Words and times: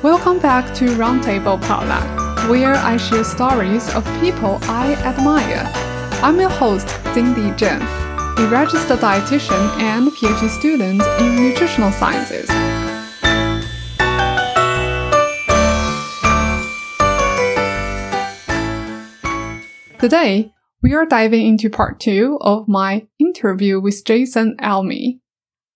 Welcome 0.00 0.38
back 0.38 0.72
to 0.76 0.84
Roundtable 0.94 1.60
Potluck, 1.60 2.48
where 2.48 2.76
I 2.76 2.96
share 2.96 3.24
stories 3.24 3.92
of 3.96 4.04
people 4.20 4.60
I 4.62 4.94
admire. 5.04 5.68
I'm 6.22 6.38
your 6.38 6.50
host, 6.50 6.88
Cindy 7.12 7.50
Zheng, 7.58 7.82
a 8.38 8.48
registered 8.48 9.00
dietitian 9.00 9.58
and 9.80 10.06
PhD 10.12 10.48
student 10.50 11.02
in 11.20 11.34
nutritional 11.34 11.90
sciences. 11.90 12.48
Today, 19.98 20.52
we 20.80 20.94
are 20.94 21.06
diving 21.06 21.44
into 21.44 21.68
part 21.68 21.98
two 21.98 22.38
of 22.40 22.68
my 22.68 23.08
interview 23.18 23.80
with 23.80 24.04
Jason 24.04 24.56
Alme. 24.60 25.18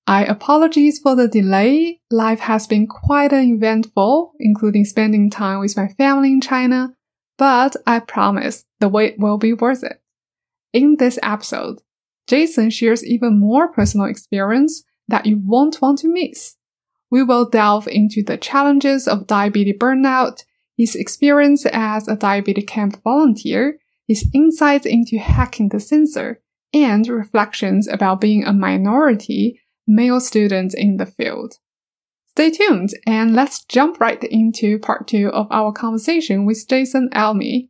I 0.07 0.25
apologize 0.25 0.99
for 0.99 1.15
the 1.15 1.29
delay. 1.29 2.01
Life 2.11 2.41
has 2.41 2.67
been 2.67 2.87
quite 2.87 3.33
eventful, 3.33 4.33
including 4.41 4.85
spending 4.85 5.31
time 5.31 5.61
with 5.61 5.77
my 5.77 5.89
family 5.89 6.33
in 6.33 6.41
China, 6.41 6.95
but 7.39 7.77
I 7.87 8.01
promise 8.01 8.65
the 8.81 8.89
wait 8.89 9.19
will 9.19 9.39
be 9.39 9.53
worth 9.53 9.85
it. 9.85 10.03
In 10.73 10.97
this 10.97 11.19
episode, 11.23 11.83
Jason 12.27 12.71
shares 12.71 13.05
even 13.05 13.39
more 13.39 13.69
personal 13.69 14.07
experience 14.07 14.85
that 15.09 15.27
you 15.27 15.41
won't 15.45 15.81
want 15.81 15.99
to 15.99 16.13
miss. 16.13 16.57
We 17.11 17.23
will 17.23 17.49
delve 17.49 17.87
into 17.87 18.23
the 18.23 18.37
challenges 18.37 19.07
of 19.07 19.27
diabetes 19.27 19.77
burnout, 19.79 20.45
his 20.77 20.97
experience 20.97 21.67
as 21.67 22.09
a 22.09 22.17
diabetes 22.17 22.65
camp 22.67 23.03
volunteer, 23.05 23.79
his 24.09 24.29
insights 24.35 24.87
into 24.87 25.19
hacking 25.19 25.69
the 25.69 25.81
sensor, 25.81 26.41
and 26.73 27.07
reflections 27.07 27.87
about 27.87 28.21
being 28.21 28.45
a 28.45 28.53
minority 28.53 29.61
male 29.87 30.21
students 30.21 30.75
in 30.75 30.97
the 30.97 31.07
field. 31.07 31.55
Stay 32.31 32.51
tuned 32.51 32.91
and 33.07 33.35
let's 33.35 33.65
jump 33.65 34.01
right 34.01 34.23
into 34.25 34.79
part 34.79 35.07
two 35.07 35.29
of 35.29 35.47
our 35.51 35.73
conversation 35.73 36.47
with 36.47 36.67
Jason 36.69 37.11
Alme. 37.15 37.69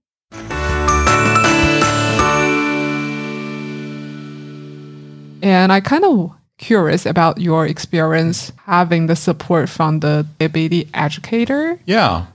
And 5.42 5.72
I 5.72 5.80
kind 5.80 6.04
of 6.04 6.32
curious 6.58 7.04
about 7.06 7.40
your 7.40 7.66
experience 7.66 8.52
having 8.64 9.06
the 9.06 9.16
support 9.16 9.68
from 9.68 9.98
the 9.98 10.26
diabetes 10.38 10.88
educator. 10.94 11.80
Yeah. 11.84 12.26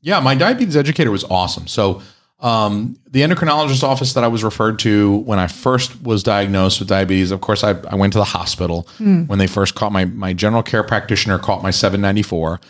Yeah, 0.00 0.18
my 0.18 0.34
diabetes 0.34 0.76
educator 0.76 1.12
was 1.12 1.22
awesome. 1.22 1.68
So 1.68 2.02
um, 2.42 2.98
the 3.08 3.20
endocrinologist 3.20 3.84
office 3.84 4.14
that 4.14 4.24
I 4.24 4.28
was 4.28 4.42
referred 4.42 4.80
to 4.80 5.18
when 5.18 5.38
I 5.38 5.46
first 5.46 6.02
was 6.02 6.24
diagnosed 6.24 6.80
with 6.80 6.88
diabetes, 6.88 7.30
of 7.30 7.40
course, 7.40 7.62
I, 7.62 7.70
I 7.88 7.94
went 7.94 8.12
to 8.14 8.18
the 8.18 8.24
hospital 8.24 8.88
mm. 8.98 9.28
when 9.28 9.38
they 9.38 9.46
first 9.46 9.76
caught 9.76 9.92
my, 9.92 10.06
my 10.06 10.32
general 10.32 10.62
care 10.62 10.82
practitioner 10.82 11.38
caught 11.38 11.62
my 11.62 11.70
794 11.70 12.60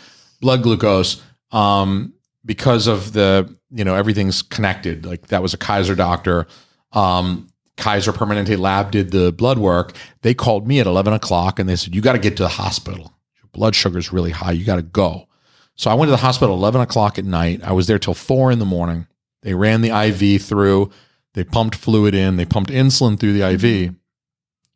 blood 0.41 0.61
glucose. 0.61 1.21
Um, 1.51 2.13
because 2.45 2.87
of 2.87 3.13
the, 3.13 3.55
you 3.71 3.83
know, 3.83 3.95
everything's 3.95 4.41
connected. 4.41 5.05
Like 5.05 5.27
that 5.27 5.41
was 5.41 5.53
a 5.53 5.57
Kaiser 5.57 5.95
doctor. 5.95 6.45
Um, 6.91 7.49
Kaiser 7.77 8.11
Permanente 8.11 8.57
lab 8.57 8.91
did 8.91 9.11
the 9.11 9.31
blood 9.31 9.57
work. 9.57 9.95
They 10.21 10.33
called 10.33 10.67
me 10.67 10.79
at 10.79 10.87
11 10.87 11.13
o'clock 11.13 11.57
and 11.57 11.67
they 11.67 11.75
said, 11.75 11.95
you 11.95 12.01
got 12.01 12.13
to 12.13 12.19
get 12.19 12.37
to 12.37 12.43
the 12.43 12.49
hospital. 12.49 13.13
Your 13.37 13.49
blood 13.53 13.75
sugar 13.75 13.97
is 13.97 14.13
really 14.13 14.31
high. 14.31 14.51
You 14.51 14.65
got 14.65 14.75
to 14.75 14.83
go. 14.83 15.27
So 15.75 15.89
I 15.89 15.95
went 15.95 16.07
to 16.07 16.11
the 16.11 16.17
hospital 16.17 16.53
11 16.55 16.81
o'clock 16.81 17.17
at 17.17 17.25
night. 17.25 17.63
I 17.63 17.71
was 17.71 17.87
there 17.87 17.97
till 17.97 18.13
four 18.13 18.51
in 18.51 18.59
the 18.59 18.65
morning. 18.65 19.07
They 19.43 19.53
ran 19.53 19.81
the 19.81 19.91
IV 19.91 20.41
through, 20.41 20.89
they 21.33 21.43
pumped 21.43 21.75
fluid 21.75 22.15
in, 22.15 22.37
they 22.37 22.45
pumped 22.45 22.71
insulin 22.71 23.19
through 23.19 23.33
the 23.33 23.47
IV, 23.51 23.93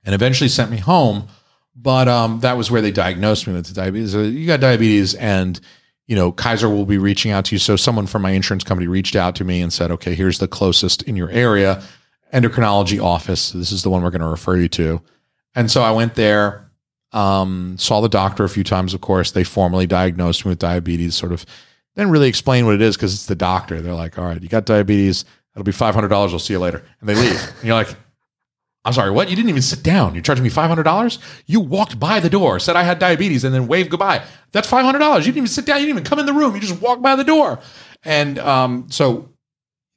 and 0.04 0.14
eventually 0.16 0.50
sent 0.50 0.70
me 0.70 0.78
home. 0.78 1.28
But 1.76 2.08
um, 2.08 2.40
that 2.42 2.58
was 2.58 2.72
where 2.72 2.82
they 2.82 2.92
diagnosed 2.92 3.48
me 3.48 3.54
with 3.54 3.74
diabetes. 3.74 4.12
So 4.12 4.22
you 4.24 4.48
got 4.48 4.59
diabetes, 4.59 5.14
and 5.16 5.59
you 6.08 6.16
know 6.16 6.32
Kaiser 6.32 6.70
will 6.70 6.86
be 6.86 6.98
reaching 6.98 7.32
out 7.32 7.46
to 7.46 7.56
you. 7.56 7.59
So 7.59 7.76
someone 7.76 8.08
from 8.08 8.24
my 8.24 8.32
insurance 8.32 8.64
company 8.64 8.88
reached 8.88 9.16
out 9.16 9.36
to 9.36 9.44
me 9.44 9.62
and 9.62 9.72
said, 9.72 9.92
"Okay, 9.92 10.16
here's 10.16 10.40
the 10.40 10.47
closest 10.47 11.03
in 11.03 11.16
your 11.16 11.30
area 11.30 11.84
endocrinology 12.34 13.02
office. 13.02 13.52
This 13.52 13.72
is 13.72 13.84
the 13.84 13.90
one 13.90 14.02
we're 14.02 14.09
going 14.09 14.22
to 14.22 14.28
refer 14.28 14.58
you 14.58 14.68
to." 14.70 15.02
And 15.56 15.72
so 15.72 15.81
I 15.81 15.91
went 15.91 16.16
there, 16.16 16.70
um, 17.14 17.78
saw 17.78 18.02
the 18.02 18.09
doctor 18.09 18.44
a 18.44 18.50
few 18.50 18.64
times. 18.64 18.96
Of 18.96 19.02
course, 19.02 19.31
they 19.31 19.44
formally 19.44 19.86
diagnosed 19.86 20.46
me 20.46 20.50
with 20.50 20.59
diabetes, 20.59 21.16
sort 21.16 21.31
of 21.31 21.46
didn't 22.02 22.12
really 22.12 22.30
explain 22.30 22.66
what 22.66 22.75
it 22.75 22.81
is 22.81 22.96
because 22.96 23.13
it's 23.13 23.25
the 23.25 23.35
doctor. 23.35 23.81
They're 23.81 23.94
like, 23.94 24.18
all 24.18 24.25
right, 24.25 24.41
you 24.41 24.50
got 24.50 24.66
diabetes. 24.66 25.25
It'll 25.53 25.63
be 25.63 25.72
$500. 25.72 26.09
We'll 26.09 26.40
see 26.40 26.53
you 26.53 26.59
later. 26.59 26.84
And 27.00 27.09
they 27.09 27.16
leave. 27.16 27.53
and 27.58 27.63
you're 27.63 27.75
like, 27.75 27.90
I'm 28.85 28.94
sorry, 28.94 29.12
what? 29.12 29.30
You 29.30 29.35
didn't 29.35 29.50
even 29.50 29.62
sit 29.62 29.84
down. 29.84 30.13
You're 30.13 30.22
charging 30.22 30.44
me 30.44 30.50
$500? 30.50 31.18
You 31.46 31.59
walked 31.59 32.00
by 32.00 32.19
the 32.19 32.30
door, 32.30 32.59
said 32.59 32.75
I 32.75 32.84
had 32.84 33.00
diabetes, 33.00 33.44
and 33.44 33.53
then 33.53 33.68
waved 33.68 33.90
goodbye. 33.90 34.24
That's 34.52 34.69
$500. 34.69 34.94
You 34.94 35.24
didn't 35.24 35.38
even 35.38 35.47
sit 35.47 35.66
down. 35.66 35.80
You 35.80 35.88
didn't 35.88 36.00
even 36.00 36.09
come 36.09 36.19
in 36.19 36.25
the 36.25 36.34
room. 36.34 36.56
You 36.56 36.62
just 36.62 36.81
walked 36.81 37.02
by 37.02 37.16
the 37.16 37.24
door. 37.24 37.59
And 38.06 38.40
um, 38.40 38.90
so 38.90 39.29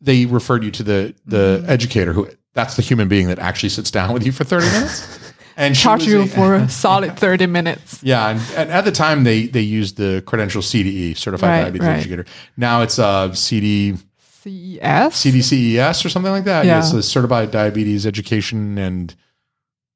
they 0.01 0.27
referred 0.27 0.65
you 0.65 0.71
to 0.73 0.83
the, 0.83 1.15
the 1.27 1.59
mm-hmm. 1.61 1.71
educator 1.71 2.13
who 2.13 2.29
that's 2.55 2.75
the 2.75 2.83
human 2.83 3.09
being 3.09 3.29
that 3.29 3.39
actually 3.39 3.69
sits 3.69 3.91
down 3.91 4.13
with 4.13 4.27
you 4.27 4.33
for 4.33 4.43
30 4.43 4.67
minutes 4.67 5.30
and 5.57 5.75
charge 5.75 6.05
you 6.05 6.23
a, 6.23 6.27
for 6.27 6.55
a 6.55 6.69
solid 6.85 7.19
30 7.19 7.47
minutes. 7.47 8.03
Yeah. 8.03 8.29
And, 8.29 8.41
and, 8.57 8.71
at 8.71 8.85
the 8.85 8.93
time 8.93 9.25
they, 9.25 9.47
they 9.47 9.61
used 9.61 9.97
the 9.97 10.23
credential 10.27 10.63
CDE 10.63 11.17
certified 11.17 11.49
right, 11.49 11.63
diabetes 11.63 11.87
right. 11.87 11.99
educator. 11.99 12.25
Now 12.57 12.83
it's 12.83 12.99
a 12.99 13.31
CD 13.35 13.97
CES, 14.43 14.81
CDCES 14.81 16.05
or 16.05 16.09
something 16.09 16.33
like 16.33 16.45
that. 16.45 16.65
Yeah. 16.65 16.79
It's 16.79 16.93
a 16.93 17.03
certified 17.03 17.51
diabetes 17.51 18.07
education 18.07 18.79
and 18.79 19.15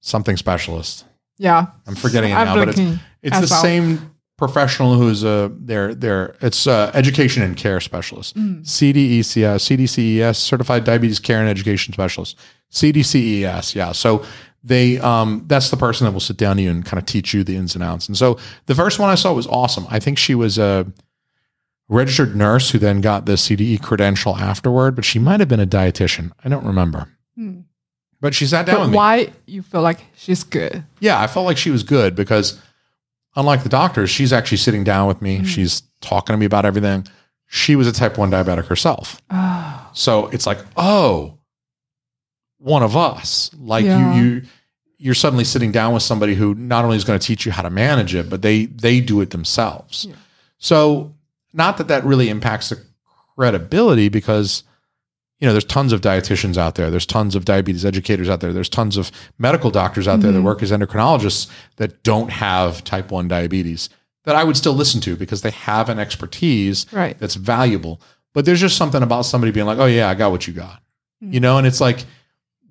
something 0.00 0.36
specialist. 0.36 1.04
Yeah. 1.38 1.66
I'm 1.86 1.94
forgetting 1.94 2.30
it 2.30 2.34
now, 2.34 2.54
but 2.54 2.68
it's, 2.68 2.78
it's 3.22 3.40
the 3.40 3.48
well. 3.50 3.62
same 3.62 4.14
professional 4.36 4.94
who's 4.94 5.22
a 5.22 5.50
they're 5.60 5.94
they're 5.94 6.36
it's 6.40 6.66
uh, 6.66 6.90
education 6.94 7.42
and 7.42 7.56
care 7.56 7.80
specialist. 7.80 8.36
Mm. 8.36 8.64
CDECS, 8.64 9.60
CDCES, 9.60 10.36
certified 10.36 10.84
diabetes 10.84 11.18
care 11.18 11.40
and 11.40 11.48
education 11.48 11.92
specialist. 11.92 12.36
CDCES, 12.72 13.74
yeah. 13.74 13.92
So 13.92 14.24
they 14.64 14.98
um, 14.98 15.44
that's 15.46 15.70
the 15.70 15.76
person 15.76 16.06
that 16.06 16.12
will 16.12 16.20
sit 16.20 16.38
down 16.38 16.56
to 16.56 16.62
you 16.62 16.70
and 16.70 16.84
kind 16.84 16.98
of 16.98 17.04
teach 17.06 17.34
you 17.34 17.44
the 17.44 17.54
ins 17.54 17.74
and 17.74 17.84
outs. 17.84 18.08
And 18.08 18.16
so 18.16 18.38
the 18.66 18.74
first 18.74 18.98
one 18.98 19.10
I 19.10 19.14
saw 19.14 19.32
was 19.32 19.46
awesome. 19.46 19.86
I 19.90 20.00
think 20.00 20.18
she 20.18 20.34
was 20.34 20.58
a 20.58 20.90
registered 21.88 22.34
nurse 22.34 22.70
who 22.70 22.78
then 22.78 23.02
got 23.02 23.26
the 23.26 23.32
CDE 23.34 23.82
credential 23.82 24.36
afterward, 24.36 24.96
but 24.96 25.04
she 25.04 25.18
might 25.18 25.40
have 25.40 25.48
been 25.48 25.60
a 25.60 25.66
dietitian. 25.66 26.32
I 26.42 26.48
don't 26.48 26.64
remember. 26.64 27.08
Hmm. 27.36 27.60
But 28.20 28.34
she 28.34 28.46
sat 28.46 28.64
down 28.64 28.76
but 28.76 28.80
with 28.82 28.90
me. 28.92 28.96
Why 28.96 29.32
you 29.44 29.62
feel 29.62 29.82
like 29.82 30.00
she's 30.16 30.44
good? 30.44 30.82
Yeah, 30.98 31.20
I 31.20 31.26
felt 31.26 31.44
like 31.44 31.58
she 31.58 31.70
was 31.70 31.82
good 31.82 32.14
because 32.14 32.58
unlike 33.36 33.64
the 33.64 33.68
doctors, 33.68 34.08
she's 34.08 34.32
actually 34.32 34.56
sitting 34.56 34.82
down 34.82 35.06
with 35.08 35.20
me. 35.20 35.40
Mm. 35.40 35.46
She's 35.46 35.82
talking 36.00 36.32
to 36.32 36.38
me 36.38 36.46
about 36.46 36.64
everything. 36.64 37.06
She 37.46 37.76
was 37.76 37.86
a 37.86 37.92
type 37.92 38.16
1 38.16 38.30
diabetic 38.30 38.64
herself. 38.64 39.20
Oh. 39.28 39.90
So 39.92 40.28
it's 40.28 40.46
like, 40.46 40.58
oh, 40.74 41.38
one 42.58 42.82
of 42.82 42.96
us. 42.96 43.50
Like 43.58 43.84
yeah. 43.84 44.14
you, 44.14 44.22
you, 44.22 44.42
you're 45.04 45.12
suddenly 45.12 45.44
sitting 45.44 45.70
down 45.70 45.92
with 45.92 46.02
somebody 46.02 46.34
who 46.34 46.54
not 46.54 46.82
only 46.82 46.96
is 46.96 47.04
going 47.04 47.18
to 47.18 47.26
teach 47.26 47.44
you 47.44 47.52
how 47.52 47.60
to 47.60 47.68
manage 47.68 48.14
it, 48.14 48.30
but 48.30 48.40
they 48.40 48.64
they 48.64 49.00
do 49.02 49.20
it 49.20 49.30
themselves. 49.30 50.06
Yeah. 50.06 50.16
So, 50.56 51.12
not 51.52 51.76
that 51.76 51.88
that 51.88 52.04
really 52.04 52.30
impacts 52.30 52.70
the 52.70 52.82
credibility 53.36 54.08
because 54.08 54.64
you 55.40 55.46
know 55.46 55.52
there's 55.52 55.66
tons 55.66 55.92
of 55.92 56.00
dietitians 56.00 56.56
out 56.56 56.76
there 56.76 56.90
there's 56.90 57.04
tons 57.04 57.34
of 57.34 57.44
diabetes 57.44 57.84
educators 57.84 58.30
out 58.30 58.40
there 58.40 58.52
there's 58.52 58.68
tons 58.68 58.96
of 58.96 59.10
medical 59.38 59.70
doctors 59.70 60.08
out 60.08 60.12
mm-hmm. 60.12 60.22
there 60.22 60.32
that 60.32 60.38
mm-hmm. 60.38 60.46
work 60.46 60.62
as 60.62 60.70
endocrinologists 60.70 61.50
that 61.76 62.02
don't 62.04 62.30
have 62.30 62.82
type 62.84 63.10
1 63.10 63.28
diabetes 63.28 63.90
that 64.22 64.36
I 64.36 64.44
would 64.44 64.56
still 64.56 64.72
listen 64.72 65.00
to 65.02 65.16
because 65.16 65.42
they 65.42 65.50
have 65.50 65.88
an 65.88 65.98
expertise 65.98 66.86
right. 66.92 67.18
that's 67.18 67.34
valuable 67.34 68.00
but 68.32 68.44
there's 68.44 68.60
just 68.60 68.76
something 68.76 69.02
about 69.02 69.22
somebody 69.22 69.52
being 69.52 69.66
like 69.66 69.78
oh 69.78 69.86
yeah 69.86 70.08
I 70.08 70.14
got 70.14 70.30
what 70.30 70.46
you 70.46 70.54
got 70.54 70.80
mm-hmm. 71.22 71.32
you 71.34 71.40
know 71.40 71.58
and 71.58 71.66
it's 71.66 71.80
like 71.80 72.06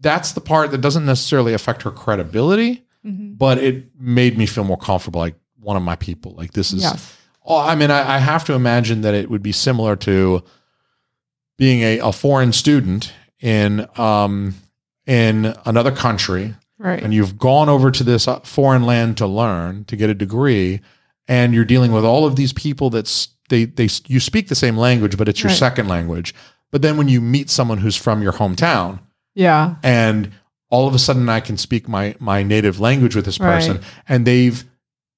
that's 0.03 0.33
the 0.33 0.41
part 0.41 0.71
that 0.71 0.81
doesn't 0.81 1.05
necessarily 1.05 1.53
affect 1.53 1.81
her 1.81 1.91
credibility, 1.91 2.85
mm-hmm. 3.03 3.33
but 3.33 3.57
it 3.57 3.85
made 3.99 4.37
me 4.37 4.45
feel 4.45 4.63
more 4.63 4.77
comfortable. 4.77 5.19
Like 5.19 5.35
one 5.63 5.77
of 5.77 5.83
my 5.83 5.95
people. 5.95 6.33
Like 6.33 6.53
this 6.53 6.71
is. 6.71 6.83
Yes. 6.83 7.17
Oh, 7.45 7.57
I 7.57 7.75
mean, 7.75 7.91
I, 7.91 8.15
I, 8.15 8.17
have 8.19 8.45
to 8.45 8.53
imagine 8.53 9.01
that 9.01 9.13
it 9.13 9.29
would 9.29 9.43
be 9.43 9.51
similar 9.51 9.97
to 9.97 10.43
being 11.57 11.81
a, 11.81 11.99
a 11.99 12.11
foreign 12.13 12.53
student 12.53 13.11
in 13.41 13.85
um, 13.97 14.55
in 15.05 15.53
another 15.65 15.91
country, 15.91 16.55
right? 16.77 17.01
And 17.01 17.13
you've 17.13 17.37
gone 17.37 17.67
over 17.67 17.91
to 17.91 18.03
this 18.03 18.27
uh, 18.27 18.39
foreign 18.41 18.83
land 18.83 19.17
to 19.17 19.27
learn 19.27 19.83
to 19.85 19.97
get 19.97 20.09
a 20.09 20.13
degree, 20.13 20.79
and 21.27 21.53
you're 21.53 21.65
dealing 21.65 21.91
with 21.91 22.05
all 22.05 22.25
of 22.25 22.37
these 22.37 22.53
people 22.53 22.89
that's 22.89 23.29
they 23.49 23.65
they 23.65 23.89
you 24.07 24.21
speak 24.21 24.47
the 24.47 24.55
same 24.55 24.77
language, 24.77 25.17
but 25.17 25.27
it's 25.27 25.43
your 25.43 25.49
right. 25.49 25.57
second 25.57 25.89
language. 25.89 26.33
But 26.71 26.81
then 26.81 26.97
when 26.97 27.09
you 27.09 27.21
meet 27.21 27.49
someone 27.49 27.79
who's 27.79 27.97
from 27.97 28.23
your 28.23 28.33
hometown, 28.33 28.99
yeah. 29.33 29.75
And 29.83 30.31
all 30.69 30.87
of 30.87 30.95
a 30.95 30.99
sudden 30.99 31.29
I 31.29 31.39
can 31.39 31.57
speak 31.57 31.87
my 31.87 32.15
my 32.19 32.43
native 32.43 32.79
language 32.79 33.15
with 33.15 33.25
this 33.25 33.37
person 33.37 33.77
right. 33.77 33.85
and 34.07 34.25
they've 34.25 34.63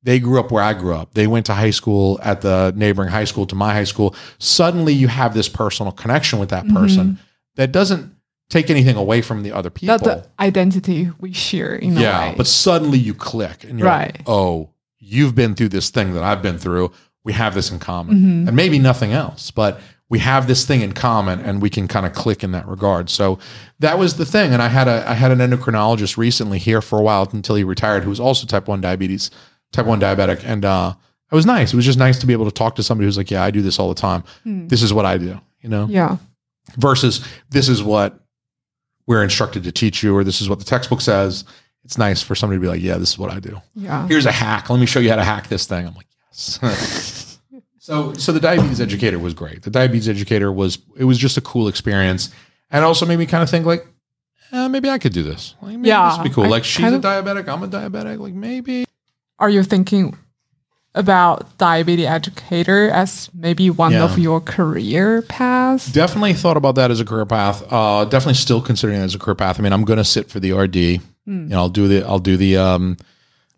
they 0.04 0.20
grew 0.20 0.40
up 0.40 0.52
where 0.52 0.64
I 0.64 0.74
grew 0.74 0.94
up. 0.94 1.16
They 1.16 1.26
went 1.26 1.48
to 1.48 1.54
high 1.54 1.72
school 1.72 2.20
at 2.22 2.42
the 2.42 2.72
neighboring 2.76 3.10
high 3.10 3.24
school 3.24 3.48
to 3.48 3.56
my 3.56 3.74
high 3.74 3.86
school. 3.86 4.16
Suddenly 4.38 4.94
you 4.94 5.08
have 5.08 5.34
this 5.34 5.50
personal 5.50 5.92
connection 5.92 6.38
with 6.38 6.50
that 6.50 6.68
person 6.68 7.06
mm-hmm. 7.06 7.22
that 7.56 7.72
doesn't 7.72 8.16
take 8.50 8.70
anything 8.70 8.96
away 8.98 9.22
from 9.22 9.42
the 9.42 9.52
other 9.52 9.72
people. 9.72 9.98
That 9.98 10.04
the 10.04 10.30
identity 10.40 11.10
we 11.20 11.34
share 11.34 11.74
in 11.74 11.98
yeah, 11.98 12.36
but 12.38 12.46
suddenly 12.48 13.00
you 13.00 13.16
click 13.16 13.64
and 13.64 13.80
you're 13.80 13.88
right. 13.88 14.16
like, 14.16 14.30
oh, 14.30 14.70
you've 15.00 15.34
been 15.34 15.56
through 15.56 15.70
this 15.70 15.90
thing 15.90 16.14
that 16.14 16.24
I've 16.24 16.42
been 16.42 16.60
through. 16.60 16.92
we 17.24 17.34
have 17.34 17.56
this 17.56 17.72
in 17.72 17.80
common, 17.80 18.48
and 18.48 18.56
maybe 18.56 18.78
nothing 18.78 19.12
else, 19.12 19.50
but 19.50 19.82
we 20.10 20.20
have 20.20 20.48
this 20.48 20.66
thing 20.66 20.82
in 20.82 20.92
common, 20.94 21.40
and 21.40 21.62
we 21.62 21.70
can 21.70 21.88
kind 21.88 22.06
of 22.06 22.14
click 22.14 22.44
in 22.44 22.52
that 22.52 22.68
regard. 22.68 23.10
So 23.10 23.40
that 23.80 23.98
was 23.98 24.18
the 24.18 24.26
thing. 24.26 24.54
And 24.54 24.62
I 24.62 24.68
had 24.68 24.88
a 24.88 25.04
I 25.10 25.14
had 25.14 25.32
an 25.32 25.40
endocrinologist 25.40 26.16
recently 26.18 26.60
here 26.60 26.82
for 26.82 27.00
a 27.00 27.02
while 27.02 27.28
until 27.32 27.56
he 27.56 27.64
retired, 27.64 28.04
who 28.04 28.10
was 28.10 28.20
also 28.20 28.46
type 28.46 28.68
one 28.68 28.82
diabetes, 28.82 29.32
type 29.72 29.86
one 29.88 30.00
diabetic, 30.00 30.44
and 30.46 30.64
uh, 30.64 30.94
it 31.32 31.36
was 31.36 31.46
nice. 31.46 31.74
It 31.74 31.76
was 31.76 31.86
just 31.86 31.98
nice 32.00 32.20
to 32.20 32.28
be 32.28 32.34
able 32.34 32.46
to 32.46 32.52
talk 32.52 32.76
to 32.76 32.84
somebody 32.84 33.06
who's 33.08 33.18
like, 33.18 33.32
yeah, 33.32 33.44
I 33.44 33.50
do 33.52 33.62
this 33.64 33.80
all 33.80 33.90
the 33.90 33.96
time. 33.96 34.24
This 34.46 34.84
is 34.84 34.94
what 34.94 35.06
I 35.06 35.18
do, 35.18 35.42
you 35.62 35.70
know, 35.70 35.88
Yeah. 35.90 36.18
versus 36.78 37.26
this 37.50 37.68
is 37.68 37.82
what 37.82 38.20
we're 39.08 39.24
instructed 39.24 39.64
to 39.64 39.72
teach 39.72 40.04
you, 40.04 40.16
or 40.16 40.24
this 40.24 40.40
is 40.40 40.50
what 40.50 40.60
the 40.60 40.66
textbook 40.66 41.02
says. 41.02 41.46
It's 41.84 41.98
nice 41.98 42.22
for 42.22 42.36
somebody 42.36 42.58
to 42.58 42.62
be 42.62 42.68
like, 42.68 42.82
yeah, 42.82 42.98
this 42.98 43.10
is 43.10 43.18
what 43.18 43.32
I 43.32 43.40
do. 43.40 43.60
Yeah. 43.76 44.08
Here's 44.08 44.26
a 44.28 44.32
hack. 44.32 44.70
Let 44.70 44.80
me 44.80 44.86
show 44.86 45.00
you 45.00 45.10
how 45.10 45.16
to 45.18 45.24
hack 45.24 45.48
this 45.48 45.66
thing. 45.68 45.86
I'm 45.88 45.94
like, 45.96 46.08
yes. 46.32 46.60
so, 47.86 48.14
so 48.14 48.32
the 48.32 48.40
diabetes 48.40 48.82
educator 48.82 49.20
was 49.20 49.34
great. 49.36 49.62
The 49.62 49.70
diabetes 49.70 50.10
educator 50.10 50.52
was, 50.52 50.80
it 50.98 51.04
was 51.04 51.18
just 51.20 51.38
a 51.38 51.42
cool 51.42 51.68
experience. 51.68 52.32
And 52.72 52.84
also 52.84 53.06
made 53.06 53.20
me 53.20 53.28
kind 53.28 53.44
of 53.44 53.50
think 53.50 53.66
like, 53.66 53.86
eh, 54.52 54.68
maybe 54.68 54.90
I 54.90 54.98
could 54.98 55.14
do 55.14 55.22
this. 55.22 55.54
Like, 55.62 55.78
maybe 55.78 55.90
Yeah, 55.90 56.10
this 56.10 56.18
would 56.18 56.24
be 56.24 56.30
cool. 56.34 56.46
I 56.46 56.48
like 56.48 56.64
she's 56.64 56.92
a 56.92 56.98
diabetic. 57.00 57.48
I'm 57.48 57.62
a 57.62 57.68
diabetic. 57.68 58.20
Like 58.20 58.34
maybe. 58.34 58.86
Are 59.38 59.50
you 59.52 59.62
thinking 59.64 60.18
about 60.96 61.58
diabetes 61.60 62.08
educator 62.08 62.90
as 62.90 63.30
maybe 63.34 63.70
one 63.70 63.92
Yeah. 63.92 64.04
of 64.06 64.18
your 64.18 64.42
career 64.42 65.22
paths? 65.22 65.92
Definitely 65.92 66.34
thought 66.34 66.58
about 66.58 66.76
that 66.76 66.90
as 66.90 67.00
a 67.00 67.06
career 67.06 67.26
path. 67.28 67.64
Uh, 67.72 68.06
definitely 68.06 68.34
still 68.36 68.62
considering 68.62 69.00
it 69.00 69.04
as 69.04 69.14
a 69.14 69.20
career 69.20 69.36
path. 69.36 69.60
I 69.60 69.64
mean, 69.64 69.74
I'm 69.74 69.84
going 69.84 69.98
to 69.98 70.06
sit 70.06 70.32
for 70.32 70.40
the 70.40 70.54
RD. 70.54 70.76
You 70.76 71.02
know, 71.28 71.58
I'll 71.58 71.70
do 71.70 71.88
the 71.88 72.04
I'll 72.04 72.20
do 72.20 72.36
the 72.38 72.58
um, 72.58 72.98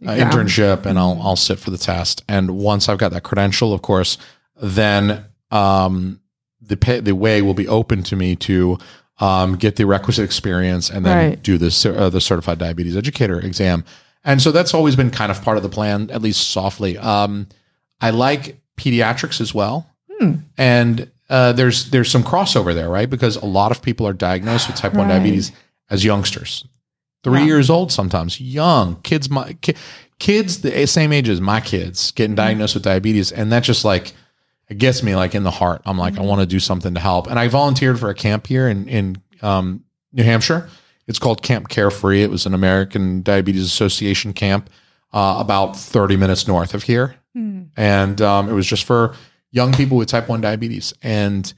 uh, 0.05 0.11
Exam. 0.11 0.31
internship 0.31 0.85
and 0.85 0.99
I'll 0.99 1.19
I'll 1.21 1.35
sit 1.35 1.59
for 1.59 1.71
the 1.71 1.77
test. 1.77 2.23
And 2.27 2.51
once 2.57 2.89
I've 2.89 2.97
got 2.97 3.11
that 3.13 3.23
credential, 3.23 3.73
of 3.73 3.81
course, 3.81 4.17
then 4.61 5.25
um, 5.51 6.19
the 6.61 6.75
pay, 6.77 6.99
the 6.99 7.15
way 7.15 7.41
will 7.41 7.53
be 7.53 7.67
open 7.67 8.03
to 8.03 8.15
me 8.15 8.35
to 8.35 8.77
um, 9.19 9.55
get 9.55 9.75
the 9.77 9.85
requisite 9.85 10.25
experience 10.25 10.89
and 10.89 11.05
then 11.05 11.29
Right. 11.29 11.43
do 11.43 11.57
the 11.57 11.95
uh, 11.97 12.09
the 12.09 12.21
certified 12.21 12.59
diabetes 12.59 12.95
educator 12.97 13.39
exam. 13.39 13.83
And 14.23 14.41
so 14.41 14.51
that's 14.51 14.73
always 14.73 14.95
been 14.95 15.09
kind 15.09 15.31
of 15.31 15.41
part 15.41 15.57
of 15.57 15.63
the 15.63 15.69
plan, 15.69 16.09
at 16.11 16.21
least 16.21 16.49
softly. 16.49 16.97
Um, 16.97 17.47
I 18.01 18.09
like 18.09 18.59
pediatrics 18.75 19.39
as 19.41 19.53
well, 19.55 19.89
and 20.57 21.09
uh, 21.29 21.53
there's 21.53 21.89
there's 21.91 22.11
some 22.11 22.23
crossover 22.23 22.73
there, 22.75 22.89
right? 22.89 23.09
Because 23.09 23.37
a 23.37 23.45
lot 23.45 23.71
of 23.71 23.81
people 23.81 24.05
are 24.07 24.13
diagnosed 24.13 24.67
with 24.67 24.75
type 24.77 24.93
one 24.93 25.07
diabetes 25.07 25.51
as 25.89 26.03
youngsters, 26.03 26.65
three 27.23 27.39
Yeah. 27.41 27.45
years 27.45 27.69
old 27.69 27.91
sometimes, 27.91 28.39
young 28.39 28.97
kids. 29.03 29.29
My 29.29 29.53
ki- 29.61 29.75
kids 30.19 30.59
the 30.61 30.85
same 30.87 31.11
age 31.13 31.29
as 31.29 31.39
my 31.41 31.61
kids 31.61 32.11
getting 32.11 32.35
diagnosed 32.35 32.73
with 32.75 32.83
diabetes, 32.83 33.31
and 33.31 33.51
that 33.51 33.63
just 33.63 33.83
like 33.85 34.13
it 34.69 34.77
gets 34.77 35.01
me 35.03 35.15
like 35.15 35.33
in 35.35 35.43
the 35.43 35.51
heart. 35.51 35.81
I'm 35.85 35.97
like, 35.97 36.17
I 36.17 36.21
want 36.21 36.41
to 36.41 36.45
do 36.47 36.59
something 36.59 36.93
to 36.93 36.99
help. 36.99 37.27
And 37.27 37.39
I 37.39 37.47
volunteered 37.47 37.99
for 37.99 38.09
a 38.09 38.15
camp 38.15 38.47
here 38.47 38.67
in 38.67 38.87
in 38.87 39.21
um, 39.41 39.83
New 40.13 40.23
Hampshire. 40.23 40.69
It's 41.07 41.19
called 41.19 41.41
Camp 41.41 41.69
Carefree. 41.69 42.21
It 42.23 42.29
was 42.29 42.45
an 42.45 42.53
American 42.53 43.21
Diabetes 43.21 43.63
Association 43.63 44.33
camp 44.33 44.69
uh, 45.13 45.37
about 45.39 45.77
30 45.77 46.17
minutes 46.17 46.47
north 46.49 46.73
of 46.73 46.83
here, 46.83 47.15
and 47.77 48.21
um, 48.21 48.49
it 48.49 48.53
was 48.53 48.67
just 48.67 48.83
for 48.83 49.15
young 49.51 49.71
people 49.73 49.95
with 49.97 50.09
type 50.09 50.27
one 50.27 50.41
diabetes. 50.41 50.93
And 51.01 51.53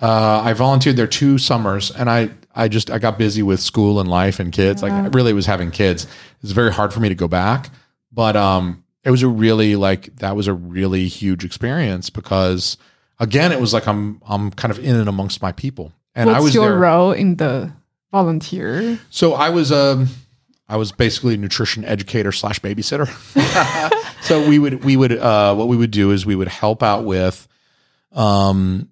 uh, 0.00 0.42
I 0.44 0.52
volunteered 0.52 0.96
there 0.96 1.06
two 1.06 1.38
summers, 1.38 1.90
and 1.90 2.08
I 2.08 2.30
I 2.54 2.68
just 2.68 2.90
I 2.90 2.98
got 2.98 3.18
busy 3.18 3.42
with 3.42 3.60
school 3.60 4.00
and 4.00 4.08
life 4.08 4.40
and 4.40 4.52
kids. 4.52 4.82
Yeah. 4.82 4.88
Like 4.88 5.04
I 5.04 5.08
really 5.08 5.32
was 5.32 5.46
having 5.46 5.70
kids. 5.70 6.06
It's 6.42 6.52
very 6.52 6.72
hard 6.72 6.92
for 6.92 7.00
me 7.00 7.08
to 7.08 7.14
go 7.14 7.28
back, 7.28 7.70
but 8.12 8.36
um, 8.36 8.84
it 9.04 9.10
was 9.10 9.22
a 9.22 9.28
really 9.28 9.76
like 9.76 10.14
that 10.16 10.36
was 10.36 10.46
a 10.46 10.54
really 10.54 11.08
huge 11.08 11.44
experience 11.44 12.10
because 12.10 12.76
again, 13.18 13.52
it 13.52 13.60
was 13.60 13.72
like 13.72 13.86
I'm 13.86 14.20
I'm 14.26 14.50
kind 14.50 14.70
of 14.70 14.78
in 14.78 14.96
and 14.96 15.08
amongst 15.08 15.42
my 15.42 15.52
people, 15.52 15.92
and 16.14 16.28
What's 16.28 16.38
I 16.38 16.40
was 16.42 16.54
your 16.54 16.68
there. 16.70 16.78
role 16.78 17.12
in 17.12 17.36
the 17.36 17.72
volunteer? 18.12 18.98
So 19.10 19.34
I 19.34 19.50
was 19.50 19.72
um 19.72 20.08
I 20.68 20.76
was 20.76 20.92
basically 20.92 21.34
a 21.34 21.38
nutrition 21.38 21.84
educator 21.84 22.30
slash 22.32 22.60
babysitter. 22.60 23.08
so 24.22 24.48
we 24.48 24.58
would 24.58 24.84
we 24.84 24.96
would 24.96 25.12
uh 25.12 25.54
what 25.54 25.68
we 25.68 25.76
would 25.76 25.90
do 25.90 26.10
is 26.10 26.26
we 26.26 26.36
would 26.36 26.48
help 26.48 26.82
out 26.82 27.04
with 27.04 27.48
um 28.12 28.88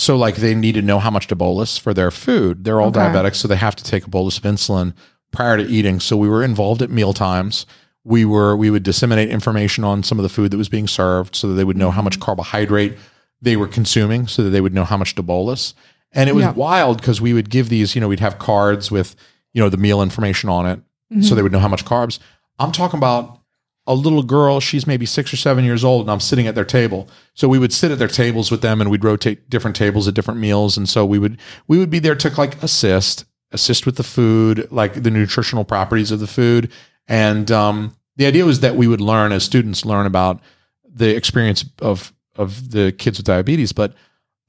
so 0.00 0.16
like 0.16 0.36
they 0.36 0.54
need 0.54 0.74
to 0.74 0.82
know 0.82 0.98
how 0.98 1.10
much 1.10 1.26
to 1.28 1.36
bolus 1.36 1.76
for 1.78 1.92
their 1.92 2.10
food. 2.10 2.64
They're 2.64 2.80
all 2.80 2.88
Okay. 2.88 3.00
diabetics, 3.00 3.36
so 3.36 3.48
they 3.48 3.56
have 3.56 3.76
to 3.76 3.84
take 3.84 4.06
a 4.06 4.10
bolus 4.10 4.38
of 4.38 4.44
insulin 4.44 4.94
prior 5.30 5.56
to 5.56 5.62
eating. 5.62 6.00
So 6.00 6.16
we 6.16 6.28
were 6.28 6.42
involved 6.42 6.82
at 6.82 6.90
meal 6.90 7.12
times. 7.12 7.66
We 8.04 8.24
were 8.24 8.56
we 8.56 8.70
would 8.70 8.82
disseminate 8.82 9.28
information 9.28 9.84
on 9.84 10.02
some 10.02 10.18
of 10.18 10.22
the 10.22 10.28
food 10.28 10.50
that 10.50 10.56
was 10.56 10.68
being 10.68 10.88
served 10.88 11.36
so 11.36 11.48
that 11.48 11.54
they 11.54 11.64
would 11.64 11.76
know 11.76 11.90
how 11.90 12.02
much 12.02 12.14
mm-hmm. 12.14 12.24
carbohydrate 12.24 12.96
they 13.42 13.56
were 13.56 13.68
consuming 13.68 14.26
so 14.26 14.42
that 14.42 14.50
they 14.50 14.60
would 14.60 14.74
know 14.74 14.84
how 14.84 14.96
much 14.96 15.14
to 15.14 15.22
bolus. 15.22 15.74
And 16.12 16.28
it 16.28 16.34
was 16.34 16.46
wild 16.56 16.98
because 17.00 17.20
we 17.20 17.32
would 17.32 17.50
give 17.50 17.68
these, 17.68 17.94
you 17.94 18.00
know, 18.00 18.08
we'd 18.08 18.20
have 18.20 18.38
cards 18.38 18.90
with, 18.90 19.14
you 19.52 19.62
know, 19.62 19.68
the 19.68 19.76
meal 19.76 20.02
information 20.02 20.48
on 20.48 20.66
it 20.66 20.78
mm-hmm. 20.78 21.22
so 21.22 21.34
they 21.34 21.42
would 21.42 21.52
know 21.52 21.60
how 21.60 21.68
much 21.68 21.84
carbs. 21.84 22.18
I'm 22.58 22.72
talking 22.72 22.98
about 22.98 23.39
a 23.86 23.94
little 23.94 24.22
girl, 24.22 24.60
she's 24.60 24.86
maybe 24.86 25.06
six 25.06 25.32
or 25.32 25.36
seven 25.36 25.64
years 25.64 25.84
old, 25.84 26.02
and 26.02 26.10
I'm 26.10 26.20
sitting 26.20 26.46
at 26.46 26.54
their 26.54 26.64
table. 26.64 27.08
So 27.34 27.48
we 27.48 27.58
would 27.58 27.72
sit 27.72 27.90
at 27.90 27.98
their 27.98 28.08
tables 28.08 28.50
with 28.50 28.60
them 28.62 28.80
and 28.80 28.90
we'd 28.90 29.02
rotate 29.04 29.48
different 29.50 29.74
tables 29.76 30.06
at 30.06 30.14
different 30.14 30.38
meals. 30.38 30.76
And 30.76 30.88
so 30.88 31.04
we 31.04 31.18
would 31.18 31.38
we 31.66 31.78
would 31.78 31.90
be 31.90 31.98
there 31.98 32.14
to 32.14 32.28
like 32.36 32.62
assist, 32.62 33.24
assist 33.52 33.86
with 33.86 33.96
the 33.96 34.02
food, 34.02 34.68
like 34.70 35.02
the 35.02 35.10
nutritional 35.10 35.64
properties 35.64 36.10
of 36.10 36.20
the 36.20 36.26
food. 36.26 36.70
And 37.08 37.50
um, 37.50 37.96
the 38.16 38.26
idea 38.26 38.44
was 38.44 38.60
that 38.60 38.76
we 38.76 38.86
would 38.86 39.00
learn 39.00 39.32
as 39.32 39.42
students 39.44 39.84
learn 39.84 40.06
about 40.06 40.40
the 40.88 41.16
experience 41.16 41.64
of 41.80 42.12
of 42.36 42.70
the 42.70 42.92
kids 42.92 43.18
with 43.18 43.26
diabetes. 43.26 43.72
But 43.72 43.94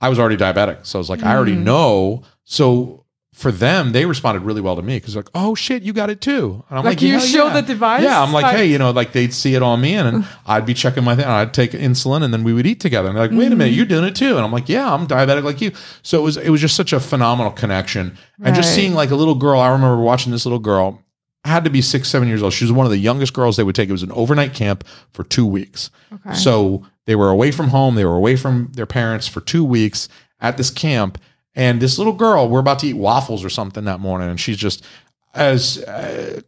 I 0.02 0.10
was 0.10 0.20
already 0.20 0.38
diabetic. 0.38 0.86
So 0.86 1.00
I 1.00 1.02
was 1.02 1.10
like, 1.10 1.24
I 1.24 1.36
already 1.36 1.56
Mm. 1.56 1.64
know. 1.64 2.24
So 2.44 3.01
for 3.34 3.50
them, 3.52 3.94
they 3.94 4.06
responded 4.06 4.42
really 4.44 4.60
well 4.60 4.76
to 4.76 4.82
me 4.82 4.98
because 4.98 5.16
like, 5.16 5.30
oh 5.34 5.56
shit, 5.56 5.84
you 5.84 5.94
got 5.94 6.10
it 6.10 6.20
too. 6.20 6.64
And 6.70 6.80
I'm 6.80 6.84
Like, 6.86 6.98
like, 6.98 7.02
you 7.02 7.14
"Yeah, 7.14 7.20
show 7.20 7.48
yeah." 7.48 7.54
the 7.54 7.62
device? 7.62 8.04
Yeah, 8.04 8.22
I'm 8.22 8.34
like, 8.34 8.44
Like- 8.44 8.58
hey, 8.58 8.66
you 8.66 8.78
know, 8.78 8.92
like 8.92 9.14
they'd 9.14 9.34
see 9.34 9.56
it 9.56 9.64
on 9.64 9.80
me, 9.80 9.96
and, 9.96 10.08
and 10.16 10.28
I'd 10.46 10.66
be 10.66 10.74
checking 10.74 11.04
my 11.06 11.16
thing. 11.16 11.24
And 11.24 11.34
I'd 11.34 11.54
take 11.54 11.72
insulin, 11.72 12.24
and 12.24 12.34
then 12.34 12.44
we 12.44 12.52
would 12.54 12.66
eat 12.68 12.82
together. 12.82 13.08
And 13.08 13.18
they're 13.18 13.28
like, 13.28 13.38
wait 13.38 13.52
a 13.52 13.56
Mm. 13.56 13.60
minute, 13.60 13.74
you're 13.74 13.86
doing 13.86 14.04
it 14.04 14.16
too. 14.16 14.36
And 14.36 14.46
I'm 14.46 14.52
like, 14.52 14.68
yeah, 14.68 14.94
I'm 14.94 15.08
diabetic 15.08 15.44
like 15.44 15.62
you. 15.62 15.72
So 16.04 16.20
it 16.20 16.24
was 16.24 16.36
it 16.38 16.50
was 16.50 16.60
just 16.62 16.76
such 16.76 16.92
a 16.94 17.00
phenomenal 17.00 17.52
connection, 17.54 18.18
and 18.44 18.54
just 18.56 18.76
seeing 18.76 18.94
like 18.94 19.12
a 19.12 19.16
little 19.16 19.36
girl. 19.36 19.60
I 19.62 19.70
remember 19.70 19.98
watching 20.02 20.32
this 20.32 20.46
little 20.46 20.60
girl. 20.60 21.02
Had 21.44 21.64
to 21.64 21.72
be 21.72 21.82
six, 21.82 22.08
seven 22.08 22.28
years 22.28 22.44
old. 22.44 22.54
She 22.54 22.66
was 22.66 22.72
one 22.72 22.86
of 22.86 22.92
the 22.92 23.00
youngest 23.00 23.34
girls 23.34 23.58
they 23.58 23.64
would 23.64 23.74
take. 23.74 23.90
It 23.90 23.94
was 23.94 24.04
an 24.04 24.12
overnight 24.12 24.54
camp 24.54 24.84
for 25.12 25.24
two 25.24 25.44
weeks. 25.48 25.90
Okay. 26.14 26.36
So 26.36 26.86
they 27.08 27.16
were 27.16 27.30
away 27.30 27.50
from 27.50 27.70
home. 27.70 27.96
They 27.96 28.06
were 28.06 28.16
away 28.16 28.36
from 28.36 28.72
their 28.76 28.86
parents 28.86 29.28
for 29.28 29.42
two 29.42 29.64
weeks 29.66 30.08
at 30.40 30.58
this 30.58 30.70
camp. 30.70 31.18
And 31.56 31.82
this 31.82 31.98
little 31.98 32.14
girl, 32.14 32.48
we're 32.48 32.60
about 32.60 32.80
to 32.80 32.88
eat 32.88 32.94
waffles 32.94 33.44
or 33.44 33.50
something 33.50 33.86
that 33.86 34.00
morning, 34.00 34.30
and 34.30 34.40
she's 34.40 34.58
just 34.58 34.86
as 35.34 35.80
uh, 35.84 36.42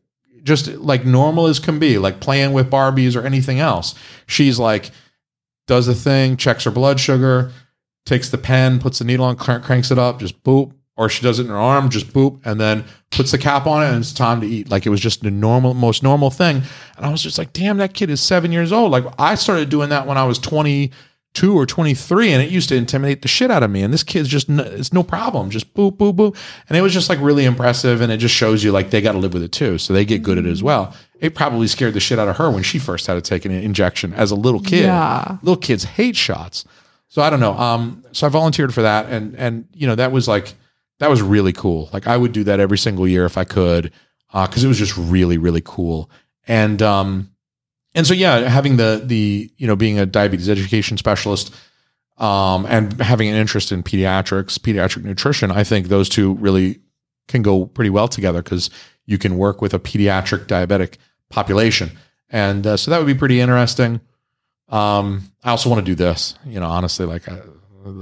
just 0.44 0.68
like 0.76 1.06
normal 1.06 1.48
as 1.48 1.60
can 1.60 1.80
be, 1.80 1.98
like 1.98 2.20
playing 2.20 2.54
with 2.54 2.70
Barbies 2.70 3.16
or 3.16 3.26
anything 3.26 3.60
else. 3.60 3.96
She's 4.28 4.60
like, 4.60 4.92
does 5.68 5.86
the 5.86 5.96
thing, 5.96 6.38
checks 6.38 6.64
her 6.66 6.72
blood 6.72 7.00
sugar, 7.00 7.52
takes 8.06 8.30
the 8.30 8.38
pen, 8.38 8.80
puts 8.80 9.00
the 9.00 9.06
needle 9.06 9.26
on, 9.26 9.36
cr- 9.36 9.60
cranks 9.60 9.92
it 9.92 10.00
up, 10.00 10.20
just 10.20 10.42
boop. 10.44 10.74
Or 10.96 11.10
she 11.10 11.24
does 11.24 11.40
it 11.40 11.46
in 11.46 11.50
her 11.50 11.58
arm, 11.58 11.90
just 11.90 12.14
boop, 12.14 12.40
and 12.46 12.62
then 12.62 12.86
puts 13.10 13.32
the 13.32 13.40
cap 13.40 13.66
on 13.66 13.82
it, 13.82 13.88
and 13.88 13.98
it's 13.98 14.14
time 14.14 14.42
to 14.42 14.48
eat. 14.48 14.70
Like 14.70 14.86
it 14.86 14.90
was 14.90 15.02
just 15.02 15.24
the 15.24 15.32
normal, 15.32 15.74
most 15.74 16.04
normal 16.04 16.30
thing. 16.30 16.62
And 16.98 17.06
I 17.06 17.10
was 17.10 17.24
just 17.24 17.40
like, 17.40 17.52
damn, 17.52 17.78
that 17.78 17.96
kid 17.96 18.12
is 18.12 18.22
seven 18.22 18.52
years 18.52 18.72
old. 18.72 18.92
Like 18.92 19.06
I 19.18 19.34
started 19.34 19.70
doing 19.70 19.90
that 19.90 20.06
when 20.06 20.20
I 20.20 20.24
was 20.26 20.38
22 21.34 21.58
or 21.58 21.66
23, 21.66 22.32
and 22.32 22.42
it 22.42 22.52
used 22.52 22.70
to 22.70 22.76
intimidate 22.76 23.22
the 23.22 23.28
shit 23.28 23.50
out 23.50 23.64
of 23.64 23.72
me. 23.72 23.82
And 23.82 23.94
this 23.94 24.04
kid's 24.04 24.30
just, 24.30 24.50
n- 24.50 24.60
it's 24.60 24.94
no 24.94 25.04
problem, 25.04 25.50
just 25.50 25.74
boop, 25.74 25.98
boop, 25.98 26.16
boop. 26.16 26.38
And 26.70 26.78
it 26.78 26.82
was 26.82 26.94
just 26.94 27.10
like 27.10 27.20
really 27.22 27.46
impressive. 27.46 28.02
And 28.02 28.12
it 28.12 28.18
just 28.18 28.36
shows 28.36 28.64
you 28.64 28.72
like 28.72 28.92
they 28.92 29.02
got 29.02 29.14
to 29.14 29.18
live 29.18 29.34
with 29.34 29.44
it 29.44 29.52
too. 29.52 29.78
So 29.78 29.94
they 29.94 30.06
get 30.06 30.22
good 30.24 30.38
at 30.38 30.46
it 30.46 30.52
as 30.52 30.62
well. 30.62 30.96
It 31.20 31.36
probably 31.36 31.68
scared 31.68 31.94
the 31.94 32.00
shit 32.00 32.20
out 32.20 32.28
of 32.28 32.38
her 32.38 32.52
when 32.52 32.64
she 32.64 32.80
first 32.80 33.08
had 33.08 33.16
to 33.16 33.22
take 33.22 33.46
an 33.46 33.52
injection 33.52 34.14
as 34.14 34.32
a 34.32 34.36
little 34.36 34.60
kid. 34.60 34.84
Yeah. 34.84 35.38
Little 35.42 35.60
kids 35.60 35.84
hate 35.84 36.16
shots. 36.16 36.66
So 37.08 37.22
I 37.22 37.30
don't 37.30 37.40
know. 37.40 37.54
Um, 37.54 38.04
so 38.12 38.26
I 38.26 38.30
volunteered 38.30 38.74
for 38.74 38.82
that, 38.82 39.06
and 39.06 39.36
and 39.36 39.68
you 39.72 39.86
know 39.86 39.94
that 39.94 40.12
was 40.12 40.28
like 40.28 40.56
that 40.98 41.12
was 41.12 41.22
really 41.22 41.54
cool. 41.54 41.88
Like 41.94 42.08
I 42.08 42.18
would 42.18 42.32
do 42.32 42.44
that 42.46 42.60
every 42.60 42.78
single 42.78 43.08
year 43.08 43.26
if 43.26 43.38
I 43.38 43.44
could, 43.44 43.92
because 44.34 44.64
it 44.64 44.68
was 44.68 44.80
just 44.80 44.98
really 44.98 45.38
really 45.38 45.62
cool. 45.64 46.10
And 46.48 46.82
um, 46.82 47.30
and 47.96 48.08
so 48.08 48.14
yeah, 48.14 48.48
having 48.48 48.78
the 48.78 49.02
the 49.04 49.52
you 49.58 49.68
know 49.68 49.76
being 49.76 50.00
a 50.00 50.06
diabetes 50.06 50.50
education 50.50 50.98
specialist, 50.98 51.54
um, 52.18 52.66
and 52.68 53.00
having 53.02 53.28
an 53.30 53.36
interest 53.36 53.72
in 53.72 53.84
pediatrics, 53.84 54.58
pediatric 54.58 55.04
nutrition, 55.04 55.52
I 55.52 55.64
think 55.64 55.88
those 55.88 56.10
two 56.10 56.34
really 56.36 56.80
can 57.28 57.42
go 57.42 57.66
pretty 57.66 57.90
well 57.90 58.08
together 58.08 58.42
because 58.42 58.70
you 59.06 59.18
can 59.18 59.38
work 59.38 59.62
with 59.62 59.74
a 59.74 59.80
pediatric 59.80 60.46
diabetic 60.46 60.98
population, 61.30 61.92
and 62.30 62.66
uh, 62.66 62.78
so 62.78 62.92
that 62.92 62.98
would 62.98 63.08
be 63.08 63.16
pretty 63.16 63.40
interesting. 63.40 64.02
Um, 64.70 65.32
I 65.44 65.52
also 65.52 65.70
want 65.70 65.86
to 65.86 65.92
do 65.92 65.94
this, 65.94 66.36
you 66.46 66.60
know, 66.60 66.68
honestly, 66.68 67.06
like 67.06 67.28
uh, 67.28 67.38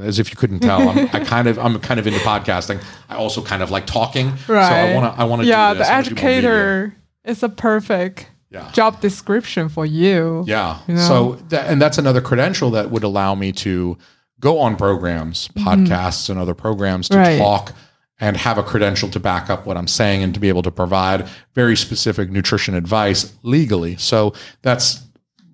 as 0.01 0.19
if 0.19 0.29
you 0.29 0.37
couldn't 0.37 0.59
tell, 0.59 0.87
I'm, 0.87 1.09
I 1.11 1.19
kind 1.25 1.47
of, 1.47 1.59
I'm 1.59 1.79
kind 1.79 1.99
of 1.99 2.07
into 2.07 2.19
podcasting. 2.19 2.81
I 3.09 3.15
also 3.15 3.41
kind 3.41 3.61
of 3.63 3.71
like 3.71 3.87
talking. 3.87 4.37
So 4.47 4.53
I 4.53 4.93
want 4.95 5.13
to, 5.13 5.21
I 5.21 5.25
want 5.25 5.41
to 5.41 5.47
yeah, 5.47 5.73
do 5.73 5.79
this. 5.79 5.87
the 5.87 5.93
I 5.93 5.95
wanna 5.97 6.09
do 6.09 6.15
more 6.15 6.23
media. 6.23 6.37
educator 6.37 6.95
is 7.25 7.43
a 7.43 7.49
perfect 7.49 8.27
Yeah. 8.51 8.69
job 8.71 8.99
description 8.99 9.69
for 9.69 9.85
you. 9.85 10.43
Yeah. 10.45 10.79
You 10.87 10.95
know? 10.95 11.01
So, 11.07 11.31
that, 11.49 11.67
and 11.69 11.81
that's 11.81 11.97
another 11.97 12.19
credential 12.21 12.71
that 12.71 12.91
would 12.91 13.03
allow 13.03 13.33
me 13.33 13.53
to 13.53 13.97
go 14.41 14.59
on 14.59 14.75
programs, 14.75 15.47
podcasts, 15.49 16.29
and 16.29 16.37
other 16.37 16.53
programs 16.53 17.07
to 17.09 17.15
Mm-hmm. 17.15 17.23
Right. 17.23 17.37
talk 17.37 17.73
and 18.19 18.35
have 18.37 18.57
a 18.57 18.63
credential 18.63 19.09
to 19.09 19.19
back 19.19 19.49
up 19.49 19.65
what 19.65 19.77
I'm 19.77 19.87
saying 19.87 20.21
and 20.21 20.33
to 20.33 20.39
be 20.39 20.49
able 20.49 20.63
to 20.63 20.71
provide 20.71 21.27
very 21.55 21.75
specific 21.77 22.29
nutrition 22.29 22.75
advice 22.75 23.33
legally. 23.43 23.95
So, 23.97 24.33
that's 24.63 25.01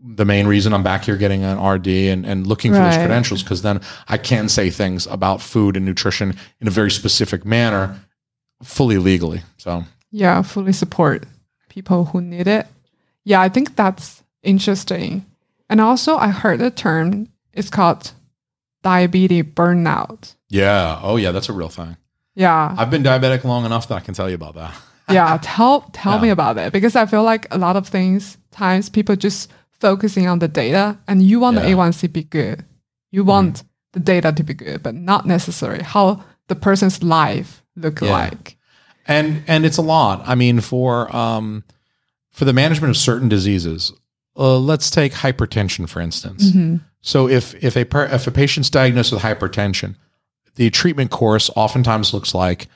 the 0.03 0.25
main 0.25 0.47
reason 0.47 0.73
I'm 0.73 0.83
back 0.83 1.03
here 1.03 1.17
getting 1.17 1.43
an 1.43 1.59
RD 1.63 1.87
and, 1.87 2.25
and 2.25 2.47
looking 2.47 2.71
for 2.71 2.79
those 2.79 2.95
credentials 2.95 3.43
because 3.43 3.61
then 3.61 3.81
I 4.07 4.17
can 4.17 4.47
say 4.49 4.69
things 4.69 5.05
about 5.05 5.41
food 5.41 5.75
and 5.75 5.85
nutrition 5.85 6.35
in 6.61 6.67
a 6.67 6.71
very 6.71 6.89
specific 6.91 7.45
manner, 7.45 7.99
fully 8.63 8.97
legally. 8.97 9.41
So, 9.57 9.83
Yeah, 10.09 10.41
fully 10.41 10.71
support 10.73 11.25
people 11.69 12.05
who 12.05 12.21
need 12.21 12.47
it. 12.47 12.65
Yeah, 13.27 13.41
I 13.45 13.49
think 13.49 13.75
that's 13.75 14.23
interesting. 14.41 15.25
And 15.69 15.81
also, 15.81 16.15
I 16.17 16.29
heard 16.29 16.59
the 16.59 16.71
term 16.71 17.27
is 17.53 17.69
called 17.69 18.13
diabetes 18.83 19.43
burnout. 19.43 20.35
yeah. 20.49 20.99
Oh, 21.03 21.17
yeah. 21.17 21.31
That's 21.33 21.49
a 21.49 21.53
real 21.53 21.69
thing. 21.69 21.97
Yeah, 22.35 22.75
I've 22.77 22.91
been 22.91 23.03
diabetic 23.03 23.43
long 23.43 23.65
enough 23.65 23.87
that 23.87 23.95
I 23.95 23.99
can 24.05 24.13
tell 24.13 24.29
you 24.29 24.35
about 24.35 24.55
that. 24.55 24.73
yeah. 25.09 25.37
Tell 25.41 25.81
tell 25.91 26.15
Yeah. 26.15 26.21
me 26.21 26.29
about 26.29 26.57
it 26.57 26.71
because 26.71 26.95
I 26.95 27.05
feel 27.07 27.23
like 27.23 27.47
a 27.51 27.57
lot 27.57 27.75
of 27.75 27.87
things 27.87 28.37
times 28.51 28.89
people 28.89 29.15
just 29.15 29.49
focusing 29.81 30.27
on 30.27 30.39
the 30.39 30.47
data, 30.47 30.97
and 31.07 31.21
you 31.21 31.39
want 31.39 31.57
Yeah. 31.57 31.63
The 31.63 31.69
A1C 31.75 31.99
to 32.01 32.07
be 32.09 32.23
good, 32.23 32.63
you 33.11 33.23
want 33.25 33.63
the 33.93 33.99
data 33.99 34.31
to 34.31 34.43
be 34.43 34.53
good, 34.53 34.83
but 34.83 34.93
not 34.95 35.25
necessarily 35.25 35.83
how 35.83 36.23
the 36.47 36.55
person's 36.55 37.01
life 37.03 37.63
look 37.75 38.01
Yeah. 38.01 38.11
like. 38.11 38.57
and 39.07 39.41
and 39.47 39.65
it's 39.65 39.77
a 39.77 39.81
lot. 39.95 40.21
I 40.31 40.35
mean, 40.35 40.61
for 40.61 41.13
um, 41.15 41.63
for 42.37 42.45
the 42.45 42.53
management 42.53 42.91
of 42.91 42.97
certain 42.97 43.27
diseases, 43.27 43.91
uh, 44.37 44.59
let's 44.59 44.91
take 44.91 45.11
hypertension 45.13 45.89
for 45.89 45.99
instance. 45.99 46.51
Mhm. 46.51 46.81
So 47.01 47.27
if 47.27 47.55
if 47.63 47.75
a 47.75 47.83
per, 47.85 48.05
if 48.05 48.27
a 48.27 48.31
patient's 48.31 48.69
diagnosed 48.69 49.11
with 49.11 49.23
hypertension, 49.23 49.95
the 50.55 50.69
treatment 50.69 51.09
course 51.09 51.49
oftentimes 51.55 52.13
looks 52.13 52.35
like 52.35 52.67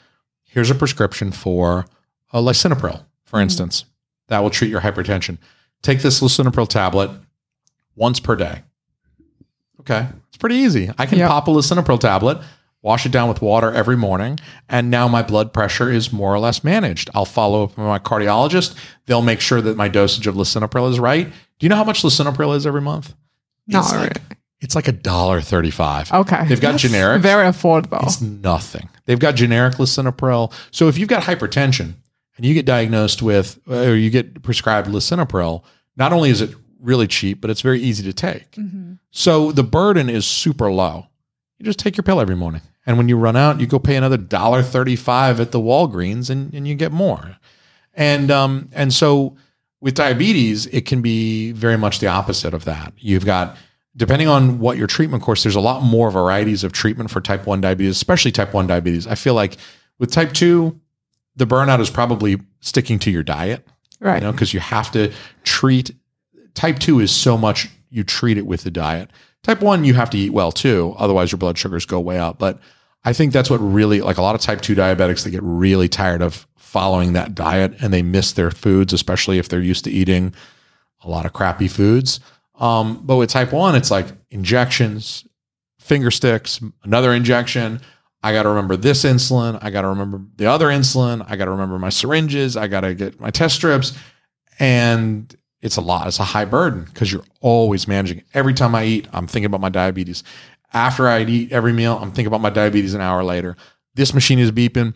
here's 0.44 0.72
a 0.72 0.76
prescription 0.76 1.32
for 1.32 1.86
a 2.34 2.40
lisinopril, 2.42 3.04
for 3.24 3.40
instance, 3.40 3.86
that 4.30 4.40
will 4.42 4.50
treat 4.50 4.72
your 4.72 4.82
hypertension. 4.82 5.38
Take 5.84 6.02
this 6.02 6.22
lisinopril 6.22 6.68
tablet 6.68 7.12
once 7.96 8.20
per 8.20 8.36
day. 8.36 8.64
Okay, 9.82 10.08
it's 10.30 10.38
pretty 10.38 10.56
easy. 10.56 10.90
I 10.98 11.06
can 11.06 11.20
Yep. 11.20 11.30
pop 11.30 11.48
a 11.48 11.52
lisinopril 11.52 12.00
tablet, 12.00 12.40
wash 12.82 13.06
it 13.06 13.12
down 13.12 13.30
with 13.30 13.42
water 13.42 13.72
every 13.74 13.96
morning, 13.98 14.40
and 14.70 14.90
now 14.90 15.08
my 15.08 15.22
blood 15.22 15.54
pressure 15.54 15.90
is 15.92 16.12
more 16.12 16.34
or 16.34 16.40
less 16.40 16.64
managed. 16.64 17.10
I'll 17.14 17.26
follow 17.26 17.64
up 17.66 17.70
with 17.72 17.78
my 17.80 18.00
cardiologist. 18.00 18.76
They'll 19.06 19.22
make 19.22 19.40
sure 19.42 19.62
that 19.62 19.78
my 19.78 19.88
dosage 19.88 20.28
of 20.28 20.36
lisinopril 20.36 20.90
is 20.90 21.00
right. 21.00 21.28
Do 21.28 21.66
you 21.66 21.70
know 21.70 21.76
how 21.76 21.84
much 21.84 22.02
lisinopril 22.02 22.56
is 22.56 22.66
every 22.66 22.82
month? 22.82 23.14
Not 23.68 23.84
It's 23.86 23.94
like- 23.94 24.38
It's 24.62 24.76
like 24.76 24.88
a 24.88 24.92
dollar 24.92 25.42
thirty-five. 25.42 26.12
Okay. 26.12 26.46
They've 26.48 26.62
got 26.62 26.74
That's 26.74 26.84
generics. 26.84 27.22
Very 27.22 27.46
affordable. 27.48 28.04
It's 28.04 28.22
nothing. 28.22 28.90
They've 29.06 29.18
got 29.20 29.34
generic 29.36 29.76
lisinopril. 29.76 30.54
So 30.70 30.88
if 30.88 31.00
you've 31.00 31.10
got 31.10 31.24
hypertension 31.24 31.94
and 32.38 32.46
you 32.46 32.54
get 32.54 32.68
diagnosed 32.68 33.24
with, 33.24 33.60
or 33.68 33.96
you 33.96 34.12
get 34.12 34.44
prescribed 34.44 34.88
lisinopril, 34.88 35.64
not 35.98 36.14
only 36.14 36.30
is 36.30 36.42
it 36.42 36.54
really 36.80 37.08
cheap, 37.08 37.42
but 37.42 37.50
it's 37.50 37.62
very 37.62 37.82
easy 37.82 38.04
to 38.04 38.14
take. 38.14 38.52
Mhm. 38.52 39.00
So 39.10 39.52
the 39.52 39.64
burden 39.64 40.10
is 40.12 40.26
super 40.28 40.72
low. 40.72 41.08
You 41.58 41.66
just 41.66 41.80
take 41.80 41.98
your 41.98 42.04
pill 42.04 42.20
every 42.22 42.36
morning. 42.36 42.62
And 42.92 42.98
when 42.98 43.08
you 43.10 43.16
run 43.18 43.38
out, 43.38 43.60
you 43.62 43.68
go 43.68 43.80
pay 43.80 43.96
another 43.96 44.18
dollar 44.18 44.62
thirty-five 44.62 45.40
at 45.40 45.52
the 45.52 45.60
Walgreens 45.60 46.30
and, 46.30 46.54
and 46.54 46.68
you 46.68 46.76
get 46.76 46.92
more. 46.92 47.38
And 47.94 48.30
um, 48.30 48.70
and 48.74 48.94
so 48.94 49.38
with 49.80 49.96
diabetes, 49.96 50.66
it 50.68 50.86
can 50.86 51.02
be 51.02 51.54
very 51.54 51.78
much 51.78 52.00
the 52.00 52.08
opposite 52.08 52.54
of 52.54 52.66
that. 52.66 52.94
You've 52.98 53.26
got 53.26 53.56
depending 53.96 54.28
on 54.28 54.60
what 54.60 54.78
your 54.78 54.88
treatment 54.88 55.24
course, 55.24 55.44
there's 55.44 55.56
a 55.56 55.60
lot 55.62 55.84
more 55.84 56.12
varieties 56.12 56.64
of 56.64 56.72
treatment 56.72 57.10
for 57.12 57.20
type 57.20 57.46
1 57.46 57.60
diabetes, 57.62 57.96
especially 57.96 58.32
type 58.32 58.54
1 58.54 58.68
diabetes. 58.68 59.06
I 59.08 59.16
feel 59.16 59.34
like 59.34 59.58
with 60.00 60.12
type 60.12 60.32
2, 60.34 60.80
the 61.36 61.46
burnout 61.46 61.80
is 61.82 61.90
probably 61.90 62.40
sticking 62.62 63.00
to 63.00 63.12
your 63.12 63.24
diet, 63.24 63.68
Right. 64.00 64.22
you 64.22 64.28
know, 64.28 64.32
because 64.32 64.54
you 64.54 64.60
have 64.62 64.92
to 64.92 65.12
treat 65.44 65.92
type 66.54 66.80
2 66.80 67.00
is 67.02 67.12
so 67.12 67.38
much 67.38 67.68
you 67.90 68.04
treat 68.06 68.38
it 68.38 68.46
with 68.46 68.64
the 68.64 68.72
diet. 68.72 69.10
Type 69.44 69.62
1 69.62 69.84
you 69.84 69.94
have 69.96 70.10
to 70.12 70.18
eat 70.18 70.32
well 70.32 70.52
too, 70.54 70.96
otherwise 70.98 71.32
your 71.32 71.40
blood 71.40 71.58
sugars 71.58 71.86
go 71.86 72.00
way 72.00 72.18
up. 72.18 72.40
But 72.40 72.60
I 73.04 73.14
think 73.14 73.34
that's 73.34 73.50
what 73.50 73.58
really 73.58 74.02
like 74.02 74.18
a 74.18 74.22
lot 74.22 74.36
of 74.36 74.42
type 74.42 74.62
2 74.62 74.76
diabetics 74.76 75.24
they 75.24 75.32
get 75.32 75.44
really 75.44 75.90
tired 75.90 76.22
of 76.22 76.48
following 76.58 77.14
that 77.14 77.36
diet 77.36 77.74
and 77.82 77.94
they 77.94 78.02
miss 78.02 78.34
their 78.34 78.52
foods 78.52 78.94
especially 78.94 79.40
if 79.40 79.50
they're 79.50 79.60
used 79.60 79.84
to 79.86 79.92
eating 79.92 80.34
a 81.04 81.10
lot 81.10 81.26
of 81.26 81.34
crappy 81.34 81.68
foods. 81.68 82.20
Um, 82.56 83.02
but 83.04 83.16
with 83.16 83.30
type 83.30 83.52
1 83.52 83.76
it's 83.76 83.92
like 83.92 84.08
injections, 84.30 85.26
finger 85.80 86.12
sticks, 86.12 86.62
another 86.84 87.14
injection. 87.14 87.82
I 88.24 88.34
got 88.34 88.44
to 88.44 88.50
remember 88.50 88.78
this 88.78 89.04
insulin. 89.04 89.58
I 89.64 89.72
got 89.72 89.82
to 89.82 89.88
remember 89.88 90.22
the 90.36 90.46
other 90.46 90.68
insulin. 90.68 91.26
I 91.28 91.36
got 91.36 91.46
to 91.46 91.52
remember 91.52 91.80
my 91.80 91.90
syringes. 91.90 92.56
I 92.56 92.68
got 92.68 92.82
to 92.82 92.94
get 92.94 93.20
my 93.20 93.32
test 93.32 93.56
strips. 93.56 93.98
And 94.60 95.36
it's 95.62 95.78
a 95.78 95.82
lot. 95.82 96.08
It's 96.08 96.20
a 96.20 96.24
high 96.24 96.46
burden 96.46 96.84
because 96.84 97.12
you're 97.12 97.24
always 97.40 97.88
managing. 97.88 98.24
Every 98.34 98.54
time 98.54 98.76
I 98.76 98.86
eat, 98.86 99.08
I'm 99.14 99.28
thinking 99.28 99.46
about 99.46 99.62
my 99.62 99.70
diabetes. 99.70 100.24
After 100.74 101.08
I'd 101.08 101.30
eat 101.30 101.52
every 101.52 101.74
meal, 101.74 101.98
I'm 102.02 102.12
thinking 102.12 102.28
about 102.28 102.42
my 102.42 102.50
diabetes 102.50 102.94
an 102.94 103.02
hour 103.02 103.24
later. 103.24 103.58
This 103.96 104.14
machine 104.14 104.40
is 104.40 104.52
beeping. 104.52 104.94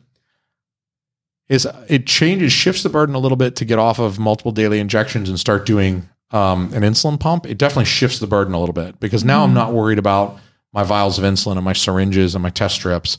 Is 1.50 1.68
it 1.88 2.08
changes, 2.08 2.52
shifts 2.52 2.82
the 2.82 2.90
burden 2.90 3.14
a 3.14 3.20
little 3.20 3.36
bit 3.36 3.56
to 3.58 3.66
get 3.66 3.78
off 3.78 4.00
of 4.00 4.18
multiple 4.18 4.52
daily 4.52 4.80
injections 4.80 5.30
and 5.30 5.40
start 5.40 5.66
doing 5.66 6.10
um, 6.32 6.74
an 6.74 6.82
insulin 6.82 7.20
pump. 7.20 7.46
It 7.46 7.58
definitely 7.58 7.86
shifts 7.86 8.20
the 8.20 8.28
burden 8.28 8.54
a 8.54 8.60
little 8.60 8.74
bit 8.74 9.00
because 9.00 9.24
now 9.24 9.44
I'm 9.44 9.54
not 9.54 9.74
worried 9.74 10.00
about 10.00 10.40
my 10.74 10.84
vials 10.84 11.18
of 11.20 11.24
insulin 11.24 11.56
and 11.56 11.64
my 11.64 11.74
syringes 11.74 12.36
and 12.36 12.42
my 12.42 12.50
test 12.50 12.76
strips. 12.76 13.18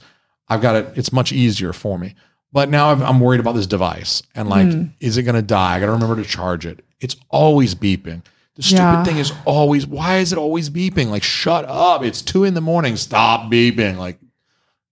I've 0.49 0.61
got 0.61 0.77
it. 0.77 0.93
It's 0.97 1.13
much 1.13 1.33
easier 1.33 1.73
for 1.73 1.99
me. 1.99 2.15
But 2.53 2.69
now 2.69 2.91
I'm, 2.91 3.03
I'm 3.03 3.21
worried 3.21 3.41
about 3.41 3.53
this 3.53 3.67
device 3.67 4.23
and 4.35 4.49
like, 4.49 4.69
is 5.01 5.19
it 5.19 5.25
going 5.25 5.35
to 5.35 5.43
die? 5.43 5.77
I 5.77 5.81
got 5.81 5.87
to 5.87 5.93
remember 5.93 6.17
to 6.17 6.29
charge 6.29 6.65
it. 6.67 6.85
It's 7.01 7.17
always 7.29 7.75
beeping. 7.75 8.23
The 8.57 8.63
stupid 8.63 8.81
Yeah. 8.81 9.05
thing 9.05 9.19
is 9.19 9.33
always, 9.45 9.87
why 9.87 10.17
is 10.19 10.33
it 10.33 10.39
always 10.39 10.71
beeping? 10.71 11.09
Like, 11.11 11.23
shut 11.23 11.65
up. 11.69 12.03
It's 12.03 12.23
two 12.23 12.45
in 12.45 12.55
the 12.55 12.61
morning. 12.61 12.97
Stop 12.97 13.51
beeping. 13.53 13.97
Like, 13.99 14.19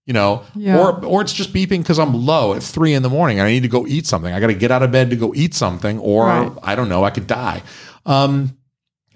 you 0.05 0.13
know, 0.13 0.43
Yeah. 0.55 0.77
or 0.77 1.03
or 1.03 1.21
it's 1.23 1.33
just 1.33 1.51
beeping 1.51 1.79
because 1.79 1.97
I'm 1.97 2.13
low 2.13 2.53
at 2.53 2.61
three 2.61 2.93
in 2.93 3.01
the 3.01 3.09
morning. 3.09 3.39
and 3.39 3.47
I 3.47 3.51
need 3.51 3.63
to 3.63 3.67
go 3.69 3.87
eat 3.87 4.05
something. 4.05 4.31
I 4.31 4.39
got 4.39 4.47
to 4.47 4.53
get 4.53 4.69
out 4.71 4.83
of 4.83 4.91
bed 4.91 5.09
to 5.09 5.15
go 5.15 5.33
eat 5.35 5.55
something, 5.55 5.97
or 5.99 6.27
Right. 6.27 6.51
I 6.61 6.75
don't 6.75 6.89
know, 6.89 7.03
I 7.03 7.09
could 7.09 7.25
die. 7.25 7.63
Um, 8.05 8.55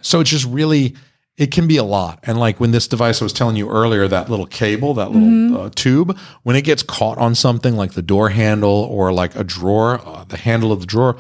so 0.02 0.20
it's 0.20 0.32
just 0.32 0.46
really, 0.46 0.96
it 1.38 1.52
can 1.52 1.68
be 1.68 1.78
a 1.78 1.84
lot. 1.84 2.20
And 2.24 2.40
like 2.40 2.60
when 2.60 2.72
this 2.72 2.88
device 2.88 3.22
I 3.22 3.26
was 3.26 3.34
telling 3.34 3.56
you 3.56 3.70
earlier, 3.70 4.08
that 4.08 4.30
little 4.32 4.48
cable, 4.48 4.96
that 4.96 5.12
little 5.12 5.62
uh, 5.62 5.70
tube, 5.76 6.18
when 6.44 6.56
it 6.56 6.64
gets 6.64 6.82
caught 6.82 7.18
on 7.20 7.36
something 7.36 7.76
like 7.78 7.92
the 7.94 8.02
door 8.02 8.30
handle 8.30 8.88
or 8.90 9.14
like 9.14 9.36
a 9.36 9.44
drawer, 9.44 10.02
uh, 10.04 10.24
the 10.28 10.38
handle 10.38 10.72
of 10.72 10.80
the 10.80 10.86
drawer, 10.88 11.18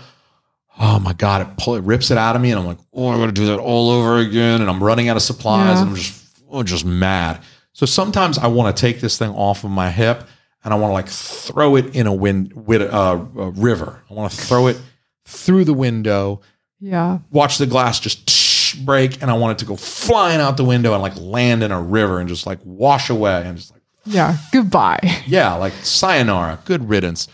oh 0.80 1.00
my 1.00 1.14
god, 1.14 1.42
it 1.42 1.58
pull 1.58 1.76
it 1.76 1.84
rips 1.84 2.10
it 2.12 2.18
out 2.18 2.36
of 2.36 2.42
me, 2.42 2.52
and 2.52 2.60
I'm 2.60 2.66
like, 2.66 2.78
oh, 2.94 3.10
I'm 3.10 3.20
gonna 3.20 3.32
do 3.32 3.46
that 3.48 3.60
all 3.60 3.90
over 3.92 4.18
again, 4.18 4.62
and 4.62 4.70
I'm 4.70 4.82
running 4.84 5.10
out 5.10 5.18
of 5.18 5.24
supplies, 5.24 5.76
Yeah. 5.76 5.82
and 5.82 5.90
I'm 5.92 5.96
just, 5.96 6.26
oh, 6.50 6.64
just 6.64 6.86
mad. 6.86 7.42
So 7.74 7.86
sometimes 7.86 8.38
I 8.38 8.48
want 8.48 8.76
to 8.76 8.80
take 8.82 9.00
this 9.02 9.18
thing 9.18 9.32
off 9.32 9.64
of 9.64 9.70
my 9.72 9.90
hip, 9.92 10.24
and 10.64 10.74
I 10.74 10.78
want 10.78 10.90
to 10.92 10.94
like 10.94 11.08
throw 11.10 11.76
it 11.76 11.96
in 11.96 12.08
a 12.08 12.14
wind 12.14 12.54
with 12.54 12.82
uh, 12.82 13.20
a 13.38 13.50
river. 13.52 14.02
I 14.10 14.14
want 14.14 14.32
to 14.32 14.38
throw 14.38 14.68
it 14.68 14.80
through 15.26 15.64
the 15.66 15.74
window, 15.74 16.42
Yeah. 16.80 17.20
watch 17.32 17.58
the 17.58 17.66
glass 17.68 18.00
just 18.00 18.86
break, 18.86 19.22
and 19.22 19.30
I 19.32 19.34
want 19.36 19.54
it 19.54 19.60
to 19.60 19.66
go 19.66 19.76
flying 19.76 20.40
out 20.42 20.58
the 20.58 20.64
window 20.66 20.94
and 20.94 21.02
like 21.02 21.16
land 21.18 21.64
in 21.64 21.72
a 21.72 21.82
river 21.82 22.20
and 22.20 22.28
just 22.30 22.46
like 22.46 22.60
wash 22.64 23.10
away, 23.10 23.44
and 23.46 23.58
just 23.58 23.72
like 23.72 23.82
Yeah. 24.06 24.38
Goodbye. 24.52 25.00
yeah, 25.28 25.54
like 25.56 25.74
sayonara, 25.84 26.60
good 26.66 26.88
riddance. 26.90 27.28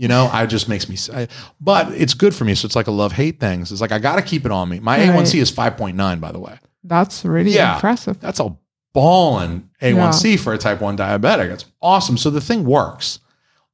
You 0.00 0.08
know, 0.08 0.30
I 0.32 0.46
just 0.46 0.66
makes 0.66 0.88
me. 0.88 0.96
I, 1.14 1.28
but 1.60 1.92
it's 1.92 2.14
good 2.14 2.34
for 2.34 2.44
me, 2.46 2.54
so 2.54 2.64
it's 2.64 2.74
like 2.74 2.86
a 2.86 2.90
love 2.90 3.12
hate 3.12 3.38
thing. 3.38 3.66
So 3.66 3.74
it's 3.74 3.82
like 3.82 3.92
I 3.92 3.98
got 3.98 4.16
to 4.16 4.22
keep 4.22 4.46
it 4.46 4.50
on 4.50 4.66
me. 4.70 4.80
My 4.80 4.96
Right. 4.96 5.10
A1C 5.10 5.38
is 5.42 5.50
five 5.50 5.76
point 5.76 5.94
nine, 5.94 6.20
by 6.20 6.32
the 6.32 6.38
way. 6.38 6.58
That's 6.84 7.22
really 7.22 7.50
Yeah. 7.52 7.74
impressive. 7.74 8.18
That's 8.18 8.40
a 8.40 8.56
ballin' 8.94 9.68
A1C 9.82 10.38
for 10.38 10.54
a 10.54 10.58
type 10.58 10.80
one 10.80 10.96
diabetic. 10.96 11.50
It's 11.52 11.66
awesome. 11.82 12.16
So 12.16 12.30
the 12.30 12.40
thing 12.40 12.64
works. 12.64 13.18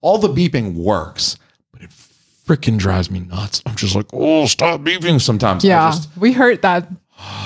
All 0.00 0.18
the 0.18 0.26
beeping 0.28 0.74
works, 0.74 1.38
but 1.72 1.82
it 1.82 1.90
freaking 1.90 2.76
drives 2.76 3.08
me 3.08 3.20
nuts. 3.20 3.62
I'm 3.64 3.76
just 3.76 3.94
like, 3.94 4.06
oh, 4.12 4.46
stop 4.46 4.80
beeping 4.80 5.20
sometimes. 5.20 5.62
Yeah. 5.62 5.90
just- 5.92 6.08
we 6.16 6.32
heard 6.32 6.60
that 6.62 6.88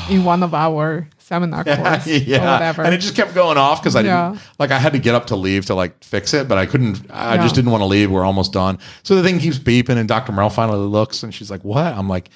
in 0.09 0.25
one 0.25 0.43
of 0.43 0.55
our 0.55 1.09
seminar 1.19 1.63
course 1.65 2.07
or 2.07 2.11
yeah, 2.11 2.53
whatever. 2.55 2.83
and 2.83 2.93
it 2.93 2.99
just 2.99 3.15
kept 3.15 3.35
going 3.35 3.57
off 3.57 3.81
because 3.81 3.95
I 3.95 4.03
didn't 4.03 4.35
Yeah. 4.35 4.39
like 4.59 4.71
I 4.73 4.79
had 4.79 4.93
to 4.95 4.99
get 4.99 5.15
up 5.15 5.27
to 5.29 5.37
leave 5.37 5.67
to 5.67 5.75
like 5.75 6.03
fix 6.03 6.35
it, 6.35 6.49
but 6.49 6.59
I 6.59 6.67
couldn't. 6.67 7.01
I 7.11 7.37
just 7.37 7.55
didn't 7.55 7.71
want 7.71 7.83
to 7.83 7.87
leave. 7.87 8.11
We're 8.11 8.25
almost 8.25 8.53
done, 8.53 8.79
so 9.05 9.15
the 9.15 9.23
thing 9.23 9.39
keeps 9.39 9.59
beeping, 9.59 9.97
and 9.97 10.09
Dr. 10.09 10.33
Merrill 10.33 10.51
finally 10.51 10.79
looks, 10.79 11.23
and 11.23 11.33
she's 11.35 11.51
like, 11.51 11.63
"What?" 11.65 11.87
I'm 11.95 12.09
like, 12.09 12.31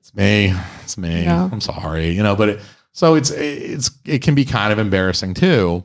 "It's 0.00 0.14
me. 0.14 0.54
It's 0.84 0.96
me. 0.96 1.24
Yeah. 1.24 1.48
I'm 1.50 1.60
sorry." 1.60 2.10
You 2.10 2.22
know, 2.22 2.36
but 2.36 2.48
it, 2.50 2.60
so 2.92 3.14
it's 3.16 3.30
it's 3.30 3.90
it 4.04 4.22
can 4.22 4.34
be 4.34 4.44
kind 4.44 4.72
of 4.72 4.78
embarrassing 4.78 5.34
too. 5.34 5.84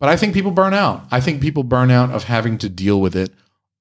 But 0.00 0.08
I 0.08 0.16
think 0.16 0.32
people 0.34 0.50
burn 0.52 0.74
out. 0.74 1.04
I 1.10 1.20
think 1.20 1.40
people 1.40 1.62
burn 1.64 1.90
out 1.90 2.10
of 2.10 2.24
having 2.24 2.58
to 2.58 2.68
deal 2.68 3.00
with 3.00 3.14
it 3.16 3.30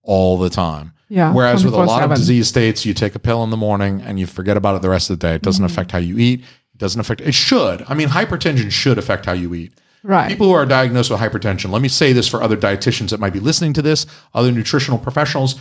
all 0.03 0.38
the 0.38 0.50
time. 0.50 0.94
Yeah. 1.09 1.33
Whereas 1.33 1.63
with 1.63 1.73
a 1.73 1.77
lot 1.77 2.03
of 2.03 2.09
disease 2.17 2.47
states, 2.47 2.85
you 2.85 2.93
take 2.93 3.15
a 3.15 3.19
pill 3.19 3.43
in 3.43 3.49
the 3.49 3.57
morning 3.57 4.01
and 4.01 4.19
you 4.19 4.27
forget 4.27 4.57
about 4.57 4.75
it 4.75 4.81
the 4.81 4.89
rest 4.89 5.09
of 5.09 5.19
the 5.19 5.27
day. 5.27 5.35
It 5.35 5.41
doesn't 5.41 5.63
Mm-hmm. 5.63 5.71
affect 5.73 5.91
how 5.91 5.99
you 5.99 6.17
eat. 6.17 6.41
It 6.41 6.77
doesn't 6.77 6.99
affect. 6.99 7.21
It 7.21 7.33
should. 7.33 7.83
I 7.87 7.93
mean, 7.93 8.09
hypertension 8.09 8.69
should 8.71 8.97
affect 8.97 9.25
how 9.25 9.31
you 9.33 9.53
eat. 9.55 9.73
Right. 10.03 10.27
People 10.29 10.47
who 10.47 10.53
are 10.53 10.65
diagnosed 10.65 11.09
with 11.09 11.19
hypertension, 11.19 11.71
let 11.71 11.81
me 11.81 11.87
say 11.87 12.13
this 12.13 12.27
for 12.27 12.41
other 12.43 12.55
dietitians 12.57 13.09
that 13.09 13.19
might 13.19 13.33
be 13.33 13.39
listening 13.39 13.73
to 13.73 13.81
this, 13.81 14.05
other 14.33 14.51
nutritional 14.51 14.99
professionals, 14.99 15.55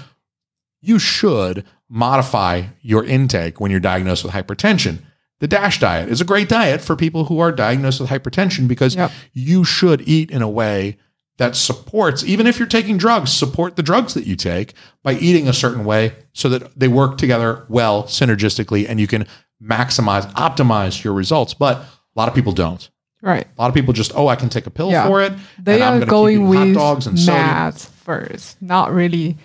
you 0.83 0.99
should 0.99 1.65
modify 1.89 2.65
your 2.83 3.05
intake 3.05 3.61
when 3.61 3.71
you're 3.71 3.81
diagnosed 3.81 4.25
with 4.25 4.33
hypertension. 4.35 4.99
The 5.41 5.49
DASH 5.49 5.81
diet 5.81 6.09
is 6.09 6.21
a 6.21 6.25
great 6.25 6.49
diet 6.49 6.81
for 6.81 6.97
people 6.97 7.25
who 7.27 7.39
are 7.41 7.53
diagnosed 7.53 8.01
with 8.01 8.11
hypertension 8.11 8.69
because 8.69 8.95
Yep. 8.95 9.11
you 9.33 9.65
should 9.65 10.03
eat 10.09 10.31
in 10.31 10.43
a 10.43 10.49
way 10.49 10.97
that 11.39 11.55
supports, 11.55 12.25
even 12.25 12.47
if 12.47 12.59
you're 12.59 12.67
taking 12.69 12.97
drugs, 12.97 13.33
support 13.33 13.77
the 13.77 13.83
drugs 13.83 14.15
that 14.15 14.27
you 14.27 14.37
take 14.37 14.73
by 15.03 15.13
eating 15.15 15.47
a 15.49 15.53
certain 15.53 15.85
way 15.85 16.15
so 16.33 16.49
that 16.49 16.79
they 16.79 16.89
work 16.89 17.19
together 17.19 17.67
well 17.69 18.05
synergistically 18.05 18.89
and 18.89 18.99
you 18.99 19.07
can 19.07 19.27
maximize, 19.63 20.31
optimize 20.33 21.05
your 21.05 21.13
results. 21.13 21.53
But 21.55 21.77
a 21.79 21.87
lot 22.17 22.29
of 22.29 22.35
people 22.35 22.53
don't. 22.53 22.89
right. 23.23 23.47
A 23.59 23.61
lot 23.61 23.69
of 23.69 23.75
people 23.75 23.93
just, 23.93 24.13
oh, 24.15 24.29
I 24.29 24.37
can 24.37 24.49
take 24.49 24.67
a 24.67 24.71
pill 24.71 24.91
Yeah. 24.91 25.07
for 25.07 25.23
it. 25.23 25.33
They 25.63 25.75
and 25.75 25.85
I'm 25.85 26.03
are 26.03 26.07
keep 26.07 26.41
with 26.41 26.59
hot 26.59 26.75
dogs 26.75 27.07
and 27.07 27.27
math 27.27 27.89
first, 28.05 28.61
not 28.63 28.93
really 28.93 29.37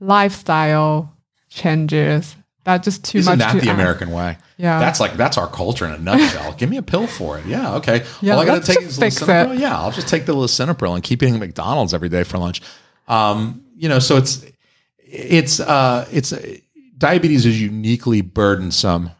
lifestyle 0.00 1.14
changes. 1.48 2.34
That's 2.68 2.84
just 2.84 3.04
too 3.04 3.18
Isn't 3.18 3.38
much. 3.38 3.38
that 3.38 3.60
the 3.62 3.68
ask. 3.70 3.74
American 3.78 4.10
way? 4.10 4.36
Yeah. 4.58 4.78
That's 4.78 5.00
like 5.00 5.16
that's 5.16 5.38
our 5.38 5.46
culture 5.48 5.86
in 5.86 5.92
a 5.92 5.98
nutshell. 5.98 6.52
Give 6.52 6.68
me 6.68 6.76
a 6.76 6.82
pill 6.82 7.06
for 7.06 7.38
it. 7.38 7.46
Yeah, 7.46 7.76
okay. 7.76 8.04
Yeah, 8.20 8.34
All 8.34 8.40
I 8.40 8.44
got 8.44 8.62
to 8.64 8.74
take 8.74 8.84
is 8.84 8.98
Lisinopril. 8.98 9.54
It. 9.54 9.60
Yeah, 9.60 9.78
I'll 9.78 9.90
just 9.92 10.08
take 10.08 10.26
the 10.26 10.34
lisinopril 10.34 10.94
and 10.94 11.02
keep 11.02 11.22
eating 11.22 11.38
McDonald's 11.38 11.94
every 11.94 12.08
day 12.08 12.24
for 12.24 12.36
lunch. 12.38 12.60
Um, 13.08 13.62
you 13.76 13.88
know, 13.88 13.98
so 13.98 14.16
it's 14.16 14.44
it's 14.98 15.60
uh 15.60 16.06
it's 16.12 16.34
diabetes 16.96 17.46
is 17.46 17.60
uniquely 17.60 18.20
burdensome 18.20 19.10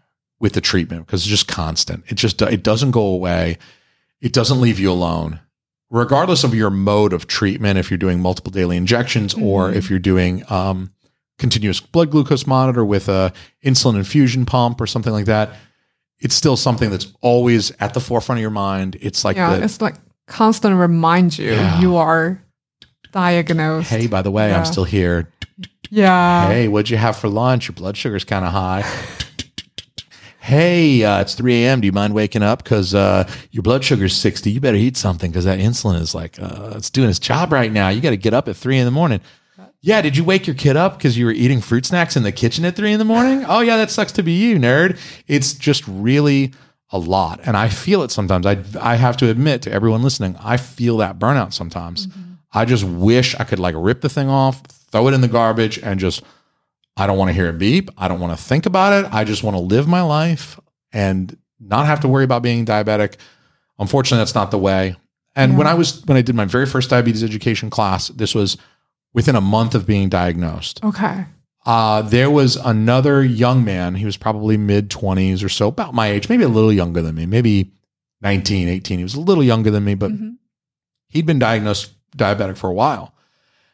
with 0.40 0.52
the 0.52 0.60
treatment 0.60 1.06
because 1.06 1.22
it's 1.22 1.30
just 1.30 1.48
constant. 1.48 2.04
It 2.08 2.16
just 2.16 2.42
it 2.42 2.62
doesn't 2.62 2.90
go 2.90 3.02
away. 3.06 3.58
It 4.20 4.32
doesn't 4.32 4.60
leave 4.60 4.78
you 4.78 4.90
alone. 4.90 5.40
Regardless 5.90 6.44
of 6.44 6.54
your 6.54 6.68
mode 6.70 7.14
of 7.14 7.26
treatment, 7.28 7.78
if 7.78 7.90
you're 7.90 7.96
doing 7.96 8.20
multiple 8.20 8.50
daily 8.52 8.76
injections 8.76 9.32
or 9.32 9.70
Mhm. 9.70 9.74
if 9.76 9.88
you're 9.88 9.98
doing 9.98 10.44
um, 10.52 10.92
continuous 11.38 11.80
blood 11.80 12.10
glucose 12.10 12.46
monitor 12.46 12.84
with 12.84 13.08
a 13.08 13.32
insulin 13.64 13.96
infusion 13.96 14.44
pump 14.44 14.80
or 14.80 14.86
something 14.86 15.12
like 15.12 15.26
that, 15.26 15.54
it's 16.20 16.34
still 16.34 16.56
something 16.56 16.90
that's 16.90 17.12
always 17.20 17.70
at 17.80 17.94
the 17.94 18.00
forefront 18.00 18.38
of 18.38 18.42
your 18.42 18.50
mind. 18.50 18.96
It's 19.00 19.24
like 19.24 19.36
yeah, 19.36 19.56
the 19.56 19.64
it's 19.64 19.80
like 19.80 19.94
constant 20.26 20.76
remind 20.76 21.38
you 21.38 21.52
Yeah. 21.52 21.80
you 21.80 21.96
are 21.96 22.42
diagnosed. 23.12 23.88
hey, 23.88 24.06
by 24.06 24.20
the 24.22 24.30
way, 24.30 24.50
Yeah. 24.50 24.58
I'm 24.58 24.64
still 24.64 24.84
here. 24.84 25.32
yeah. 25.90 26.48
hey, 26.48 26.68
what'd 26.68 26.90
you 26.90 26.96
have 26.96 27.16
for 27.16 27.28
lunch? 27.28 27.68
Your 27.68 27.74
blood 27.74 27.96
sugar's 27.96 28.24
kind 28.24 28.44
of 28.44 28.52
high. 28.52 28.84
hey, 30.40 31.02
uh, 31.04 31.20
it's 31.20 31.34
3 31.34 31.64
a.m. 31.64 31.80
Do 31.80 31.86
you 31.86 31.92
mind 31.92 32.14
waking 32.14 32.42
up? 32.42 32.62
Because 32.62 32.94
uh, 32.94 33.30
your 33.50 33.62
blood 33.62 33.84
sugar's 33.84 34.14
60. 34.16 34.50
You 34.50 34.60
better 34.60 34.76
eat 34.76 34.96
something 34.96 35.30
because 35.30 35.44
that 35.44 35.58
insulin 35.58 36.00
is 36.00 36.14
like, 36.14 36.40
uh, 36.40 36.72
it's 36.76 36.90
doing 36.90 37.08
its 37.10 37.18
job 37.18 37.52
right 37.52 37.70
now. 37.72 37.88
You 37.88 38.00
got 38.00 38.10
to 38.10 38.16
get 38.16 38.34
up 38.34 38.48
at 38.48 38.56
3 38.56 38.78
in 38.78 38.84
the 38.84 38.90
morning. 38.90 39.20
Yeah, 39.80 40.02
did 40.02 40.16
you 40.16 40.24
wake 40.24 40.46
your 40.46 40.56
kid 40.56 40.76
up 40.76 40.96
because 40.98 41.16
you 41.16 41.26
were 41.26 41.32
eating 41.32 41.60
fruit 41.60 41.86
snacks 41.86 42.16
in 42.16 42.24
the 42.24 42.32
kitchen 42.32 42.64
at 42.64 42.74
3 42.74 42.92
in 42.92 42.98
the 42.98 43.04
morning? 43.04 43.44
Oh, 43.46 43.60
yeah, 43.60 43.76
that 43.76 43.90
sucks 43.90 44.12
to 44.12 44.22
be 44.22 44.32
you, 44.32 44.56
nerd. 44.56 44.98
It's 45.28 45.52
just 45.52 45.84
really 45.86 46.52
a 46.90 46.98
lot. 46.98 47.40
And 47.44 47.56
I 47.56 47.68
feel 47.68 48.02
it 48.02 48.10
sometimes. 48.10 48.44
I, 48.44 48.58
I 48.80 48.96
have 48.96 49.16
to 49.18 49.28
admit 49.28 49.62
to 49.62 49.72
everyone 49.72 50.02
listening, 50.02 50.36
I 50.42 50.56
feel 50.56 50.96
that 50.98 51.18
burnout 51.18 51.52
sometimes. 51.52 52.06
Mm-hmm. 52.06 52.22
I 52.52 52.64
just 52.64 52.84
wish 52.84 53.34
I 53.36 53.44
could 53.44 53.58
like 53.58 53.74
rip 53.76 54.00
the 54.00 54.08
thing 54.08 54.28
off, 54.28 54.62
throw 54.90 55.06
it 55.08 55.14
in 55.14 55.20
the 55.20 55.28
garbage, 55.28 55.78
and 55.78 56.00
just 56.00 56.22
I 56.96 57.06
don't 57.06 57.18
want 57.18 57.28
to 57.28 57.34
hear 57.34 57.48
a 57.48 57.52
beep. 57.52 57.90
I 57.96 58.08
don't 58.08 58.20
want 58.20 58.36
to 58.36 58.42
think 58.42 58.66
about 58.66 59.04
it. 59.04 59.12
I 59.12 59.24
just 59.24 59.44
want 59.44 59.56
to 59.56 59.62
live 59.62 59.86
my 59.86 60.02
life 60.02 60.58
and 60.92 61.36
not 61.60 61.86
have 61.86 62.00
to 62.00 62.08
worry 62.08 62.24
about 62.24 62.42
being 62.42 62.64
diabetic. 62.64 63.16
Unfortunately, 63.78 64.18
that's 64.18 64.34
not 64.34 64.50
the 64.50 64.58
way. 64.58 64.96
And 65.36 65.56
when 65.56 65.68
I 65.68 65.74
was 65.74 66.04
when 66.06 66.16
I 66.16 66.22
did 66.22 66.34
my 66.34 66.46
very 66.46 66.66
first 66.66 66.90
diabetes 66.90 67.22
education 67.22 67.70
class, 67.70 68.08
this 68.08 68.34
was 68.34 68.56
within 69.18 69.34
a 69.34 69.40
month 69.40 69.74
of 69.74 69.84
being 69.84 70.08
diagnosed. 70.08 70.78
Okay. 70.84 71.24
Uh, 71.66 72.02
there 72.02 72.30
was 72.30 72.54
another 72.54 73.24
young 73.24 73.64
man. 73.64 73.96
He 73.96 74.04
was 74.04 74.16
probably 74.16 74.56
mid 74.56 74.88
20s 74.90 75.42
or 75.44 75.48
so, 75.48 75.66
about 75.66 75.92
my 75.92 76.06
age, 76.06 76.28
maybe 76.28 76.44
a 76.44 76.48
little 76.48 76.72
younger 76.72 77.02
than 77.02 77.16
me, 77.16 77.26
maybe 77.26 77.72
19, 78.22 78.68
18. 78.68 78.98
He 78.98 79.02
was 79.02 79.14
a 79.16 79.20
little 79.20 79.42
younger 79.42 79.70
than 79.72 79.84
me, 79.84 79.94
but 79.96 80.12
Mhm. 80.12 80.36
he'd 81.08 81.26
been 81.26 81.40
diagnosed 81.40 81.90
diabetic 82.16 82.56
for 82.56 82.70
a 82.70 82.72
while. 82.74 83.12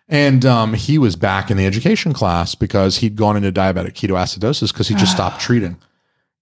And 0.08 0.44
um, 0.46 0.72
he 0.72 0.96
was 0.98 1.14
back 1.14 1.50
in 1.50 1.56
the 1.58 1.66
education 1.66 2.14
class 2.14 2.54
because 2.54 2.98
he'd 2.98 3.16
gone 3.16 3.36
into 3.36 3.52
diabetic 3.52 3.92
ketoacidosis 3.92 4.72
because 4.72 4.88
he 4.88 4.94
just 4.94 5.12
stopped 5.12 5.40
treating. 5.42 5.76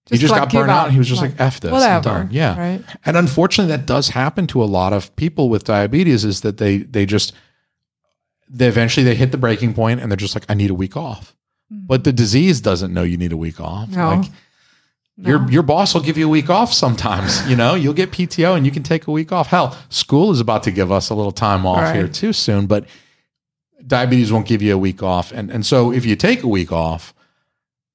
he 0.09 0.17
just 0.17 0.31
like 0.31 0.41
got 0.43 0.51
burned 0.53 0.71
out. 0.71 0.85
And 0.85 0.93
he 0.93 0.99
was 0.99 1.07
just 1.09 1.21
like, 1.21 1.33
F 1.39 1.59
this. 1.61 1.71
Whatever. 1.71 2.27
Yeah. 2.31 2.57
Right. 2.59 2.83
And 3.05 3.15
unfortunately, 3.15 3.73
that 3.75 3.85
does 3.85 4.09
happen 4.09 4.47
to 4.47 4.61
a 4.63 4.65
lot 4.65 4.91
of 4.93 5.13
people 5.15 5.47
with 5.49 5.63
diabetes 5.65 6.25
is 6.25 6.41
that 6.41 6.57
they, 6.57 6.79
they 6.79 7.05
just, 7.05 7.31
they 8.55 8.67
eventually 8.67 9.03
they 9.03 9.15
hit 9.15 9.31
the 9.31 9.37
breaking 9.37 9.73
point 9.73 9.99
and 9.99 10.09
they're 10.11 10.15
just 10.15 10.35
like, 10.35 10.45
I 10.47 10.53
need 10.53 10.69
a 10.69 10.75
week 10.75 10.95
off. 10.95 11.35
Mm. 11.73 11.87
But 11.87 12.03
the 12.03 12.13
disease 12.13 12.61
doesn't 12.61 12.93
know 12.93 13.03
you 13.03 13.17
need 13.17 13.31
a 13.33 13.37
week 13.37 13.59
off. 13.59 13.89
No. 13.89 14.09
Like 14.09 14.29
No. 15.17 15.29
your 15.29 15.51
your 15.51 15.63
boss 15.63 15.93
will 15.93 16.01
give 16.01 16.17
you 16.17 16.25
a 16.27 16.29
week 16.29 16.49
off 16.49 16.71
sometimes. 16.73 17.47
You 17.49 17.55
know, 17.55 17.73
you'll 17.75 17.93
get 17.93 18.11
PTO 18.11 18.55
and 18.55 18.65
you 18.65 18.71
can 18.71 18.83
take 18.83 19.07
a 19.07 19.11
week 19.11 19.31
off. 19.31 19.47
Hell, 19.47 19.75
school 19.89 20.31
is 20.31 20.39
about 20.39 20.63
to 20.63 20.71
give 20.71 20.91
us 20.91 21.09
a 21.09 21.15
little 21.15 21.31
time 21.31 21.65
off 21.65 21.79
Right. 21.81 21.95
here 21.95 22.07
too 22.07 22.31
soon, 22.33 22.67
but 22.67 22.85
diabetes 23.85 24.31
won't 24.31 24.47
give 24.47 24.61
you 24.61 24.73
a 24.73 24.77
week 24.77 25.03
off. 25.03 25.31
And 25.31 25.49
and 25.51 25.65
so 25.65 25.91
if 25.91 26.05
you 26.05 26.15
take 26.15 26.43
a 26.43 26.47
week 26.47 26.71
off, 26.71 27.13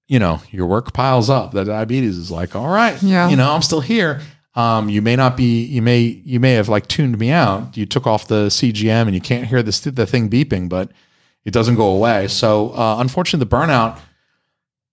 you 0.07 0.19
know, 0.19 0.41
your 0.51 0.67
work 0.67 0.93
piles 0.93 1.29
up. 1.29 1.53
The 1.53 1.65
diabetes 1.65 2.17
is 2.17 2.31
like, 2.31 2.57
all 2.57 2.69
right, 2.69 3.01
Yeah. 3.03 3.29
you 3.29 3.37
know, 3.37 3.53
I'm 3.53 3.63
still 3.63 3.81
here. 3.83 4.21
Um, 4.59 4.89
you 4.89 5.01
may 5.01 5.15
not 5.15 5.37
be, 5.37 5.63
you 5.67 5.81
may, 5.81 6.01
you 6.01 6.41
may 6.41 6.55
have 6.55 6.69
like 6.69 6.89
tuned 6.89 7.17
me 7.17 7.31
out. 7.31 7.77
You 7.77 7.87
took 7.87 8.09
off 8.09 8.27
the 8.27 8.49
CGM 8.49 9.03
and 9.03 9.15
you 9.15 9.21
can't 9.21 9.47
hear 9.47 9.63
this, 9.63 9.79
the 9.79 10.05
thing 10.05 10.29
beeping, 10.29 10.69
but 10.69 10.91
it 11.45 11.53
doesn't 11.53 11.77
go 11.77 11.87
away. 11.87 12.27
So, 12.27 12.71
uh, 12.71 12.97
unfortunately, 12.99 13.45
the 13.45 13.57
burnout, 13.57 14.01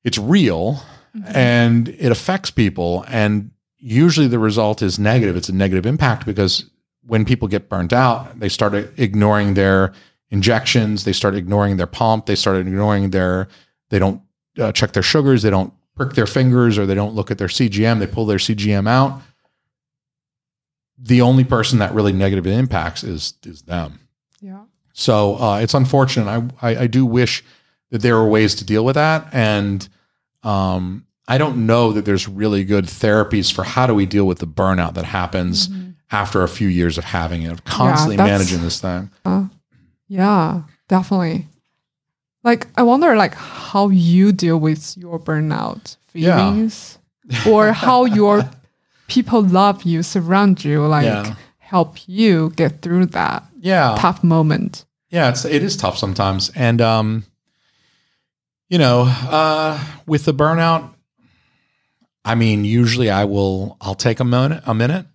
it's 0.04 0.19
real 0.19 0.84
and 1.25 1.89
it 1.89 2.12
affects 2.12 2.51
people. 2.51 3.06
And 3.08 3.49
usually 3.80 4.28
the 4.28 4.38
result 4.38 4.84
is 4.84 4.99
negative. 4.99 5.36
It's 5.36 5.49
a 5.49 5.56
negative 5.56 5.88
impact 5.88 6.28
because 6.28 6.69
when 7.08 7.25
people 7.25 7.47
get 7.47 7.67
burnt 7.67 7.91
out, 7.91 8.39
they 8.39 8.49
start 8.49 8.75
ignoring 8.97 9.56
their 9.56 9.93
injections, 10.30 11.06
they 11.06 11.13
start 11.13 11.34
ignoring 11.34 11.78
their 11.78 11.88
pump, 11.88 12.28
they 12.28 12.36
start 12.36 12.58
ignoring 12.58 13.10
their, 13.10 13.47
they 13.89 13.97
don't 13.97 14.21
uh, 14.60 14.71
check 14.71 14.93
their 14.93 15.01
sugars, 15.01 15.41
they 15.41 15.49
don't 15.49 15.73
prick 15.95 16.13
their 16.13 16.28
fingers, 16.28 16.78
or 16.78 16.86
they 16.86 16.93
don't 16.93 17.15
look 17.15 17.32
at 17.32 17.39
their 17.39 17.47
CGM, 17.47 17.97
they 17.97 18.06
pull 18.06 18.28
their 18.28 18.38
CGM 18.38 18.88
out. 18.88 19.21
The 20.97 21.21
only 21.21 21.43
person 21.43 21.79
that 21.79 21.93
really 21.93 22.13
negatively 22.13 22.53
impacts 22.55 23.03
is 23.03 23.34
is 23.45 23.63
them. 23.63 23.99
Yeah. 24.41 24.63
So 24.93 25.36
uh, 25.38 25.60
it's 25.60 25.73
unfortunate. 25.73 26.27
I, 26.62 26.69
I 26.69 26.75
I 26.84 26.88
do 26.88 27.05
wish 27.05 27.43
that 27.91 28.01
there 28.01 28.15
were 28.15 28.27
ways 28.27 28.55
to 28.55 28.65
deal 28.65 28.86
with 28.86 28.95
that, 28.95 29.27
and 29.34 29.88
um, 30.43 31.05
I 31.27 31.38
don't 31.38 31.65
know 31.65 31.91
that 31.91 32.05
there's 32.05 32.27
really 32.27 32.63
good 32.63 32.86
therapies 32.86 33.51
for 33.51 33.63
how 33.63 33.88
do 33.88 33.93
we 33.93 34.05
deal 34.05 34.25
with 34.25 34.39
the 34.39 34.47
burnout 34.47 34.93
that 34.93 35.05
happens 35.05 35.67
Mhm. 35.67 35.95
after 36.12 36.43
a 36.43 36.47
few 36.47 36.67
years 36.67 36.97
of 36.97 37.03
having 37.03 37.41
it, 37.43 37.51
of 37.51 37.63
constantly 37.65 38.15
that's- 38.15 38.39
managing 38.39 38.62
this 38.62 38.79
thing. 38.79 39.10
Yeah, 40.08 40.62
definitely. 40.88 41.47
Like 42.43 42.67
I 42.75 42.84
wonder 42.84 43.15
like 43.15 43.34
how 43.36 43.89
you 43.89 44.31
deal 44.31 44.60
with 44.60 44.95
your 44.97 45.19
burnout 45.19 45.97
Yeah. 46.13 46.38
feelings 46.38 46.99
or 47.47 47.73
how 47.73 48.05
your 48.05 48.47
people 49.08 49.41
love 49.41 49.84
you, 49.84 50.04
surround 50.04 50.63
you, 50.63 50.86
like 50.86 51.06
Yeah. 51.06 51.36
help 51.60 51.98
you 52.08 52.52
get 52.56 52.82
through 52.82 53.08
that 53.08 53.44
Yeah, 53.62 53.96
tough 54.00 54.24
moment. 54.24 54.86
yeah, 55.10 55.30
it's 55.30 55.46
it 55.46 55.63
is 55.63 55.76
tough 55.78 55.98
sometimes, 55.98 56.52
and 56.56 56.82
um, 56.82 57.24
you 58.70 58.78
know, 58.78 59.04
uh, 59.30 59.80
with 60.08 60.26
the 60.26 60.34
burnout, 60.34 60.89
I 62.24 62.36
mean, 62.36 62.65
usually 62.65 63.10
I 63.10 63.26
will 63.26 63.78
I'll 63.82 63.96
take 63.96 64.20
a 64.20 64.24
minute, 64.26 64.63
a 64.65 64.74
minute. 64.74 65.06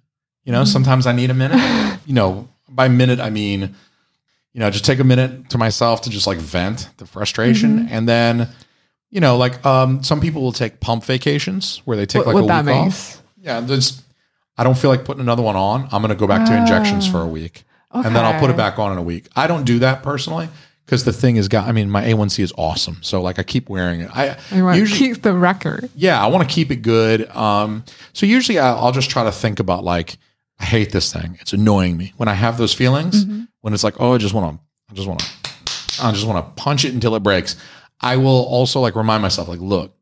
You 0.44 0.52
know, 0.52 0.62
Mhm. 0.62 0.68
sometimes 0.68 1.06
I 1.06 1.12
need 1.12 1.30
a 1.30 1.34
minute. 1.34 1.60
you 2.06 2.14
know, 2.14 2.48
by 2.68 2.88
minute 2.88 3.20
I 3.20 3.30
mean, 3.30 3.74
you 4.52 4.60
know, 4.60 4.70
just 4.70 4.84
take 4.84 5.00
a 5.00 5.04
minute 5.04 5.50
to 5.50 5.58
myself 5.58 6.02
to 6.02 6.10
just 6.10 6.26
like 6.26 6.38
vent 6.38 6.88
the 6.98 7.06
frustration, 7.06 7.88
and 7.90 8.08
then, 8.08 8.48
you 9.10 9.20
know, 9.20 9.36
like 9.36 9.64
um, 9.66 10.02
some 10.02 10.20
people 10.20 10.42
will 10.42 10.52
take 10.52 10.80
pump 10.80 11.04
vacations 11.04 11.82
where 11.84 11.96
they 11.96 12.06
take 12.06 12.20
what 12.20 12.34
like 12.34 12.34
what 12.34 12.50
a 12.50 12.62
week 12.62 12.68
off. 12.86 13.22
Yeah, 13.40 13.60
there's. 13.60 14.02
I 14.56 14.64
don't 14.64 14.76
feel 14.76 14.90
like 14.90 15.04
putting 15.04 15.20
another 15.22 15.42
one 15.42 15.56
on. 15.56 15.84
I'm 15.90 16.02
going 16.02 16.10
to 16.10 16.14
go 16.14 16.26
back 16.26 16.46
to 16.48 16.56
injections 16.56 17.06
Ah. 17.08 17.12
for 17.12 17.20
a 17.22 17.26
week 17.26 17.64
and 17.92 18.14
then 18.14 18.24
I'll 18.24 18.38
put 18.38 18.50
it 18.50 18.56
back 18.56 18.78
on 18.78 18.92
in 18.92 18.98
a 18.98 19.02
week. 19.02 19.28
I 19.34 19.46
don't 19.46 19.64
do 19.64 19.78
that 19.80 20.02
personally 20.02 20.48
because 20.84 21.04
the 21.04 21.12
thing 21.12 21.36
is, 21.36 21.48
got. 21.48 21.66
I 21.66 21.72
mean, 21.72 21.90
my 21.90 22.04
A1C 22.04 22.40
is 22.40 22.52
awesome, 22.58 22.98
so 23.02 23.22
like 23.22 23.38
I 23.38 23.42
keep 23.42 23.68
wearing 23.68 24.02
it. 24.02 24.10
I 24.14 24.36
usually, 24.76 24.98
keep 25.14 25.22
the 25.22 25.32
record. 25.32 25.88
yeah, 25.96 26.22
I 26.22 26.26
want 26.28 26.46
to 26.48 26.54
keep 26.54 26.70
it 26.70 26.82
good. 26.82 27.28
Um, 27.34 27.84
so 28.12 28.26
usually 28.26 28.58
I'll, 28.58 28.76
I'll 28.78 28.92
just 28.92 29.08
try 29.10 29.24
to 29.24 29.32
think 29.32 29.60
about 29.60 29.82
like 29.82 30.18
I 30.58 30.64
hate 30.64 30.92
this 30.92 31.12
thing. 31.12 31.38
It's 31.40 31.52
annoying 31.54 31.96
me 31.96 32.12
when 32.16 32.28
I 32.28 32.34
have 32.34 32.58
those 32.58 32.74
feelings. 32.74 33.24
Mm-hmm. 33.24 33.44
When 33.62 33.74
it's 33.74 33.84
like, 33.84 34.00
oh, 34.00 34.14
I 34.14 34.18
just 34.18 34.32
want 34.34 34.56
to, 34.56 34.62
I 34.90 34.94
just 34.94 35.06
want 35.08 35.20
to, 35.20 35.26
I 36.02 36.12
just 36.12 36.26
want 36.26 36.44
to 36.44 36.62
punch 36.62 36.84
it 36.84 36.94
until 36.94 37.14
it 37.14 37.22
breaks. 37.22 37.56
I 38.00 38.16
will 38.16 38.44
also 38.46 38.80
like 38.80 38.94
remind 38.96 39.20
myself, 39.22 39.48
like, 39.48 39.60
look, 39.60 39.94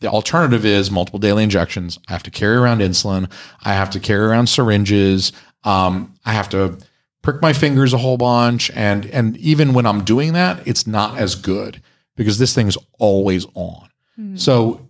the 0.00 0.08
alternative 0.08 0.64
is 0.64 0.90
multiple 0.90 1.18
daily 1.18 1.44
injections. 1.44 1.98
I 2.08 2.12
have 2.12 2.22
to 2.24 2.30
carry 2.30 2.56
around 2.56 2.80
insulin. 2.80 3.30
I 3.64 3.72
have 3.74 3.90
to 3.90 4.00
carry 4.00 4.26
around 4.26 4.48
syringes. 4.48 5.32
Um, 5.64 6.14
I 6.24 6.32
have 6.32 6.48
to 6.50 6.78
prick 7.22 7.40
my 7.40 7.52
fingers 7.52 7.92
a 7.92 7.98
whole 7.98 8.18
bunch. 8.18 8.70
And 8.72 9.06
and 9.06 9.36
even 9.38 9.72
when 9.72 9.86
I'm 9.86 10.04
doing 10.04 10.34
that, 10.34 10.66
it's 10.66 10.86
not 10.86 11.18
as 11.18 11.34
good 11.34 11.80
because 12.16 12.38
this 12.38 12.54
thing's 12.54 12.78
always 12.98 13.46
on. 13.54 13.88
Mm. 14.18 14.38
So 14.38 14.88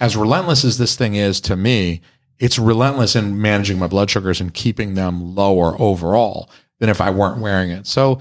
as 0.00 0.16
relentless 0.16 0.64
as 0.64 0.78
this 0.78 0.96
thing 0.96 1.14
is 1.14 1.40
to 1.42 1.56
me, 1.56 2.00
it's 2.38 2.58
relentless 2.58 3.14
in 3.14 3.40
managing 3.40 3.78
my 3.78 3.86
blood 3.86 4.10
sugars 4.10 4.40
and 4.40 4.52
keeping 4.52 4.94
them 4.94 5.34
lower 5.34 5.80
overall 5.80 6.50
than 6.78 6.88
if 6.88 7.00
I 7.00 7.10
weren't 7.10 7.40
wearing 7.40 7.70
it. 7.70 7.86
So 7.86 8.18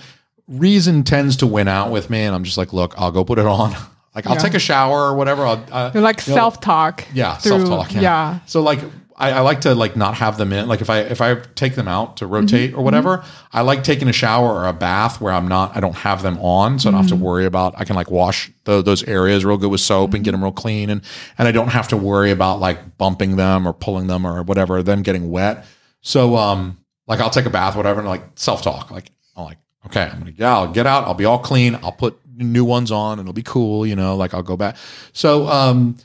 reason 0.48 1.04
tends 1.04 1.38
to 1.38 1.48
win 1.48 1.68
out 1.68 1.92
with 1.92 2.10
me, 2.10 2.20
and 2.20 2.36
I'm 2.36 2.44
just 2.44 2.58
like, 2.58 2.74
look, 2.74 2.94
I'll 2.98 3.12
go 3.12 3.24
put 3.24 3.40
it 3.40 3.46
on. 3.46 3.76
Like 4.16 4.28
I'll 4.28 4.34
Yeah. 4.36 4.40
take 4.40 4.54
a 4.56 4.60
shower 4.60 5.02
or 5.10 5.16
whatever. 5.16 5.46
I'll, 5.46 5.64
uh, 5.72 5.92
like 5.96 6.20
self 6.22 6.60
talk. 6.62 7.06
yeah, 7.14 7.38
self-talk, 7.38 7.94
yeah. 7.94 8.02
Yeah. 8.02 8.40
So 8.48 8.62
like 8.62 8.80
I, 9.16 9.32
I 9.34 9.40
like 9.42 9.62
to 9.62 9.76
like 9.76 9.96
not 9.98 10.16
have 10.16 10.38
them 10.38 10.54
in. 10.54 10.68
Like 10.68 10.80
if 10.82 10.90
I 10.90 11.00
if 11.02 11.20
I 11.22 11.36
take 11.56 11.76
them 11.76 11.88
out 11.90 12.18
to 12.18 12.26
rotate 12.26 12.74
or 12.74 12.82
whatever, 12.84 13.24
I 13.52 13.62
like 13.62 13.84
taking 13.84 14.08
a 14.08 14.14
shower 14.14 14.48
or 14.50 14.66
a 14.66 14.72
bath 14.74 15.20
where 15.20 15.34
I'm 15.34 15.48
not. 15.48 15.76
I 15.76 15.82
don't 15.82 15.96
have 15.98 16.22
them 16.24 16.38
on, 16.40 16.80
so 16.80 16.88
I 16.88 16.92
don't 16.94 17.02
have 17.02 17.10
to 17.10 17.18
worry 17.18 17.46
about. 17.46 17.76
I 17.78 17.84
can 17.84 17.96
like 17.98 18.10
wash 18.10 18.50
tho- 18.64 18.82
those 18.82 19.04
areas 19.04 19.44
real 19.44 19.58
good 19.58 19.70
with 19.72 19.82
soap 19.82 20.14
and 20.14 20.24
get 20.24 20.32
them 20.32 20.42
real 20.42 20.54
clean, 20.54 20.90
and 20.90 21.02
and 21.38 21.48
I 21.48 21.52
don't 21.52 21.68
have 21.68 21.90
to 21.90 21.98
worry 21.98 22.32
about 22.32 22.60
like 22.62 22.98
bumping 22.98 23.36
them 23.36 23.68
or 23.68 23.74
pulling 23.74 24.08
them 24.08 24.26
or 24.26 24.42
whatever, 24.44 24.82
them 24.82 25.02
getting 25.04 25.30
wet. 25.30 25.66
So 26.02 26.38
um 26.38 26.78
like 27.06 27.20
I'll 27.20 27.30
take 27.30 27.46
a 27.46 27.50
bath, 27.50 27.76
whatever, 27.76 28.00
and 28.00 28.08
like 28.10 28.24
self 28.36 28.62
talk. 28.62 28.90
Like 28.90 29.12
I'm 29.36 29.44
like 29.44 29.58
okay, 29.88 30.04
I'm 30.04 30.20
gonna 30.20 30.32
yeah, 30.36 30.54
I'll 30.56 30.72
get 30.72 30.88
out. 30.88 31.04
I'll 31.04 31.14
be 31.14 31.26
all 31.26 31.40
clean. 31.40 31.76
I'll 31.84 31.92
put 31.92 32.18
new 32.40 32.66
ones 32.66 32.92
on, 32.92 33.20
and 33.20 33.22
it'll 33.28 33.34
be 33.34 33.44
cool. 33.44 33.86
You 33.86 33.96
know, 33.96 34.16
like 34.16 34.34
I'll 34.34 34.44
go 34.44 34.58
back. 34.58 34.78
So 35.14 35.48
um. 35.48 35.98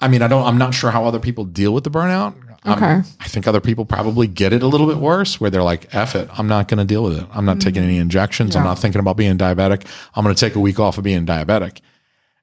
I 0.00 0.08
mean, 0.08 0.20
I 0.20 0.26
don't. 0.26 0.44
I'm 0.44 0.58
not 0.58 0.74
sure 0.74 0.90
how 0.90 1.04
other 1.04 1.20
people 1.20 1.44
deal 1.44 1.72
with 1.72 1.84
the 1.84 1.90
burnout. 1.90 2.34
I'm- 2.64 2.76
Okay. 2.76 3.02
I 3.20 3.28
think 3.28 3.46
other 3.48 3.60
people 3.60 3.84
probably 3.84 4.26
get 4.28 4.52
it 4.52 4.62
a 4.62 4.66
little 4.66 4.86
bit 4.88 4.96
worse, 4.98 5.40
where 5.40 5.48
they're 5.50 5.62
like, 5.62 5.92
"F 5.94 6.14
it, 6.16 6.28
I'm 6.36 6.48
not 6.48 6.66
going 6.68 6.78
to 6.78 6.84
deal 6.84 7.02
with 7.04 7.18
it. 7.18 7.26
I'm 7.32 7.44
not 7.44 7.60
taking 7.60 7.82
any 7.84 7.98
injections. 7.98 8.54
I'm 8.56 8.62
not 8.64 8.78
thinking 8.80 8.98
about 9.00 9.16
being 9.16 9.38
diabetic. 9.38 9.84
I'm 10.14 10.24
going 10.24 10.34
to 10.34 10.38
take 10.40 10.54
a 10.56 10.60
week 10.60 10.80
off 10.80 10.98
of 10.98 11.04
being 11.04 11.24
diabetic." 11.24 11.78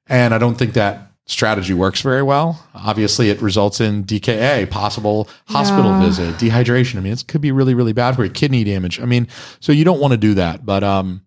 And 0.08 0.34
I 0.34 0.38
don't 0.38 0.56
think 0.56 0.74
that 0.74 1.12
strategy 1.26 1.74
works 1.74 2.02
very 2.02 2.24
well. 2.24 2.66
Obviously, 2.74 3.30
it 3.30 3.42
results 3.42 3.80
in 3.82 4.04
DKA, 4.06 4.70
possible 4.70 5.30
hospital 5.48 5.92
Yeah. 5.92 6.06
visit, 6.06 6.36
dehydration. 6.36 6.96
I 6.98 7.02
mean, 7.02 7.14
it 7.14 7.26
could 7.28 7.42
be 7.42 7.52
really, 7.52 7.74
really 7.74 7.94
bad 7.94 8.16
for 8.16 8.24
you, 8.24 8.30
kidney 8.30 8.64
damage. 8.64 9.00
I 9.02 9.06
mean, 9.06 9.28
so 9.60 9.72
you 9.74 9.84
don't 9.86 10.00
want 10.00 10.12
to 10.12 10.18
do 10.18 10.34
that. 10.36 10.66
But 10.66 10.84
um, 10.84 11.22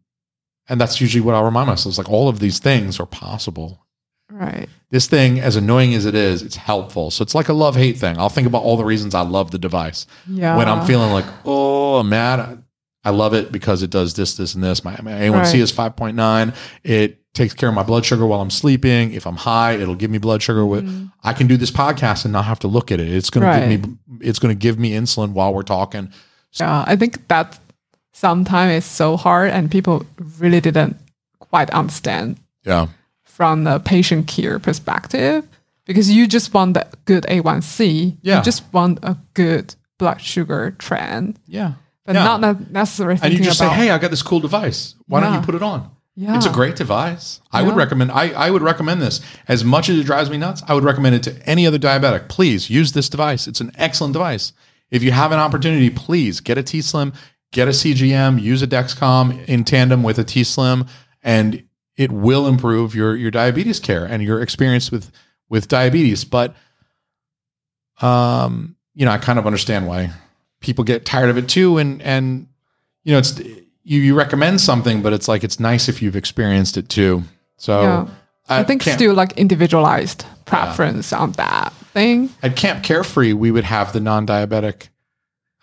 and 0.69 0.81
that's 0.81 1.01
usually 1.01 1.21
what 1.21 1.35
I'll 1.35 1.45
remind 1.45 1.69
myself: 1.69 1.93
is 1.93 1.99
like 1.99 2.11
all 2.11 2.29
of 2.29 2.39
these 2.39 2.59
things 2.59 2.99
are 3.01 3.07
possible 3.07 3.79
Right. 4.31 4.69
this 4.91 5.07
thing, 5.07 5.41
as 5.41 5.57
annoying 5.57 5.93
as 5.95 6.07
it 6.07 6.15
is, 6.15 6.41
it's 6.43 6.57
helpful. 6.57 7.11
So 7.11 7.23
it's 7.23 7.35
like 7.35 7.49
a 7.51 7.53
love 7.53 7.77
hate 7.77 7.99
thing. 7.99 8.17
I'll 8.19 8.31
think 8.31 8.47
about 8.47 8.63
all 8.63 8.79
the 8.79 8.85
reasons 8.85 9.15
I 9.15 9.21
love 9.21 9.51
the 9.51 9.59
device. 9.59 10.07
Yeah. 10.27 10.57
When 10.57 10.69
I'm 10.71 10.87
feeling 10.87 11.13
like, 11.13 11.27
oh, 11.45 11.97
I'm 11.99 12.09
mad, 12.09 12.63
I 13.05 13.11
love 13.11 13.35
it 13.35 13.53
because 13.53 13.83
it 13.83 13.91
does 13.91 14.15
this, 14.15 14.37
this, 14.39 14.55
and 14.55 14.65
this. 14.65 14.85
My, 14.85 14.99
my 15.03 15.13
A1C 15.13 15.33
Right. 15.33 15.55
is 15.57 15.71
5.9. 15.73 16.55
It 16.83 17.19
takes 17.35 17.53
care 17.53 17.69
of 17.69 17.75
my 17.75 17.83
blood 17.83 18.07
sugar 18.07 18.25
while 18.25 18.41
I'm 18.41 18.49
sleeping. 18.51 19.13
If 19.13 19.27
I'm 19.27 19.37
high, 19.37 19.73
it'll 19.73 19.97
give 19.97 20.11
me 20.11 20.17
blood 20.19 20.41
sugar. 20.43 20.65
With 20.65 20.87
Mm. 20.87 21.13
I 21.23 21.35
can 21.35 21.47
do 21.47 21.59
this 21.59 21.71
podcast 21.71 22.25
and 22.25 22.33
not 22.33 22.47
have 22.47 22.59
to 22.61 22.69
look 22.69 22.91
at 22.91 23.01
it. 23.01 23.09
It's 23.13 23.29
going 23.29 23.43
to 23.43 23.49
Right. 23.49 23.69
give 23.69 23.87
me. 23.91 23.97
It's 24.23 24.39
going 24.39 24.55
to 24.55 24.59
give 24.59 24.79
me 24.79 24.93
insulin 24.93 25.33
while 25.33 25.53
we're 25.53 25.63
talking. 25.63 26.09
Yeah, 26.55 26.85
I 26.87 26.97
think 26.97 27.29
that 27.29 27.59
sometimes 28.13 28.73
it's 28.79 28.87
so 28.87 29.17
hard, 29.17 29.51
and 29.51 29.71
people 29.71 30.05
really 30.39 30.61
didn't 30.61 30.97
quite 31.39 31.71
understand 31.71 32.39
Yeah, 32.65 32.87
from 33.23 33.65
the 33.65 33.79
patient 33.81 34.27
care 34.27 34.59
perspective 34.59 35.47
because 35.85 36.11
you 36.11 36.27
just 36.27 36.55
want 36.55 36.75
the 36.75 36.87
good 37.05 37.25
A1C. 37.25 38.17
Yeah. 38.23 38.39
You 38.39 38.43
just 38.45 38.63
want 38.73 38.99
a 39.03 39.17
good 39.35 39.75
blood 39.99 40.21
sugar 40.21 40.75
trend, 40.79 41.39
yeah. 41.47 41.73
but 42.05 42.15
Yeah. 42.15 42.25
not 42.25 42.41
ne- 42.41 42.67
necessarily 42.71 43.15
And 43.15 43.25
you 43.33 43.39
thinking 43.39 43.45
just 43.45 43.61
about. 43.61 43.71
say, 43.73 43.77
hey, 43.77 43.91
I 43.91 43.99
got 43.99 44.11
this 44.11 44.23
cool 44.23 44.41
device. 44.41 44.95
Why 45.07 45.21
don't 45.21 45.35
you 45.35 45.41
put 45.41 45.55
it 45.55 45.63
on? 45.63 45.91
yeah, 46.17 46.37
It's 46.37 46.47
a 46.47 46.51
great 46.51 46.77
device. 46.77 47.41
I 47.53 47.63
would 47.63 47.75
recommend. 47.77 48.13
I, 48.13 48.31
I 48.31 48.51
would 48.51 48.63
recommend 48.63 49.01
this 49.03 49.21
as 49.49 49.65
much 49.65 49.89
as 49.89 49.99
it 49.99 50.05
drives 50.05 50.29
me 50.31 50.37
nuts. 50.39 50.63
I 50.69 50.75
would 50.75 50.85
recommend 50.85 51.15
it 51.17 51.23
to 51.25 51.49
any 51.49 51.67
other 51.67 51.79
diabetic. 51.79 52.29
Please 52.29 52.69
use 52.71 52.93
this 52.93 53.09
device. 53.09 53.47
It's 53.49 53.61
an 53.61 53.73
excellent 53.77 54.13
device. 54.13 54.53
If 54.91 55.03
you 55.03 55.11
have 55.13 55.33
an 55.33 55.39
opportunity, 55.39 55.89
please 55.89 56.41
get 56.41 56.59
a 56.59 56.63
T 56.63 56.83
Slim, 56.83 57.13
get 57.53 57.69
a 57.69 57.71
CGM, 57.71 58.41
use 58.43 58.63
a 58.63 58.67
Dexcom 58.67 59.47
in 59.47 59.65
tandem 59.65 60.03
with 60.03 60.19
a 60.19 60.25
T 60.25 60.43
Slim, 60.43 60.87
and 61.23 61.63
it 61.97 62.11
will 62.11 62.49
improve 62.49 62.95
your 62.95 63.15
your 63.15 63.31
diabetes 63.31 63.79
care 63.79 64.05
and 64.05 64.23
your 64.23 64.43
experience 64.43 64.91
with 64.91 65.13
with 65.49 65.69
diabetes. 65.69 66.25
But 66.25 66.57
um, 68.01 68.77
you 68.95 69.05
know, 69.05 69.13
I 69.13 69.19
kind 69.19 69.39
of 69.39 69.47
understand 69.47 69.87
why 69.87 70.11
people 70.61 70.85
get 70.85 71.05
tired 71.05 71.31
of 71.31 71.39
it 71.39 71.49
too, 71.49 71.79
and 71.79 72.03
and 72.03 72.49
you 73.05 73.13
know, 73.13 73.19
it's 73.19 73.39
you 73.85 74.01
you 74.01 74.15
recommend 74.15 74.61
something, 74.61 75.03
but 75.03 75.13
it's 75.13 75.29
like 75.29 75.45
it's 75.45 75.61
nice 75.61 75.89
if 75.89 76.03
you've 76.03 76.17
experienced 76.17 76.77
it 76.77 76.89
too. 76.89 77.23
So 77.57 77.83
Yeah. 77.83 78.09
I 78.49 78.65
think 78.65 78.83
still 78.83 79.15
like 79.15 79.33
individualized 79.39 80.27
preference 80.45 81.13
on 81.13 81.33
that 81.33 81.73
thing. 81.95 82.29
at 82.43 82.57
Camp 82.57 82.83
Carefree, 82.83 83.33
we 83.33 83.51
would 83.51 83.65
have 83.65 83.93
the 83.93 84.01
non-diabetic 84.01 84.89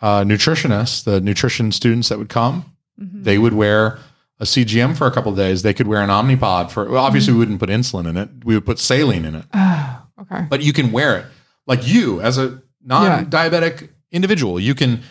uh, 0.01 0.23
nutritionists, 0.23 1.03
the 1.03 1.19
nutrition 1.21 1.71
students 1.71 2.09
that 2.09 2.17
would 2.17 2.29
come. 2.29 2.73
Mm-hmm. 2.99 3.23
They 3.23 3.37
would 3.37 3.53
wear 3.53 3.99
a 4.39 4.45
CGM 4.45 4.95
for 4.97 5.07
a 5.07 5.11
couple 5.11 5.31
of 5.31 5.37
days. 5.37 5.61
They 5.61 5.73
could 5.73 5.87
wear 5.87 6.01
an 6.01 6.09
Omnipod 6.09 6.71
for. 6.71 6.89
Well, 6.89 7.03
obviously, 7.03 7.33
we 7.33 7.39
wouldn't 7.39 7.59
put 7.59 7.69
insulin 7.69 8.07
in 8.07 8.17
it. 8.17 8.29
We 8.43 8.55
would 8.55 8.65
put 8.65 8.79
saline 8.79 9.25
in 9.25 9.35
it, 9.35 9.45
Ah, 9.53 10.05
okay. 10.21 10.45
but 10.49 10.61
you 10.61 10.73
can 10.73 10.91
wear 10.91 11.17
it. 11.17 11.25
Like 11.67 11.85
you, 11.87 12.21
as 12.21 12.37
a 12.37 12.61
non-diabetic 12.83 13.89
individual, 14.11 14.59
you 14.59 14.73
can 14.75 15.01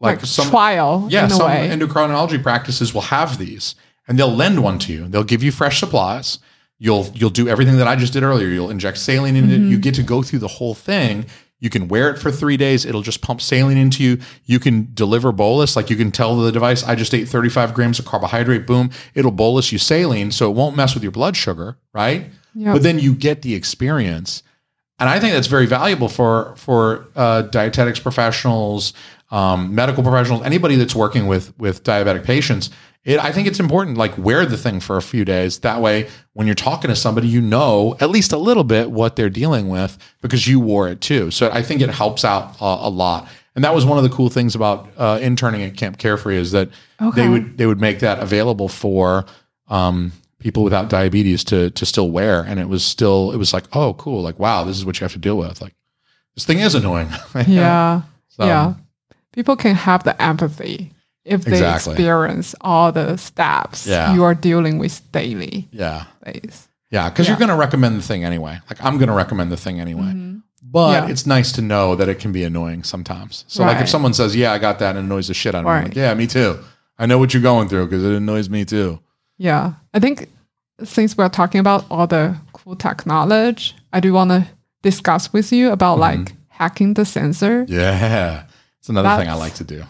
like, 0.00 0.18
Like, 0.18 0.26
some 0.26 0.50
trial 0.50 1.06
Yeah, 1.10 1.28
some 1.28 1.50
endocrinology 1.50 2.42
practices 2.42 2.92
will 2.92 3.02
have 3.02 3.38
these, 3.38 3.74
and 4.06 4.18
they'll 4.18 4.34
lend 4.34 4.62
one 4.62 4.78
to 4.80 4.92
you. 4.92 5.08
They'll 5.08 5.24
give 5.24 5.42
you 5.42 5.50
fresh 5.52 5.80
supplies. 5.80 6.38
You'll 6.78 7.10
you'll 7.14 7.30
do 7.30 7.48
everything 7.48 7.76
that 7.78 7.86
I 7.88 7.96
just 7.96 8.12
did 8.12 8.22
earlier. 8.22 8.48
You'll 8.48 8.70
inject 8.70 8.98
saline 8.98 9.36
in 9.36 9.50
it. 9.50 9.58
Mm-hmm. 9.60 9.70
You 9.70 9.78
get 9.78 9.94
to 9.94 10.02
go 10.02 10.22
through 10.22 10.40
the 10.40 10.48
whole 10.48 10.74
thing. 10.74 11.26
You 11.64 11.70
can 11.70 11.88
wear 11.88 12.10
it 12.10 12.18
for 12.18 12.30
three 12.30 12.56
days. 12.56 12.84
It'll 12.84 13.02
just 13.02 13.22
pump 13.22 13.40
saline 13.40 13.78
into 13.78 14.02
you. 14.02 14.20
You 14.44 14.60
can 14.60 14.90
deliver 14.94 15.32
bolus, 15.32 15.76
like 15.76 15.90
you 15.90 15.96
can 15.96 16.12
tell 16.12 16.36
the 16.36 16.52
device, 16.52 16.84
I 16.84 16.94
just 16.94 17.14
ate 17.14 17.26
35 17.26 17.74
grams 17.74 17.98
of 17.98 18.04
carbohydrate. 18.04 18.66
Boom, 18.66 18.90
it'll 19.14 19.30
bolus 19.30 19.72
you 19.72 19.78
saline, 19.78 20.30
so 20.30 20.50
it 20.50 20.54
won't 20.54 20.76
mess 20.76 20.94
with 20.94 21.02
your 21.02 21.12
blood 21.12 21.36
sugar, 21.36 21.78
right? 21.92 22.26
Yeah. 22.54 22.74
But 22.74 22.82
then 22.82 22.98
you 22.98 23.14
get 23.14 23.42
the 23.42 23.54
experience 23.54 24.42
and 24.98 25.08
I 25.08 25.18
think 25.18 25.32
that's 25.32 25.48
very 25.48 25.66
valuable 25.66 26.08
for 26.08 26.54
for 26.56 27.06
uh, 27.16 27.42
dietetics 27.42 27.98
professionals, 27.98 28.92
um, 29.30 29.74
medical 29.74 30.02
professionals, 30.02 30.42
anybody 30.44 30.76
that's 30.76 30.94
working 30.94 31.26
with 31.26 31.58
with 31.58 31.82
diabetic 31.82 32.24
patients. 32.24 32.70
It, 33.04 33.20
I 33.20 33.32
think 33.32 33.46
it's 33.46 33.60
important, 33.60 33.98
like 33.98 34.16
wear 34.16 34.46
the 34.46 34.56
thing 34.56 34.80
for 34.80 34.96
a 34.96 35.02
few 35.02 35.24
days. 35.26 35.58
That 35.60 35.80
way, 35.82 36.08
when 36.32 36.46
you're 36.46 36.54
talking 36.54 36.88
to 36.88 36.96
somebody, 36.96 37.28
you 37.28 37.40
know 37.42 37.96
at 38.00 38.08
least 38.10 38.32
a 38.32 38.38
little 38.38 38.64
bit 38.64 38.90
what 38.90 39.14
they're 39.16 39.28
dealing 39.30 39.68
with 39.68 39.98
because 40.22 40.46
you 40.48 40.58
wore 40.58 40.88
it 40.88 41.00
too. 41.02 41.30
So 41.30 41.50
I 41.52 41.62
think 41.62 41.82
it 41.82 41.90
helps 41.90 42.24
out 42.24 42.56
uh, 42.62 42.78
a 42.80 42.88
lot. 42.88 43.28
And 43.54 43.62
that 43.62 43.74
was 43.74 43.84
one 43.84 43.98
of 43.98 44.04
the 44.04 44.10
cool 44.10 44.30
things 44.30 44.54
about 44.54 44.88
uh, 44.96 45.18
interning 45.22 45.62
at 45.62 45.76
Camp 45.76 45.98
Carefree 45.98 46.36
is 46.36 46.50
that 46.52 46.70
Okay. 47.00 47.22
they 47.22 47.28
would 47.28 47.58
they 47.58 47.66
would 47.66 47.80
make 47.80 48.00
that 48.00 48.18
available 48.20 48.68
for 48.68 49.26
um, 49.68 50.12
people 50.38 50.64
without 50.64 50.88
diabetes 50.88 51.44
to 51.44 51.70
to 51.70 51.84
still 51.86 52.10
wear, 52.10 52.40
and 52.42 52.58
it 52.58 52.68
was 52.68 52.82
still 52.84 53.32
it 53.32 53.36
was 53.36 53.52
like 53.52 53.64
oh 53.76 53.94
cool 53.94 54.22
like 54.22 54.38
wow 54.38 54.64
this 54.64 54.76
is 54.76 54.84
what 54.84 54.98
you 54.98 55.04
have 55.04 55.12
to 55.12 55.18
deal 55.18 55.36
with 55.36 55.60
like 55.60 55.74
this 56.36 56.44
thing 56.46 56.58
is 56.60 56.74
annoying 56.74 57.08
yeah. 57.46 58.02
So, 58.28 58.44
yeah. 58.46 58.74
People 59.32 59.56
can 59.56 59.74
have 59.74 60.02
the 60.04 60.20
empathy 60.22 60.92
if 61.24 61.44
they 61.44 61.52
Exactly. 61.52 61.92
experience 61.94 62.54
all 62.60 62.92
the 62.92 63.16
steps 63.16 63.86
Yeah. 63.86 64.12
you 64.14 64.24
are 64.24 64.34
dealing 64.34 64.78
with 64.78 65.00
daily 65.12 65.68
yeah 65.72 66.04
base. 66.24 66.68
yeah 66.90 67.08
because 67.08 67.28
you're 67.28 67.36
going 67.38 67.48
to 67.50 67.56
recommend 67.56 67.96
the 67.98 68.02
thing 68.02 68.24
anyway 68.24 68.58
like 68.68 68.82
I'm 68.84 68.98
going 68.98 69.08
to 69.08 69.14
recommend 69.14 69.50
the 69.50 69.56
thing 69.56 69.80
anyway 69.80 70.12
Mhm. 70.12 70.42
but 70.62 70.92
Yeah. 70.92 71.10
it's 71.12 71.26
nice 71.26 71.50
to 71.52 71.62
know 71.62 71.96
that 71.96 72.08
it 72.08 72.18
can 72.18 72.32
be 72.32 72.44
annoying 72.44 72.82
sometimes 72.84 73.44
so 73.48 73.64
like 73.64 73.80
if 73.80 73.88
someone 73.88 74.12
says 74.14 74.36
yeah 74.36 74.52
I 74.52 74.58
got 74.58 74.78
that 74.80 74.96
and 74.96 75.06
annoys 75.06 75.28
the 75.28 75.34
shit 75.34 75.54
out 75.54 75.60
of 75.60 75.64
me 75.64 75.70
Right. 75.70 75.84
like 75.84 75.96
yeah 75.96 76.12
me 76.14 76.26
too 76.26 76.58
I 76.98 77.06
know 77.06 77.18
what 77.18 77.32
you're 77.34 77.42
going 77.42 77.68
through 77.68 77.86
because 77.86 78.04
it 78.04 78.12
annoys 78.12 78.48
me 78.50 78.64
too 78.64 79.00
Yeah. 79.38 79.72
I 79.94 79.98
think 80.00 80.28
since 80.82 81.16
we're 81.16 81.28
talking 81.28 81.60
about 81.60 81.84
all 81.90 82.06
the 82.06 82.36
cool 82.52 82.74
technology, 82.76 83.72
I 83.92 84.00
do 84.00 84.12
want 84.12 84.30
to 84.30 84.46
discuss 84.82 85.32
with 85.32 85.52
you 85.52 85.70
about 85.70 85.98
Mm-hmm. 85.98 86.20
like 86.24 86.32
hacking 86.48 86.94
the 86.94 87.04
sensor. 87.04 87.64
yeah 87.68 88.44
it's 88.78 88.88
another 88.88 89.16
thing 89.20 89.28
I 89.30 89.34
like 89.34 89.54
to 89.54 89.64
do 89.64 89.82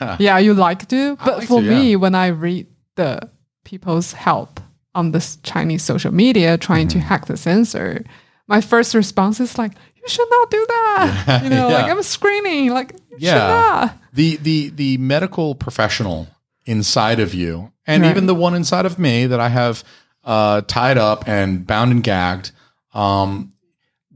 yeah 0.00 0.16
Yeah, 0.20 0.38
you 0.38 0.54
like 0.54 0.88
to. 0.88 1.16
But 1.16 1.38
like 1.38 1.48
for 1.48 1.60
to, 1.60 1.68
me, 1.68 1.96
when 1.96 2.14
I 2.14 2.28
read 2.28 2.66
the 2.96 3.28
people's 3.64 4.12
help 4.12 4.60
on 4.94 5.12
this 5.12 5.36
Chinese 5.42 5.82
social 5.82 6.12
media 6.12 6.56
trying 6.58 6.88
Mm-hmm. 6.88 7.00
to 7.00 7.06
hack 7.06 7.26
the 7.26 7.36
sensor, 7.36 8.04
my 8.46 8.60
first 8.60 8.94
response 8.94 9.40
is 9.40 9.56
like, 9.58 9.72
you 9.96 10.08
should 10.08 10.28
not 10.30 10.50
do 10.50 10.66
that. 10.68 11.24
Yeah, 11.26 11.42
you 11.44 11.50
know, 11.50 11.68
like. 11.72 11.90
I'm 11.90 12.02
screaming, 12.02 12.70
like, 12.70 12.94
Yeah. 13.18 13.92
the 14.12 14.36
the 14.36 14.70
the 14.70 14.96
medical 14.98 15.54
professional 15.54 16.26
inside 16.66 17.20
of 17.20 17.34
you 17.34 17.72
and 17.86 18.02
Right. 18.02 18.10
even 18.10 18.26
the 18.26 18.34
one 18.34 18.54
inside 18.56 18.86
of 18.86 18.98
me 18.98 19.26
that 19.26 19.40
I 19.40 19.48
have 19.48 19.82
uh, 20.24 20.60
tied 20.66 20.98
up 20.98 21.26
and 21.28 21.66
bound 21.66 21.90
and 21.92 22.02
gagged, 22.04 22.52
um, 22.94 23.52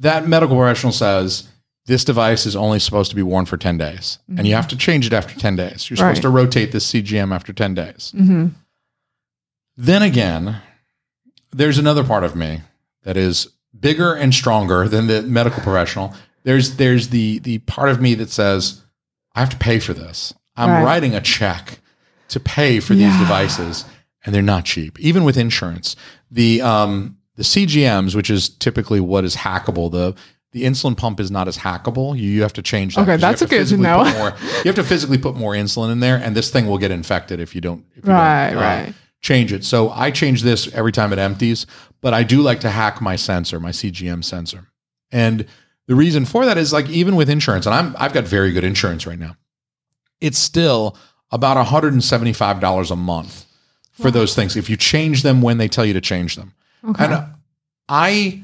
that 0.00 0.28
medical 0.28 0.56
professional 0.56 0.92
says 0.92 1.48
this 1.86 2.04
device 2.04 2.46
is 2.46 2.56
only 2.56 2.78
supposed 2.78 3.10
to 3.10 3.16
be 3.16 3.22
worn 3.22 3.46
for 3.46 3.56
10 3.56 3.78
days 3.78 4.18
and 4.36 4.46
you 4.46 4.54
have 4.54 4.68
to 4.68 4.76
change 4.76 5.06
it 5.06 5.12
after 5.12 5.38
10 5.38 5.56
days. 5.56 5.88
You're 5.88 5.96
supposed 5.96 6.16
Right. 6.18 6.22
to 6.22 6.28
rotate 6.30 6.72
this 6.72 6.84
CGM 6.86 7.32
after 7.32 7.52
10 7.52 7.74
days. 7.74 8.12
hmm 8.16 8.48
Then 9.76 10.02
again, 10.02 10.56
there's 11.52 11.78
another 11.78 12.04
part 12.04 12.24
of 12.24 12.34
me 12.34 12.62
that 13.04 13.16
is 13.16 13.48
bigger 13.78 14.14
and 14.14 14.34
stronger 14.34 14.88
than 14.88 15.06
the 15.06 15.22
medical 15.22 15.62
professional. 15.62 16.14
There's 16.44 16.76
there's 16.76 17.08
the 17.10 17.38
the 17.40 17.58
part 17.58 17.88
of 17.90 18.00
me 18.00 18.14
that 18.14 18.30
says 18.30 18.82
I 19.34 19.40
have 19.40 19.50
to 19.50 19.56
pay 19.56 19.78
for 19.78 19.92
this. 19.94 20.32
I'm 20.56 20.70
Right. 20.70 20.82
writing 20.84 21.14
a 21.14 21.20
check 21.20 21.80
to 22.28 22.40
pay 22.40 22.80
for 22.80 22.94
these 22.94 23.16
devices, 23.18 23.84
and 24.24 24.34
they're 24.34 24.42
not 24.42 24.64
cheap, 24.64 24.98
even 24.98 25.24
with 25.24 25.36
insurance. 25.36 25.94
The 26.30 26.62
um 26.62 27.18
the 27.36 27.42
CGMs, 27.44 28.14
which 28.14 28.30
is 28.30 28.48
typically 28.48 28.98
what 29.00 29.24
is 29.24 29.36
hackable, 29.36 29.90
the 29.92 30.14
the 30.56 30.64
insulin 30.64 30.96
pump 30.96 31.20
is 31.20 31.30
not 31.30 31.46
as 31.48 31.58
hackable. 31.58 32.16
You, 32.18 32.28
you 32.30 32.42
have 32.42 32.52
to 32.54 32.62
change 32.62 32.94
that. 32.94 33.02
Okay, 33.02 33.12
'cause 33.12 33.20
you 33.20 33.26
have 33.26 33.38
that's 33.38 33.50
good 33.50 33.66
to 33.68 33.76
know. 33.76 34.04
More, 34.18 34.34
you 34.40 34.64
have 34.64 34.74
to 34.76 34.82
physically 34.84 35.18
put 35.18 35.36
more 35.36 35.52
insulin 35.52 35.92
in 35.92 36.00
there, 36.00 36.16
and 36.16 36.34
this 36.34 36.50
thing 36.50 36.66
will 36.66 36.78
get 36.78 36.90
infected 36.90 37.38
if 37.40 37.54
you 37.54 37.60
don't. 37.60 37.84
If 37.94 38.06
you 38.06 38.12
Right, 38.12 38.48
don't, 38.50 38.58
uh, 38.58 38.60
right. 38.62 38.94
change 39.22 39.52
it. 39.52 39.64
So 39.64 39.90
I 39.90 40.10
change 40.10 40.42
this 40.42 40.72
every 40.74 40.92
time 40.92 41.12
it 41.12 41.18
empties, 41.18 41.66
but 42.00 42.14
I 42.14 42.22
do 42.22 42.40
like 42.40 42.60
to 42.60 42.70
hack 42.70 43.00
my 43.00 43.16
sensor, 43.16 43.60
my 43.60 43.70
CGM 43.70 44.22
sensor. 44.24 44.68
And 45.12 45.46
the 45.86 45.94
reason 45.94 46.24
for 46.24 46.44
that 46.46 46.56
is 46.58 46.72
like 46.72 46.88
even 46.88 47.14
with 47.16 47.28
insurance, 47.30 47.66
and 47.66 47.74
I'm 47.74 47.94
I've 47.98 48.12
got 48.14 48.24
very 48.24 48.52
good 48.52 48.64
insurance 48.64 49.06
right 49.06 49.18
now. 49.18 49.36
It's 50.20 50.38
still 50.38 50.96
about 51.30 51.56
$175 51.58 52.90
a 52.90 52.96
month 52.96 53.44
for 53.92 54.10
those 54.10 54.34
things 54.34 54.56
if 54.56 54.68
you 54.70 54.76
change 54.76 55.22
them 55.22 55.42
when 55.42 55.58
they 55.58 55.68
tell 55.68 55.84
you 55.84 55.92
to 55.92 56.00
change 56.00 56.36
them. 56.36 56.52
Okay. 56.88 57.04
And 57.04 57.24
I 57.88 58.42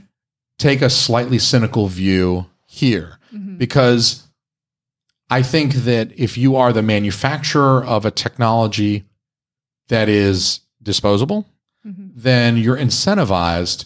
take 0.62 0.81
a 0.83 0.90
slightly 0.90 1.38
cynical 1.38 1.87
view 1.88 2.46
here 2.66 3.18
Mhm. 3.35 3.59
because 3.59 4.22
I 5.31 5.42
think 5.42 5.75
that 5.85 6.12
if 6.16 6.37
you 6.38 6.57
are 6.57 6.72
the 6.72 6.83
manufacturer 6.83 7.83
of 7.85 8.05
a 8.05 8.11
technology 8.11 9.05
that 9.88 10.09
is 10.09 10.61
disposable, 10.83 11.46
Mhm. 11.87 12.11
then 12.14 12.57
you're 12.57 12.77
incentivized 12.77 13.85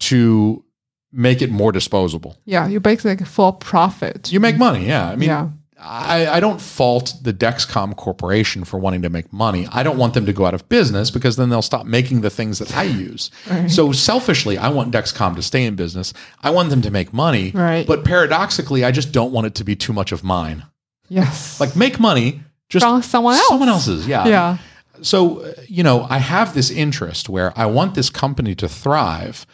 to 0.00 0.64
make 1.12 1.40
it 1.42 1.50
more 1.50 1.72
disposable. 1.72 2.36
Yeah, 2.44 2.66
you 2.68 2.80
basically 2.80 3.24
for 3.26 3.52
profit. 3.52 4.32
You 4.32 4.40
make 4.40 4.58
money, 4.58 4.86
yeah. 4.86 5.10
I 5.10 5.16
mean, 5.16 5.28
yeah. 5.28 5.48
I, 5.78 6.26
I 6.26 6.40
don't 6.40 6.60
fault 6.60 7.14
the 7.22 7.32
Dexcom 7.34 7.96
Corporation 7.96 8.64
for 8.64 8.78
wanting 8.78 9.02
to 9.02 9.10
make 9.10 9.30
money. 9.32 9.68
I 9.70 9.82
don't 9.82 9.98
want 9.98 10.14
them 10.14 10.24
to 10.26 10.32
go 10.32 10.46
out 10.46 10.54
of 10.54 10.66
business 10.68 11.10
because 11.10 11.36
then 11.36 11.50
they'll 11.50 11.60
stop 11.62 11.84
making 11.84 12.22
the 12.22 12.30
things 12.30 12.58
that 12.60 12.74
I 12.76 12.82
use. 13.08 13.30
Right. 13.48 13.70
So 13.70 13.92
selfishly, 13.92 14.56
I 14.56 14.70
want 14.70 14.92
Dexcom 14.94 15.34
to 15.36 15.42
stay 15.42 15.64
in 15.64 15.76
business. 15.76 16.14
I 16.42 16.50
want 16.50 16.70
them 16.70 16.80
to 16.82 16.90
make 16.90 17.12
money. 17.12 17.50
Right. 17.50 17.86
But 17.86 18.04
paradoxically, 18.04 18.84
I 18.84 18.90
just 18.90 19.12
don't 19.12 19.32
want 19.32 19.46
it 19.48 19.54
to 19.56 19.64
be 19.64 19.76
too 19.76 19.92
much 19.92 20.12
of 20.12 20.24
mine. 20.24 20.64
yes. 21.08 21.60
Like 21.60 21.76
make 21.76 22.00
money 22.00 22.40
just 22.70 22.84
from 22.84 23.02
someone 23.02 23.34
else. 23.34 23.48
someone 23.48 23.68
else's. 23.68 24.06
Yeah. 24.08 24.26
Yeah. 24.26 24.58
So, 25.02 25.40
uh, 25.40 25.52
you 25.68 25.82
know, 25.82 26.06
I 26.08 26.18
have 26.18 26.54
this 26.54 26.70
interest 26.70 27.28
where 27.28 27.52
I 27.58 27.66
want 27.66 27.94
this 27.94 28.08
company 28.08 28.54
to 28.56 28.66
thrive, 28.68 29.44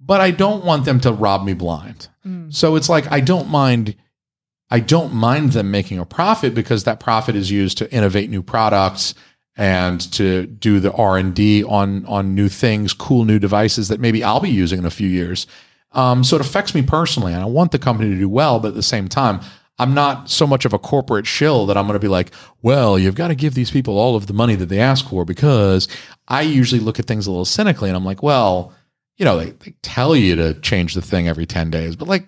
but 0.00 0.20
I 0.20 0.30
don't 0.30 0.64
want 0.64 0.84
them 0.84 1.00
to 1.00 1.12
rob 1.12 1.44
me 1.44 1.52
blind. 1.52 2.08
Mm. 2.24 2.54
So 2.54 2.76
it's 2.76 2.88
like 2.88 3.10
I 3.10 3.18
don't 3.20 3.48
mind 3.50 3.96
I 4.74 4.80
don't 4.80 5.14
mind 5.14 5.52
them 5.52 5.70
making 5.70 6.00
a 6.00 6.04
profit 6.04 6.52
because 6.52 6.82
that 6.82 6.98
profit 6.98 7.36
is 7.36 7.48
used 7.48 7.78
to 7.78 7.88
innovate 7.92 8.28
new 8.28 8.42
products 8.42 9.14
and 9.56 10.00
to 10.14 10.48
do 10.48 10.80
the 10.80 10.90
R&D 10.90 11.62
on 11.62 12.04
on 12.06 12.34
new 12.34 12.48
things, 12.48 12.92
cool 12.92 13.24
new 13.24 13.38
devices 13.38 13.86
that 13.86 14.00
maybe 14.00 14.24
I'll 14.24 14.40
be 14.40 14.50
using 14.50 14.80
in 14.80 14.84
a 14.84 14.90
few 14.90 15.06
years. 15.06 15.46
Um, 15.92 16.24
so 16.24 16.34
it 16.34 16.40
affects 16.40 16.74
me 16.74 16.82
personally 16.82 17.32
and 17.32 17.40
I 17.40 17.44
want 17.44 17.70
the 17.70 17.78
company 17.78 18.10
to 18.10 18.18
do 18.18 18.28
well, 18.28 18.58
but 18.58 18.70
at 18.70 18.74
the 18.74 18.82
same 18.82 19.06
time, 19.06 19.42
I'm 19.78 19.94
not 19.94 20.28
so 20.28 20.44
much 20.44 20.64
of 20.64 20.72
a 20.72 20.78
corporate 20.80 21.28
shill 21.28 21.66
that 21.66 21.76
I'm 21.76 21.86
going 21.86 21.94
to 21.94 22.00
be 22.00 22.08
like, 22.08 22.32
well, 22.62 22.98
you've 22.98 23.14
got 23.14 23.28
to 23.28 23.36
give 23.36 23.54
these 23.54 23.70
people 23.70 23.96
all 23.96 24.16
of 24.16 24.26
the 24.26 24.32
money 24.32 24.56
that 24.56 24.66
they 24.66 24.80
ask 24.80 25.08
for 25.08 25.24
because 25.24 25.86
I 26.26 26.42
usually 26.42 26.80
look 26.80 26.98
at 26.98 27.06
things 27.06 27.28
a 27.28 27.30
little 27.30 27.44
cynically 27.44 27.90
and 27.90 27.96
I'm 27.96 28.04
like, 28.04 28.24
well, 28.24 28.72
you 29.18 29.24
know, 29.24 29.38
they, 29.38 29.50
they 29.50 29.76
tell 29.82 30.16
you 30.16 30.34
to 30.34 30.54
change 30.54 30.94
the 30.94 31.02
thing 31.02 31.28
every 31.28 31.46
10 31.46 31.70
days, 31.70 31.94
but 31.94 32.08
like, 32.08 32.26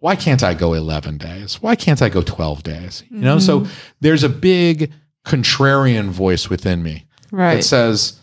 why 0.00 0.16
can't 0.16 0.42
I 0.42 0.54
go 0.54 0.72
11 0.74 1.18
days? 1.18 1.62
Why 1.62 1.76
can't 1.76 2.02
I 2.02 2.08
go 2.08 2.22
12 2.22 2.62
days? 2.62 3.04
You 3.10 3.18
know, 3.20 3.38
so 3.38 3.60
mm-hmm. 3.60 3.72
there's 4.00 4.24
a 4.24 4.28
big 4.28 4.92
contrarian 5.26 6.08
voice 6.08 6.48
within 6.50 6.82
me 6.82 7.04
that 7.30 7.36
Right. 7.36 7.64
says, 7.64 8.18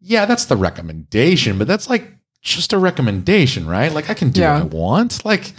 yeah, 0.00 0.24
that's 0.26 0.46
the 0.46 0.56
recommendation, 0.56 1.58
but 1.58 1.66
that's 1.68 1.88
like 1.90 2.10
just 2.42 2.72
a 2.72 2.78
recommendation, 2.78 3.66
right? 3.66 3.92
Like 3.92 4.10
I 4.10 4.14
can 4.14 4.30
do 4.30 4.40
Yeah. 4.40 4.62
what 4.62 4.72
I 4.72 4.76
want. 4.76 5.24
Like, 5.24 5.52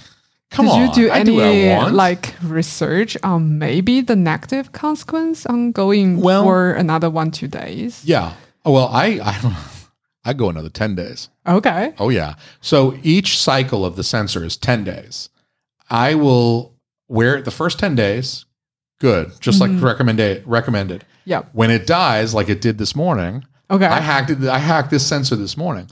come 0.49 0.65
Did 0.65 0.71
on. 0.73 0.81
you 0.87 0.93
do 0.93 1.11
I 1.11 1.19
any 1.19 1.31
do 1.31 1.35
what 1.35 1.45
I 1.45 1.77
want. 1.77 1.93
like 1.95 2.33
research 2.43 3.15
on 3.23 3.59
maybe 3.59 4.01
the 4.01 4.15
negative 4.15 4.71
consequence 4.71 5.45
on 5.45 5.71
going 5.71 6.19
Well- 6.19 6.43
for 6.43 6.71
another 6.71 7.09
one 7.09 7.31
two 7.31 7.47
days? 7.47 8.01
yeah. 8.03 8.33
Oh, 8.65 8.73
well, 8.73 8.89
I, 8.91 9.19
I 9.23 9.39
don't 9.41 9.55
I 10.25 10.33
go 10.33 10.49
another 10.49 10.69
10 10.69 10.95
days. 10.95 11.29
Okay. 11.47 11.93
Oh 11.97 12.09
yeah. 12.09 12.35
So 12.59 12.97
each 13.03 13.37
cycle 13.39 13.85
of 13.85 13.95
the 13.95 14.03
sensor 14.03 14.43
is 14.43 14.57
10 14.57 14.83
days. 14.83 15.29
I 15.89 16.15
will 16.15 16.73
wear 17.07 17.35
it 17.35 17.45
the 17.45 17.51
first 17.51 17.79
10 17.79 17.95
days. 17.95 18.45
Good. 18.99 19.31
Just 19.39 19.59
Mhm. 19.59 19.75
like 19.75 19.83
recommended 19.83 20.43
recommended. 20.45 21.05
Yep. 21.25 21.49
When 21.53 21.71
it 21.71 21.87
dies, 21.87 22.33
like 22.33 22.49
it 22.49 22.61
did 22.61 22.77
this 22.77 22.95
morning, 22.95 23.45
Okay. 23.71 23.85
I 23.85 23.99
hacked 23.99 24.29
it. 24.31 24.43
I 24.47 24.59
hacked 24.59 24.89
this 24.89 25.05
sensor 25.05 25.35
this 25.35 25.55
morning. 25.55 25.87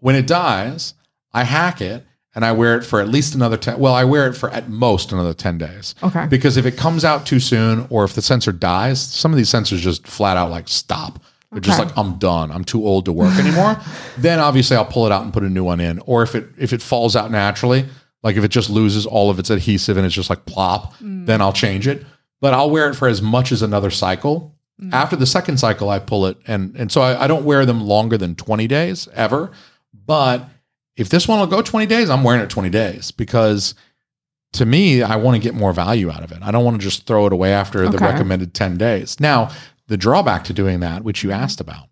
When 0.00 0.14
it 0.14 0.26
dies, 0.26 0.94
I 1.32 1.44
hack 1.44 1.80
it 1.80 2.04
and 2.34 2.44
I 2.44 2.52
wear 2.52 2.76
it 2.76 2.84
for 2.84 3.00
at 3.00 3.08
least 3.08 3.34
another 3.34 3.56
10. 3.56 3.78
Well, 3.78 3.94
I 3.94 4.04
wear 4.04 4.26
it 4.26 4.34
for 4.34 4.50
at 4.50 4.68
most 4.68 5.12
another 5.12 5.32
10 5.34 5.58
days. 5.58 5.94
okay. 6.02 6.26
Because 6.26 6.56
if 6.56 6.66
it 6.66 6.76
comes 6.76 7.04
out 7.04 7.26
too 7.26 7.40
soon 7.40 7.86
or 7.88 8.04
if 8.04 8.14
the 8.14 8.22
sensor 8.22 8.52
dies, 8.52 9.00
some 9.00 9.32
of 9.32 9.36
these 9.36 9.48
sensors 9.50 9.78
just 9.78 10.06
flat 10.06 10.36
out 10.36 10.50
like 10.50 10.68
stop. 10.68 11.20
They're 11.52 11.60
just 11.60 11.80
like, 11.80 11.96
I'm 11.98 12.14
done. 12.18 12.52
I'm 12.52 12.62
too 12.62 12.84
old 12.86 13.04
to 13.06 13.12
work 13.12 13.36
anymore. 13.36 13.76
then 14.18 14.38
obviously 14.38 14.76
I'll 14.76 14.84
pull 14.84 15.06
it 15.06 15.12
out 15.12 15.24
and 15.24 15.32
put 15.32 15.42
a 15.42 15.48
new 15.48 15.64
one 15.64 15.80
in. 15.80 15.98
Or 16.06 16.22
if 16.22 16.36
it 16.36 16.48
if 16.58 16.72
it 16.72 16.80
falls 16.80 17.16
out 17.16 17.30
naturally, 17.32 17.86
like 18.22 18.36
if 18.36 18.44
it 18.44 18.50
just 18.50 18.70
loses 18.70 19.06
all 19.06 19.30
of 19.30 19.38
its 19.38 19.50
adhesive 19.50 19.96
and 19.96 20.04
it's 20.06 20.14
just 20.14 20.30
like 20.30 20.44
plop, 20.46 20.94
then 21.00 21.40
I'll 21.40 21.52
change 21.52 21.86
it. 21.88 22.04
But 22.40 22.54
I'll 22.54 22.70
wear 22.70 22.88
it 22.90 22.94
for 22.94 23.08
as 23.08 23.20
much 23.22 23.52
as 23.52 23.62
another 23.62 23.90
cycle. 23.90 24.54
After 24.92 25.14
the 25.14 25.26
second 25.26 25.58
cycle, 25.58 25.90
I 25.90 25.98
pull 25.98 26.24
it 26.26 26.38
and 26.46 26.74
and 26.74 26.90
so 26.90 27.02
I, 27.02 27.24
I 27.24 27.26
don't 27.26 27.44
wear 27.44 27.66
them 27.66 27.82
longer 27.82 28.16
than 28.16 28.34
20 28.34 28.66
days 28.66 29.08
ever. 29.14 29.50
But 30.06 30.48
if 30.96 31.08
this 31.10 31.28
one 31.28 31.38
will 31.38 31.46
go 31.46 31.60
20 31.60 31.84
days, 31.86 32.08
I'm 32.08 32.22
wearing 32.24 32.40
it 32.40 32.48
20 32.48 32.70
days 32.70 33.10
because 33.10 33.74
to 34.54 34.64
me, 34.66 35.02
I 35.02 35.16
want 35.16 35.36
to 35.36 35.38
get 35.40 35.54
more 35.54 35.72
value 35.74 36.10
out 36.10 36.24
of 36.24 36.32
it. 36.32 36.38
I 36.42 36.50
don't 36.50 36.64
want 36.64 36.80
to 36.80 36.82
just 36.82 37.06
throw 37.06 37.26
it 37.26 37.32
away 37.32 37.52
after 37.52 37.88
the 37.88 37.98
recommended 37.98 38.52
10 38.54 38.78
days. 38.78 39.20
Now, 39.20 39.50
the 39.86 39.96
drawback 39.98 40.44
to 40.44 40.52
doing 40.54 40.80
that, 40.80 41.04
which 41.04 41.22
you 41.22 41.30
asked 41.30 41.60
about, 41.60 41.88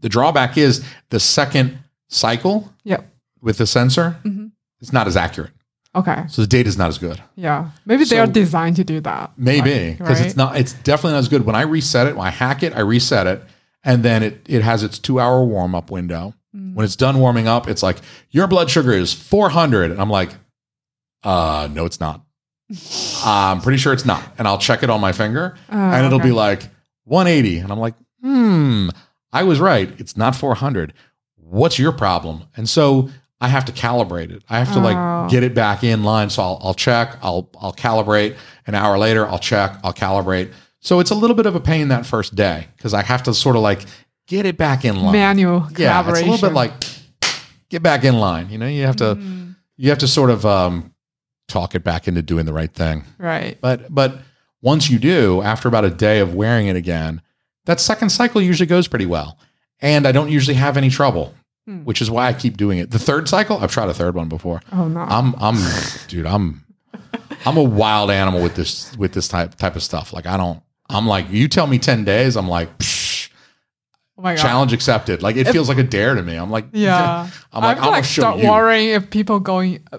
the 0.00 0.08
drawback 0.08 0.58
is 0.58 0.84
the 1.10 1.20
second 1.20 1.78
cycle 2.08 2.70
Yep. 2.84 3.08
with 3.40 3.58
the 3.58 3.66
sensor, 3.66 4.18
Mhm. 4.24 4.41
It's 4.82 4.92
not 4.92 5.06
as 5.06 5.16
accurate. 5.16 5.52
Okay. 5.94 6.24
So 6.28 6.42
the 6.42 6.48
data 6.48 6.68
is 6.68 6.76
not 6.76 6.88
as 6.88 6.98
good. 6.98 7.22
Yeah. 7.36 7.70
Maybe 7.86 8.04
they 8.04 8.18
are 8.18 8.26
designed 8.26 8.76
to 8.76 8.84
do 8.84 9.00
that. 9.00 9.32
Maybe 9.36 9.90
Like, 9.90 9.98
because 9.98 10.18
right? 10.20 10.26
it's 10.26 10.36
not. 10.36 10.56
It's 10.58 10.72
definitely 10.74 11.12
not 11.12 11.18
as 11.20 11.28
good. 11.28 11.46
When 11.46 11.54
I 11.54 11.62
reset 11.62 12.06
it, 12.06 12.16
when 12.16 12.26
I 12.26 12.30
hack 12.30 12.62
it, 12.62 12.74
I 12.76 12.80
reset 12.80 13.26
it, 13.26 13.42
and 13.84 14.02
then 14.02 14.22
it 14.22 14.44
it 14.48 14.62
has 14.62 14.82
its 14.82 14.98
two 14.98 15.20
hour 15.20 15.44
warm 15.44 15.74
up 15.74 15.90
window. 15.90 16.34
Mm. 16.54 16.74
When 16.74 16.84
it's 16.84 16.96
done 16.96 17.18
warming 17.18 17.46
up, 17.48 17.68
it's 17.68 17.82
like 17.82 17.98
your 18.30 18.46
blood 18.46 18.70
sugar 18.70 18.92
is 18.92 19.12
four 19.12 19.48
hundred, 19.50 19.90
and 19.90 20.00
I'm 20.00 20.10
like, 20.10 20.30
uh, 21.24 21.68
no, 21.72 21.84
it's 21.86 22.00
not. 22.00 22.22
I'm 23.24 23.60
pretty 23.60 23.78
sure 23.78 23.92
it's 23.92 24.06
not, 24.06 24.22
and 24.38 24.48
I'll 24.48 24.58
check 24.58 24.82
it 24.82 24.90
on 24.90 25.00
my 25.00 25.12
finger, 25.12 25.56
Oh, 25.70 25.76
and 25.76 26.06
it'll 26.06 26.18
okay. 26.18 26.28
be 26.28 26.32
like 26.32 26.62
180, 27.04 27.58
and 27.58 27.70
I'm 27.70 27.78
like, 27.78 27.94
hmm, 28.22 28.88
I 29.32 29.42
was 29.42 29.60
right. 29.60 29.90
It's 30.00 30.16
not 30.16 30.34
400. 30.34 30.94
What's 31.36 31.78
your 31.78 31.92
problem? 31.92 32.44
And 32.56 32.66
so 32.68 33.10
I 33.42 33.48
have 33.48 33.64
to 33.66 33.72
calibrate 33.72 34.30
it. 34.30 34.42
I 34.48 34.58
have 34.60 34.72
to 34.72 34.78
Oh. 34.78 34.82
like 34.82 35.30
get 35.30 35.42
it 35.42 35.54
back 35.54 35.82
in 35.84 36.02
line. 36.04 36.30
So 36.30 36.42
I'll, 36.42 36.58
I'll 36.62 36.74
check, 36.74 37.16
I'll, 37.22 37.50
I'll 37.60 37.72
calibrate. 37.74 38.36
An 38.66 38.74
hour 38.74 38.96
later, 38.98 39.26
I'll 39.28 39.38
check, 39.40 39.78
I'll 39.84 39.92
calibrate. 39.92 40.52
So 40.80 41.00
it's 41.00 41.10
a 41.10 41.14
little 41.14 41.36
bit 41.36 41.46
of 41.46 41.54
a 41.54 41.60
pain 41.60 41.88
that 41.88 42.06
first 42.06 42.34
day 42.34 42.68
because 42.76 42.94
I 42.94 43.02
have 43.02 43.22
to 43.24 43.34
sort 43.34 43.56
of 43.56 43.62
like 43.62 43.84
get 44.28 44.46
it 44.46 44.56
back 44.56 44.84
in 44.84 44.96
line. 45.02 45.12
manual 45.12 45.68
yeah, 45.76 46.00
it's 46.08 46.20
a 46.20 46.24
little 46.24 46.48
bit 46.48 46.54
like 46.54 46.72
get 47.68 47.82
back 47.82 48.04
in 48.04 48.18
line. 48.18 48.48
You 48.50 48.58
know, 48.58 48.66
you 48.66 48.84
have 48.84 48.96
to 48.96 49.14
Mm, 49.16 49.56
you 49.76 49.88
have 49.90 49.98
to 49.98 50.08
sort 50.08 50.30
of 50.30 50.44
um, 50.46 50.92
talk 51.48 51.74
it 51.74 51.82
back 51.84 52.06
into 52.08 52.22
doing 52.22 52.46
the 52.46 52.52
right 52.52 52.72
thing. 52.72 53.04
right. 53.18 53.58
But 53.60 53.92
but 53.94 54.18
once 54.60 54.88
you 54.90 54.98
do, 54.98 55.42
after 55.42 55.66
about 55.68 55.84
a 55.84 55.90
day 55.90 56.20
of 56.20 56.34
wearing 56.34 56.68
it 56.68 56.76
again, 56.76 57.20
that 57.66 57.80
second 57.80 58.10
cycle 58.10 58.40
usually 58.40 58.66
goes 58.66 58.86
pretty 58.86 59.06
well. 59.06 59.38
And 59.80 60.06
I 60.06 60.12
don't 60.12 60.30
usually 60.30 60.54
have 60.54 60.76
any 60.76 60.88
trouble, 60.90 61.34
Hmm. 61.66 61.84
which 61.84 62.02
is 62.02 62.10
why 62.10 62.26
I 62.26 62.32
keep 62.32 62.56
doing 62.56 62.78
it. 62.78 62.90
The 62.90 62.98
third 62.98 63.28
cycle, 63.28 63.58
I've 63.58 63.70
tried 63.70 63.88
a 63.88 63.94
third 63.94 64.16
one 64.16 64.28
before. 64.28 64.60
Oh 64.72 64.88
no. 64.88 64.98
I'm 65.00 65.34
I'm 65.40 65.56
dude, 66.08 66.26
I'm 66.26 66.64
I'm 67.46 67.56
a 67.56 67.62
wild 67.62 68.10
animal 68.10 68.42
with 68.42 68.56
this 68.56 68.96
with 68.96 69.12
this 69.12 69.28
type 69.28 69.54
type 69.54 69.76
of 69.76 69.82
stuff. 69.84 70.12
Like 70.12 70.26
I 70.26 70.36
don't 70.36 70.60
I'm 70.90 71.06
like 71.06 71.30
you 71.30 71.46
tell 71.46 71.68
me 71.68 71.78
10 71.78 72.04
days, 72.04 72.36
I'm 72.36 72.48
like 72.48 72.76
Psh, 72.78 73.28
Oh 74.18 74.22
my 74.22 74.34
god. 74.34 74.42
challenge 74.42 74.72
accepted. 74.72 75.22
Like 75.22 75.36
it 75.36 75.46
feels 75.48 75.68
like 75.68 75.78
a 75.78 75.84
dare 75.84 76.16
to 76.16 76.22
me. 76.22 76.34
I'm 76.34 76.50
like, 76.50 76.66
Yeah. 76.72 77.30
I'm 77.52 77.62
like, 77.62 77.78
I'm 77.78 77.90
like 77.92 78.04
start 78.06 78.38
you. 78.40 78.50
worrying 78.50 78.90
if 78.90 79.08
people 79.10 79.38
going 79.38 79.84
uh, 79.92 79.98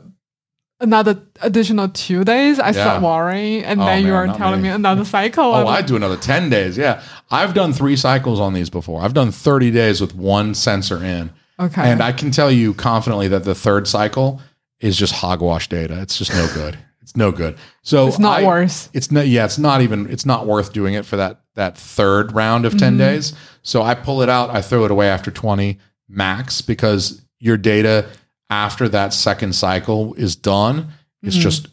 another 0.82 1.22
additional 1.42 1.88
two 1.88 2.26
days. 2.26 2.60
I 2.60 2.74
start 2.74 3.02
worrying, 3.02 3.64
and 3.64 3.80
Oh, 3.82 3.86
then 3.86 4.06
you 4.06 4.14
are 4.14 4.28
telling 4.28 4.62
me. 4.62 4.68
me 4.68 4.76
another 4.76 5.06
cycle. 5.06 5.46
Oh, 5.46 5.66
I 5.68 5.82
do 5.82 5.96
another 5.96 6.18
10 6.18 6.50
days. 6.50 6.78
Yeah. 6.78 7.02
I've 7.32 7.54
done 7.54 7.72
three 7.72 7.96
cycles 7.96 8.42
on 8.42 8.54
these 8.54 8.70
before. 8.70 9.02
I've 9.02 9.14
done 9.14 9.32
30 9.32 9.72
days 9.72 10.02
with 10.02 10.14
one 10.14 10.54
sensor 10.54 11.02
in. 11.02 11.32
Okay. 11.66 11.90
And 11.92 12.02
I 12.02 12.12
can 12.12 12.32
tell 12.32 12.52
you 12.52 12.74
confidently 12.74 13.28
that 13.30 13.44
the 13.44 13.56
third 13.56 13.88
cycle 13.88 14.42
is 14.80 14.98
just 14.98 15.14
hogwash 15.14 15.70
data. 15.70 16.02
It's 16.02 16.18
just 16.18 16.32
no 16.34 16.48
good. 16.54 16.78
It's 17.02 17.16
no 17.18 17.32
good. 17.32 17.58
So 17.82 18.08
it's 18.08 18.20
not 18.20 18.42
I- 18.42 18.46
worse. 18.46 18.90
It's 18.94 19.12
not. 19.12 19.28
Yeah, 19.28 19.46
it's 19.46 19.58
not 19.58 19.82
even. 19.82 20.10
It's 20.10 20.26
not 20.26 20.46
worth 20.48 20.72
doing 20.74 20.94
it 20.94 21.06
for 21.06 21.18
that 21.18 21.42
that 21.56 21.78
third 21.78 22.32
round 22.34 22.66
of 22.66 22.78
10 22.78 22.94
Mm-hmm. 22.94 22.98
days. 22.98 23.34
So 23.62 23.82
I 23.84 23.94
pull 23.96 24.22
it 24.22 24.30
out. 24.30 24.50
I 24.50 24.62
throw 24.62 24.86
it 24.86 24.92
away 24.92 25.10
after 25.10 25.30
twenty 25.32 25.80
max 26.10 26.62
because 26.62 27.22
your 27.40 27.58
data 27.58 28.06
after 28.50 28.88
that 28.90 29.14
second 29.14 29.54
cycle 29.54 30.14
is 30.16 30.36
done. 30.36 30.90
It's 31.22 31.38
Mhm. 31.38 31.42
just 31.42 31.68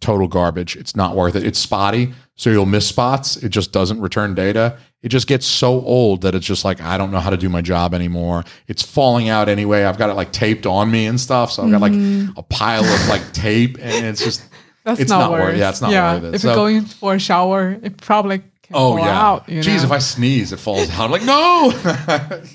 total 0.00 0.26
garbage. 0.28 0.74
It's 0.76 0.96
not 0.96 1.14
worth 1.16 1.36
it. 1.36 1.44
It's 1.44 1.58
spotty, 1.58 2.12
so 2.36 2.50
you'll 2.50 2.66
miss 2.66 2.86
spots. 2.88 3.36
It 3.36 3.50
just 3.50 3.72
doesn't 3.72 4.00
return 4.00 4.34
data. 4.34 4.76
It 5.02 5.08
just 5.08 5.26
gets 5.26 5.46
so 5.46 5.80
old 5.84 6.20
that 6.22 6.34
it's 6.34 6.46
just 6.46 6.64
like 6.64 6.80
I 6.80 6.96
don't 6.96 7.10
know 7.10 7.18
how 7.20 7.30
to 7.30 7.36
do 7.36 7.48
my 7.48 7.60
job 7.60 7.92
anymore. 7.92 8.44
It's 8.68 8.82
falling 8.82 9.28
out 9.28 9.48
anyway. 9.48 9.82
I've 9.84 9.98
got 9.98 10.10
it 10.10 10.14
like 10.14 10.32
taped 10.32 10.64
on 10.64 10.90
me 10.90 11.06
and 11.06 11.20
stuff. 11.20 11.50
So 11.52 11.64
I've 11.64 11.70
got 11.72 11.80
like 11.80 11.92
Mhm. 11.92 12.36
a 12.36 12.42
pile 12.42 12.84
of 12.84 13.08
like 13.08 13.32
tape, 13.32 13.78
and 13.80 14.06
it's 14.06 14.22
just 14.22 14.42
That's 14.84 15.00
it's 15.00 15.10
not, 15.10 15.30
not 15.30 15.32
worth. 15.32 15.56
yeah, 15.58 15.70
it's 15.70 15.80
not 15.80 15.90
yeah, 15.90 16.14
worth 16.14 16.24
it. 16.24 16.34
If 16.36 16.40
So- 16.42 16.48
you're 16.48 16.56
going 16.56 16.84
for 16.84 17.14
a 17.14 17.18
shower, 17.18 17.78
it 17.82 17.96
probably 17.98 18.42
Oh 18.74 18.96
yeah. 18.96 19.20
out. 19.20 19.48
You 19.48 19.60
Jeez, 19.60 19.78
know? 19.78 19.84
if 19.84 19.90
I 19.92 19.98
sneeze, 19.98 20.52
it 20.52 20.58
falls 20.58 20.90
out. 20.90 21.00
I'm 21.04 21.10
like, 21.10 21.24
no. 21.24 21.72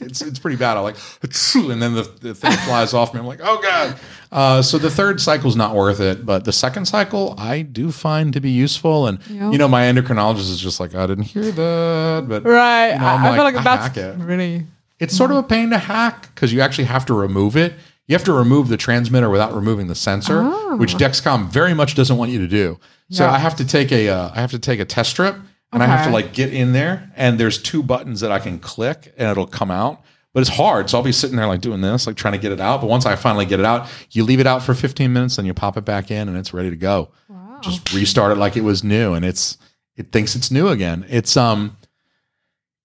it's 0.02 0.22
it's 0.22 0.40
pretty 0.40 0.58
bad. 0.58 0.78
I'm 0.78 0.84
like, 0.84 0.96
and 1.56 1.82
then 1.82 1.94
the, 1.94 2.04
the 2.22 2.34
thing 2.36 2.52
flies 2.52 2.94
off 2.94 3.14
me. 3.14 3.20
I'm 3.20 3.26
like, 3.28 3.40
oh 3.44 3.62
god. 3.62 4.00
Uh, 4.32 4.62
so 4.62 4.78
the 4.78 4.90
third 4.90 5.22
cycle 5.22 5.48
is 5.50 5.56
not 5.56 5.74
worth 5.74 6.00
it, 6.02 6.26
but 6.26 6.44
the 6.44 6.52
second 6.52 6.86
cycle 6.86 7.34
I 7.38 7.62
do 7.62 7.92
find 7.92 8.34
to 8.34 8.42
be 8.42 8.52
useful. 8.52 9.08
And 9.08 9.20
Yeah. 9.30 9.52
you 9.52 9.58
know, 9.58 9.68
my 9.68 9.84
endocrinologist 9.84 10.50
is 10.52 10.60
just 10.60 10.80
like, 10.80 10.94
I 10.96 11.08
didn't 11.08 11.24
hear 11.26 11.50
that, 11.52 12.26
but 12.28 12.44
right, 12.44 12.94
you 12.94 13.00
know, 13.00 13.06
I, 13.06 13.14
I 13.30 13.36
feel 13.36 13.44
like, 13.44 13.54
like 13.56 13.62
I 13.62 13.64
that's 13.76 13.88
hack 13.88 13.98
it. 13.98 14.18
really 14.20 14.66
it's 15.00 15.16
sort 15.16 15.30
of 15.32 15.38
a 15.38 15.44
pain 15.44 15.70
to 15.70 15.78
hack 15.78 16.34
because 16.34 16.52
you 16.52 16.60
actually 16.62 16.86
have 16.86 17.06
to 17.06 17.14
remove 17.14 17.56
it. 17.56 17.74
You 18.08 18.16
have 18.16 18.24
to 18.24 18.34
remove 18.34 18.70
the 18.70 18.78
transmitter 18.78 19.30
without 19.30 19.54
removing 19.54 19.88
the 19.88 19.96
sensor, 19.96 20.42
Oh. 20.44 20.78
which 20.78 20.96
Dexcom 20.96 21.50
very 21.50 21.74
much 21.74 21.94
doesn't 21.94 22.16
want 22.18 22.32
you 22.32 22.40
to 22.40 22.48
do. 22.48 22.80
So 23.12 23.26
Yeah. 23.26 23.32
I 23.34 23.38
have 23.38 23.56
to 23.58 23.66
take 23.66 23.92
a 23.92 24.10
uh, 24.10 24.32
I 24.34 24.42
have 24.42 24.52
to 24.52 24.60
take 24.60 24.80
a 24.80 24.86
test 24.86 25.12
strip 25.12 25.36
and 25.74 25.84
I 25.84 25.86
have 25.86 26.06
to 26.06 26.12
like 26.12 26.34
get 26.34 26.54
in 26.54 26.74
there 26.74 27.12
and 27.16 27.40
there's 27.40 27.62
two 27.62 27.84
buttons 27.84 28.22
that 28.22 28.32
I 28.32 28.40
can 28.40 28.60
click 28.60 29.14
and 29.18 29.30
it'll 29.30 29.48
come 29.48 29.70
out. 29.72 30.02
But 30.34 30.42
it's 30.42 30.50
hard. 30.50 30.90
So 30.90 30.98
I'll 30.98 31.04
be 31.04 31.12
sitting 31.12 31.36
there 31.36 31.48
like 31.48 31.62
doing 31.62 31.82
this, 31.82 32.06
like 32.06 32.16
trying 32.16 32.34
to 32.34 32.38
get 32.38 32.52
it 32.52 32.60
out. 32.60 32.80
But 32.82 32.88
once 32.88 33.06
I 33.08 33.16
finally 33.16 33.46
get 33.46 33.60
it 33.60 33.66
out, 33.66 33.88
you 34.12 34.24
leave 34.24 34.40
it 34.40 34.46
out 34.46 34.62
for 34.62 34.76
15 34.76 35.12
minutes, 35.12 35.38
then 35.38 35.46
you 35.48 35.54
pop 35.54 35.78
it 35.78 35.86
back 35.86 36.12
in 36.12 36.28
and 36.30 36.38
it's 36.38 36.54
ready 36.54 36.70
to 36.70 36.76
go. 36.76 37.10
wow. 37.28 37.58
Just 37.62 37.92
restart 37.94 38.32
it 38.32 38.38
like 38.38 38.56
it 38.56 38.62
was 38.62 38.84
new 38.84 39.14
and 39.14 39.26
it's 39.26 39.58
it 39.96 40.12
thinks 40.12 40.36
it's 40.36 40.52
new 40.52 40.68
again. 40.68 41.06
It's 41.10 41.36
um 41.38 41.76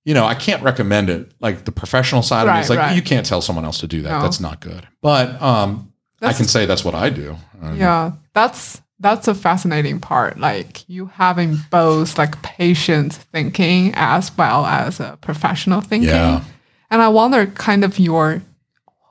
you 0.04 0.14
know, 0.14 0.24
I 0.24 0.34
can't 0.34 0.62
recommend 0.62 1.10
it. 1.10 1.30
Like 1.40 1.64
the 1.64 1.72
professional 1.72 2.22
side 2.22 2.42
of 2.42 2.48
it, 2.48 2.50
Right, 2.52 2.60
it's 2.60 2.70
like 2.70 2.78
right. 2.78 2.96
you 2.96 3.02
can't 3.02 3.24
tell 3.26 3.40
someone 3.40 3.64
else 3.64 3.78
to 3.80 3.86
do 3.86 4.02
that. 4.02 4.10
No. 4.10 4.22
That's 4.22 4.40
not 4.40 4.60
good. 4.60 4.86
But 5.00 5.40
um 5.42 5.92
I 6.20 6.32
can 6.32 6.46
say 6.46 6.66
that's 6.66 6.84
what 6.84 6.94
I 6.94 7.10
do. 7.10 7.36
Um, 7.60 7.76
yeah, 7.76 8.12
that's 8.32 8.80
that's 9.02 9.28
a 9.28 9.34
fascinating 9.34 10.00
part. 10.00 10.38
Like 10.38 10.88
you 10.88 11.06
having 11.06 11.58
both 11.70 12.16
like 12.18 12.40
patient 12.42 13.12
thinking 13.12 13.92
as 13.94 14.36
well 14.38 14.64
as 14.64 15.00
a 15.00 15.18
professional 15.20 15.80
thinking. 15.80 16.08
Yeah. 16.10 16.42
And 16.90 17.02
I 17.02 17.08
wonder 17.08 17.46
kind 17.46 17.84
of 17.84 17.98
your 17.98 18.42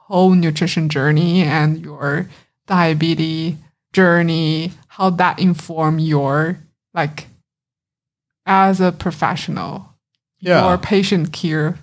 whole 0.07 0.31
nutrition 0.31 0.89
journey 0.89 1.43
and 1.43 1.79
your 1.83 2.27
diabetes 2.67 3.55
journey, 3.93 4.71
how 4.87 5.09
that 5.11 5.39
inform 5.39 5.99
your 5.99 6.57
like 6.93 7.27
as 8.45 8.79
a 8.81 8.91
professional, 8.91 9.93
Yeah. 10.39 10.65
your 10.67 10.77
patient 10.77 11.33
care 11.33 11.77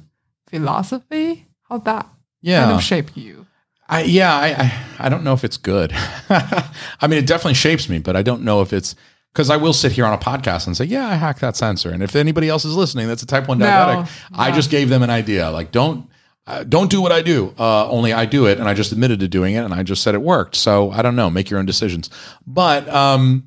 philosophy, 0.48 1.46
how 1.68 1.78
that 1.78 2.06
Yeah. 2.40 2.62
kind 2.64 2.72
of 2.76 2.82
shape 2.82 3.16
you. 3.16 3.46
I 3.88 4.02
yeah, 4.02 4.34
I, 4.34 4.46
I 4.48 5.06
I 5.06 5.08
don't 5.08 5.24
know 5.24 5.32
if 5.32 5.44
it's 5.44 5.56
good. 5.56 5.92
I 6.30 7.06
mean, 7.08 7.18
it 7.18 7.26
definitely 7.26 7.54
shapes 7.54 7.88
me, 7.88 7.98
but 7.98 8.16
I 8.16 8.22
don't 8.22 8.42
know 8.42 8.60
if 8.60 8.72
it's 8.72 8.94
because 9.32 9.50
I 9.50 9.56
will 9.56 9.72
sit 9.72 9.92
here 9.92 10.04
on 10.04 10.12
a 10.12 10.18
podcast 10.18 10.66
and 10.66 10.76
say, 10.76 10.84
"Yeah, 10.84 11.06
I 11.08 11.14
hacked 11.14 11.40
that 11.40 11.56
sensor." 11.56 11.90
And 11.90 12.02
if 12.02 12.14
anybody 12.16 12.48
else 12.48 12.64
is 12.64 12.74
listening, 12.74 13.08
that's 13.08 13.22
a 13.22 13.26
type 13.26 13.48
one 13.48 13.58
No, 13.58 13.66
diabetic. 13.66 14.10
I 14.32 14.50
no. 14.50 14.56
just 14.56 14.70
gave 14.70 14.88
them 14.88 15.02
an 15.02 15.10
idea. 15.10 15.50
Like, 15.50 15.70
don't 15.72 16.08
uh, 16.46 16.64
don't 16.64 16.90
do 16.90 17.00
what 17.00 17.12
I 17.12 17.22
do. 17.22 17.54
Uh, 17.58 17.88
only 17.88 18.12
I 18.12 18.24
do 18.26 18.46
it, 18.46 18.58
and 18.58 18.68
I 18.68 18.74
just 18.74 18.92
admitted 18.92 19.20
to 19.20 19.28
doing 19.28 19.54
it, 19.54 19.64
and 19.64 19.72
I 19.72 19.82
just 19.82 20.02
said 20.02 20.14
it 20.14 20.22
worked. 20.22 20.56
So 20.56 20.90
I 20.90 21.02
don't 21.02 21.16
know. 21.16 21.30
Make 21.30 21.48
your 21.50 21.58
own 21.58 21.66
decisions. 21.66 22.10
But 22.46 22.88
um, 22.88 23.46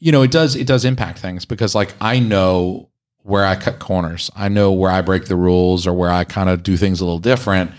you 0.00 0.10
know, 0.12 0.22
it 0.22 0.30
does 0.32 0.56
it 0.56 0.66
does 0.66 0.84
impact 0.84 1.18
things 1.20 1.44
because 1.44 1.74
like 1.74 1.94
I 2.00 2.18
know 2.18 2.88
where 3.24 3.44
I 3.44 3.54
cut 3.54 3.78
corners. 3.78 4.28
I 4.34 4.48
know 4.48 4.72
where 4.72 4.90
I 4.90 5.02
break 5.02 5.26
the 5.26 5.36
rules 5.36 5.86
or 5.86 5.92
where 5.92 6.10
I 6.10 6.24
kind 6.24 6.48
of 6.48 6.64
do 6.64 6.76
things 6.76 7.00
a 7.00 7.04
little 7.04 7.20
different. 7.20 7.70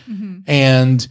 And 0.48 1.06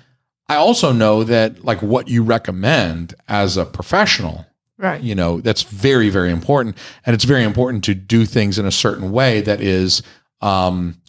I 0.48 0.56
also 0.56 0.92
know 0.92 1.24
that 1.24 1.64
like 1.64 1.80
what 1.82 2.08
you 2.08 2.22
recommend 2.22 3.14
as 3.28 3.56
a 3.56 3.64
professional, 3.64 4.46
Right. 4.78 5.00
you 5.00 5.14
know, 5.14 5.40
that's 5.40 5.62
very, 5.62 6.10
very 6.10 6.30
important. 6.32 6.76
And 7.06 7.14
it's 7.14 7.24
very 7.24 7.44
important 7.44 7.84
to 7.84 7.94
do 7.94 8.26
things 8.26 8.58
in 8.58 8.66
a 8.66 8.70
certain 8.72 9.12
way 9.12 9.40
that 9.42 9.60
is, 9.60 10.02
um, 10.40 11.00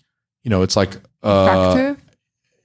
you 0.43 0.50
know, 0.50 0.62
it's 0.62 0.76
like 0.76 0.96
uh, 1.24 1.74
Effective. 1.76 2.04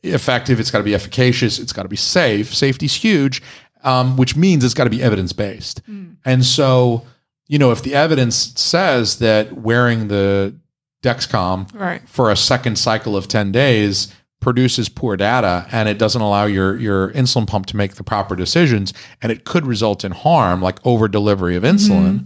effective. 0.02 0.60
It's 0.60 0.70
got 0.70 0.78
to 0.78 0.84
be 0.84 0.94
efficacious. 0.94 1.58
It's 1.58 1.72
got 1.72 1.84
to 1.84 1.88
be 1.88 1.96
safe. 1.96 2.54
Safety's 2.54 2.94
huge, 2.94 3.42
um, 3.84 4.16
which 4.16 4.36
means 4.36 4.64
it's 4.64 4.74
got 4.74 4.84
to 4.84 4.90
be 4.90 5.02
evidence 5.02 5.32
based. 5.32 5.80
Mm. 5.90 6.16
And 6.24 6.44
so, 6.44 7.04
you 7.46 7.58
know, 7.58 7.70
if 7.70 7.82
the 7.82 7.94
evidence 7.94 8.36
says 8.60 9.18
that 9.20 9.52
wearing 9.54 10.08
the 10.08 10.54
Dexcom 11.02 11.72
Right. 11.74 12.06
for 12.08 12.30
a 12.30 12.36
second 12.36 12.76
cycle 12.76 13.16
of 13.16 13.28
10 13.28 13.52
days 13.52 14.08
produces 14.40 14.88
poor 14.88 15.16
data 15.16 15.66
and 15.72 15.88
it 15.88 15.98
doesn't 15.98 16.22
allow 16.22 16.44
your 16.44 16.78
your 16.78 17.10
insulin 17.12 17.46
pump 17.46 17.66
to 17.66 17.76
make 17.76 17.94
the 17.94 18.04
proper 18.04 18.36
decisions 18.36 18.94
and 19.20 19.32
it 19.32 19.44
could 19.44 19.66
result 19.66 20.04
in 20.04 20.12
harm 20.12 20.62
like 20.62 20.78
over 20.86 21.08
delivery 21.08 21.56
of 21.56 21.64
insulin 21.64 22.18
mm-hmm. 22.18 22.24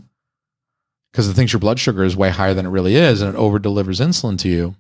because 1.11 1.27
it 1.29 1.33
thinks 1.33 1.53
your 1.53 1.61
blood 1.61 1.79
sugar 1.79 2.05
is 2.05 2.15
way 2.15 2.29
higher 2.29 2.53
than 2.53 2.67
it 2.67 2.71
really 2.71 2.97
is 2.97 3.23
and 3.23 3.35
it 3.35 3.39
over 3.39 3.59
delivers 3.59 3.99
insulin 3.99 4.39
to 4.39 4.49
you. 4.49 4.75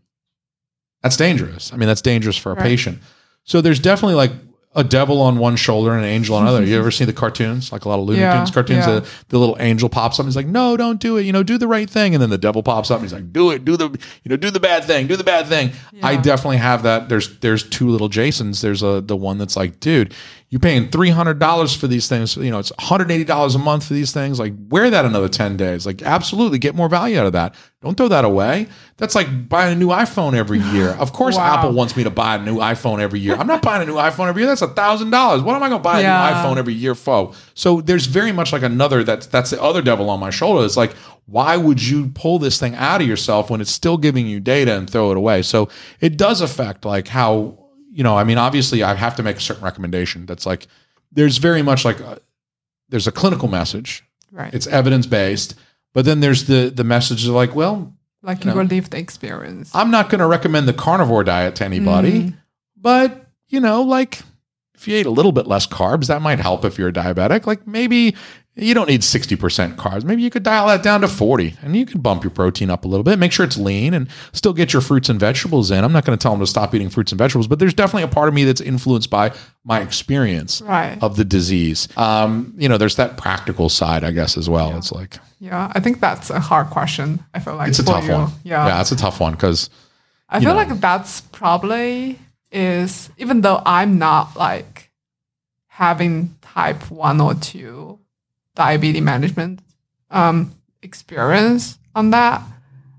That's 1.03 1.17
dangerous. 1.17 1.73
I 1.73 1.77
mean 1.77 1.89
that's 1.89 2.03
dangerous 2.03 2.37
for 2.37 2.53
a 2.53 2.55
Right. 2.55 2.65
patient. 2.65 2.99
So 3.45 3.61
there's 3.61 3.81
definitely 3.81 4.17
like 4.17 4.33
a 4.75 4.83
devil 4.83 5.21
on 5.21 5.37
one 5.39 5.57
shoulder 5.57 5.93
and 5.93 6.01
an 6.03 6.11
angel 6.11 6.35
on 6.35 6.43
another. 6.43 6.65
You 6.65 6.79
ever 6.79 6.91
see 6.91 7.05
the 7.05 7.13
cartoons, 7.13 7.73
like 7.73 7.85
a 7.85 7.89
lot 7.91 7.99
of 7.99 8.07
Looney 8.07 8.21
Yeah, 8.21 8.37
Tunes 8.37 8.51
cartoons? 8.51 8.87
yeah. 8.87 9.01
The, 9.01 9.09
the 9.29 9.39
little 9.39 9.57
angel 9.61 9.89
pops 9.91 10.19
up. 10.19 10.25
And 10.25 10.29
he's 10.29 10.37
like, 10.37 10.47
"No, 10.47 10.77
don't 10.79 10.99
do 10.99 11.19
it. 11.19 11.23
You 11.27 11.33
know, 11.33 11.43
do 11.43 11.59
the 11.59 11.69
right 11.69 11.89
thing." 11.91 12.15
And 12.15 12.23
then 12.23 12.31
the 12.31 12.39
devil 12.39 12.63
pops 12.63 12.91
up. 12.91 12.97
and 13.01 13.05
He's 13.05 13.13
like, 13.13 13.33
"Do 13.33 13.51
it. 13.51 13.65
Do 13.67 13.77
the 13.77 13.91
you 13.91 14.29
know, 14.31 14.37
do 14.37 14.51
the 14.51 14.61
bad 14.61 14.85
thing. 14.85 15.07
Do 15.09 15.17
the 15.17 15.25
bad 15.25 15.47
thing." 15.47 15.73
I 16.03 16.17
definitely 16.17 16.57
have 16.57 16.85
that. 16.85 17.09
There's 17.11 17.39
there's 17.41 17.69
two 17.69 17.91
little 17.91 18.09
Jasons. 18.09 18.61
There's 18.63 18.83
a 18.83 19.03
the 19.03 19.17
one 19.17 19.37
that's 19.39 19.57
like, 19.57 19.79
"Dude, 19.81 20.15
you're 20.53 20.61
paying 20.61 20.91
three 20.91 21.09
hundred 21.09 21.39
dollars 21.39 21.75
for 21.75 21.87
these 21.87 22.09
things. 22.09 22.37
You 22.37 22.51
know, 22.51 22.59
it's 22.59 22.71
one 22.77 22.87
hundred 22.87 23.11
eighty 23.11 23.25
dollars 23.25 23.55
a 23.55 23.59
month 23.59 23.87
for 23.87 23.95
these 23.95 24.13
things. 24.13 24.39
Like, 24.39 24.53
wear 24.69 24.91
that 24.91 25.07
another 25.07 25.31
ten 25.31 25.57
days. 25.57 25.87
Like, 25.87 26.03
absolutely, 26.03 26.59
get 26.59 26.75
more 26.75 26.91
value 26.91 27.19
out 27.19 27.25
of 27.25 27.33
that. 27.33 27.55
Don't 27.81 27.97
throw 27.97 28.09
that 28.09 28.27
away. 28.27 28.67
That's 28.99 29.15
like 29.15 29.49
buying 29.49 29.73
a 29.73 29.77
new 29.77 29.89
iPhone 29.89 30.35
every 30.35 30.59
year. 30.61 30.91
Of 30.91 31.13
course, 31.15 31.37
Wow. 31.37 31.55
Apple 31.55 31.73
wants 31.73 31.97
me 31.97 32.05
to 32.05 32.11
buy 32.11 32.35
a 32.37 32.39
new 32.39 32.59
iPhone 32.59 33.01
every 33.01 33.19
year. 33.19 33.35
I'm 33.35 33.47
not 33.47 33.63
buying 33.63 33.83
a 33.83 33.87
new 33.87 33.95
iPhone 33.97 34.29
every 34.29 34.43
year. 34.43 34.49
That's 34.51 34.61
a 34.61 34.69
thousand 34.69 35.09
dollars. 35.09 35.41
What 35.41 35.57
am 35.57 35.63
I 35.63 35.71
going 35.71 35.81
to 35.81 35.83
buy 35.83 36.01
a 36.01 36.03
Yeah. 36.03 36.19
new 36.31 36.37
iPhone 36.37 36.59
every 36.59 36.75
year 36.75 36.95
for? 36.95 37.33
So 37.55 37.81
there's 37.81 38.05
very 38.05 38.31
much 38.31 38.53
like 38.53 38.63
another 38.63 39.03
that's 39.05 39.27
that's 39.29 39.49
the 39.51 39.63
other 39.63 39.81
devil 39.81 40.11
on 40.11 40.21
my 40.21 40.29
shoulder. 40.29 40.67
It's 40.67 40.77
like, 40.77 40.93
why 41.25 41.57
would 41.57 41.83
you 41.83 42.09
pull 42.09 42.39
this 42.39 42.61
thing 42.61 42.75
out 42.75 43.01
of 43.01 43.07
yourself 43.09 43.49
when 43.49 43.63
it's 43.63 43.71
still 43.71 43.97
giving 43.97 44.27
you 44.27 44.39
data 44.39 44.77
and 44.77 44.89
throw 44.89 45.13
it 45.13 45.17
away? 45.17 45.41
So 45.41 45.71
it 45.99 46.19
does 46.19 46.43
affect 46.43 46.85
like 46.85 47.09
how 47.09 47.59
you 47.93 48.03
know. 48.03 48.17
I 48.17 48.25
mean, 48.25 48.39
obviously, 48.39 48.83
I 48.83 48.95
have 48.95 49.17
to 49.17 49.23
make 49.23 49.37
a 49.37 49.41
certain 49.41 49.65
recommendation. 49.65 50.27
That's 50.27 50.47
like 50.47 50.67
there's 51.13 51.39
very 51.39 51.63
much 51.63 51.85
like 51.85 52.01
a, 52.01 52.19
there's 52.89 53.07
a 53.07 53.13
clinical 53.13 53.49
message. 53.49 54.03
Right. 54.31 54.53
It's 54.55 54.67
evidence 54.67 55.07
based, 55.07 55.55
but 55.93 56.05
then 56.05 56.21
there's 56.21 56.47
the 56.47 56.71
the 56.75 56.85
message 56.85 57.27
of 57.27 57.35
like, 57.35 57.55
well, 57.55 57.93
like 58.23 58.45
you 58.45 58.51
you 58.51 58.55
know. 58.57 58.63
will 58.63 58.67
live 58.69 58.91
the 58.91 58.99
experience. 58.99 59.71
I'm 59.75 59.91
not 59.91 60.09
going 60.11 60.21
to 60.21 60.27
recommend 60.27 60.67
the 60.67 60.73
carnivore 60.73 61.25
diet 61.25 61.55
to 61.57 61.65
anybody, 61.65 62.23
Mm. 62.23 62.35
but 62.77 63.27
you 63.49 63.61
know, 63.61 63.83
like 63.83 64.21
if 64.75 64.89
you 64.89 64.97
ate 64.97 65.07
a 65.07 65.11
little 65.11 65.33
bit 65.33 65.47
less 65.47 65.67
carbs, 65.67 66.07
that 66.07 66.23
might 66.23 66.41
help 66.41 66.65
if 66.65 66.79
you're 66.79 66.89
a 66.89 66.93
diabetic. 66.93 67.47
Like 67.47 67.67
maybe 67.67 68.17
you 68.55 68.75
don't 68.75 68.89
need 68.89 69.01
60% 69.01 69.77
carbs. 69.77 70.05
Maybe 70.05 70.21
you 70.23 70.29
could 70.29 70.43
dial 70.43 70.67
that 70.67 70.83
down 70.83 71.01
to 71.01 71.09
40 71.09 71.57
and 71.63 71.75
you 71.75 71.87
can 71.87 72.03
bump 72.03 72.23
your 72.23 72.31
protein 72.31 72.69
up 72.69 72.85
a 72.85 72.89
little 72.89 73.03
bit, 73.03 73.19
make 73.19 73.33
sure 73.33 73.47
it's 73.47 73.57
lean 73.57 73.95
and 73.95 74.09
still 74.35 74.53
get 74.53 74.75
your 74.75 74.83
fruits 74.83 75.09
and 75.09 75.19
vegetables 75.19 75.71
in. 75.71 75.83
I'm 75.85 75.93
not 75.93 76.05
going 76.05 76.19
to 76.19 76.23
tell 76.23 76.33
them 76.33 76.41
to 76.41 76.47
stop 76.47 76.75
eating 76.75 76.91
fruits 76.91 77.13
and 77.13 77.19
vegetables, 77.19 77.47
but 77.47 77.59
there's 77.59 77.73
definitely 77.73 78.03
a 78.03 78.09
part 78.09 78.29
of 78.29 78.35
me 78.35 78.45
that's 78.45 78.61
influenced 78.61 79.09
by 79.09 79.33
my 79.65 79.81
experience 79.81 80.61
Right. 80.61 80.99
of 81.03 81.17
the 81.17 81.25
disease. 81.25 81.89
Um, 81.97 82.53
you 82.59 82.69
know, 82.69 82.77
there's 82.77 82.97
that 82.97 83.17
practical 83.17 83.71
side, 83.71 84.05
I 84.05 84.11
guess, 84.11 84.37
as 84.37 84.51
well. 84.51 84.77
It's 84.77 84.93
like, 84.93 85.17
Yeah, 85.41 85.73
I 85.75 85.81
think 85.81 86.01
that's 86.01 86.29
a 86.29 86.39
hard 86.39 86.69
question. 86.69 87.25
I 87.33 87.39
feel 87.41 87.57
like 87.57 87.69
it's 87.71 87.79
a 87.79 87.85
tough 87.85 88.05
you. 88.05 88.13
one. 88.13 88.31
Yeah. 88.45 88.67
Yeah, 88.67 88.81
it's 88.83 88.93
a 88.93 88.97
tough 88.97 89.19
one 89.19 89.33
because 89.33 89.71
I 90.29 90.41
feel 90.41 90.51
know. 90.51 90.57
like 90.57 90.79
that's 90.79 91.23
probably 91.23 92.19
is 92.51 93.09
even 93.17 93.41
though 93.41 93.63
I'm 93.65 93.99
not 93.99 94.37
like 94.37 94.91
having 95.69 96.35
type 96.43 96.91
one 96.91 97.19
or 97.21 97.35
two 97.35 97.99
diabetes 98.55 99.03
management 99.03 99.61
um, 100.11 100.55
experience 100.83 101.79
on 101.95 102.11
that. 102.11 102.43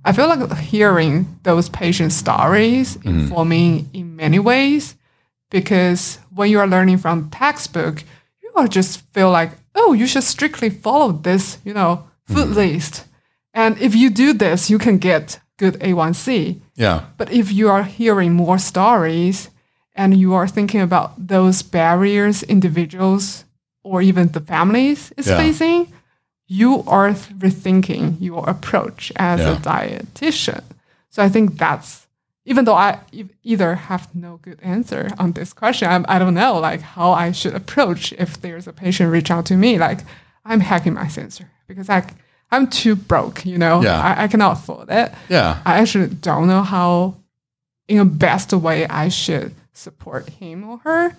I 0.05 0.11
feel 0.11 0.27
like 0.27 0.57
hearing 0.57 1.39
those 1.43 1.69
patient 1.69 2.11
stories 2.11 2.97
Mm-hmm. 2.97 3.09
informing 3.19 3.89
in 3.93 4.15
many 4.15 4.39
ways 4.39 4.95
because 5.49 6.19
when 6.33 6.49
you 6.49 6.59
are 6.59 6.67
learning 6.67 6.97
from 6.97 7.29
textbook, 7.29 8.03
you 8.41 8.51
are 8.55 8.67
just 8.67 9.01
feel 9.13 9.31
like, 9.31 9.51
oh, 9.75 9.93
you 9.93 10.07
should 10.07 10.23
strictly 10.23 10.69
follow 10.69 11.11
this, 11.11 11.57
you 11.63 11.73
know, 11.73 12.07
food 12.25 12.47
Mm-hmm. 12.47 12.53
list. 12.55 13.05
And 13.53 13.77
if 13.79 13.95
you 13.95 14.09
do 14.09 14.33
this, 14.33 14.69
you 14.69 14.79
can 14.79 14.97
get 14.97 15.39
good 15.57 15.75
A1C. 15.79 16.59
Yeah. 16.75 17.05
But 17.17 17.31
if 17.31 17.51
you 17.51 17.69
are 17.69 17.83
hearing 17.83 18.33
more 18.33 18.57
stories 18.57 19.49
and 19.95 20.17
you 20.17 20.33
are 20.33 20.47
thinking 20.47 20.81
about 20.81 21.27
those 21.27 21.61
barriers 21.61 22.41
individuals 22.43 23.45
or 23.83 24.01
even 24.01 24.29
the 24.31 24.39
families 24.39 25.11
is 25.17 25.27
Yeah. 25.27 25.37
facing, 25.37 25.91
you 26.47 26.83
are 26.87 27.11
rethinking 27.11 28.17
your 28.19 28.49
approach 28.49 29.11
as 29.15 29.39
Yeah. 29.39 29.53
a 29.53 29.55
dietitian. 29.57 30.61
So 31.09 31.23
I 31.23 31.29
think 31.29 31.57
that's 31.57 32.07
even 32.45 32.65
though 32.65 32.75
I 32.75 32.99
either 33.43 33.75
have 33.75 34.13
no 34.13 34.37
good 34.41 34.59
answer 34.61 35.09
on 35.17 35.31
this 35.31 35.53
question, 35.53 35.87
I'm, 35.89 36.05
I 36.09 36.19
don't 36.19 36.33
know 36.33 36.59
like 36.59 36.81
how 36.81 37.13
I 37.13 37.31
should 37.31 37.55
approach 37.55 38.11
if 38.17 38.41
there's 38.41 38.67
a 38.67 38.73
patient 38.73 39.11
reach 39.11 39.31
out 39.31 39.45
to 39.45 39.55
me 39.55 39.77
like 39.77 40.01
I'm 40.43 40.59
hacking 40.59 40.93
my 40.93 41.07
sensor 41.07 41.49
because 41.67 41.89
I 41.89 42.03
I'm 42.51 42.67
too 42.67 42.95
broke, 42.95 43.45
you 43.45 43.57
know. 43.57 43.81
Yeah. 43.81 43.99
I, 43.99 44.23
I 44.23 44.27
cannot 44.27 44.57
afford 44.59 44.89
it. 44.89 45.11
Yeah. 45.29 45.57
I 45.65 45.79
actually 45.79 46.07
don't 46.13 46.47
know 46.47 46.61
how, 46.61 47.15
in 47.87 47.97
a 47.99 48.05
best 48.05 48.53
way, 48.53 48.85
I 48.87 49.09
should 49.09 49.55
support 49.73 50.29
him 50.29 50.63
or 50.69 50.77
her, 50.83 51.15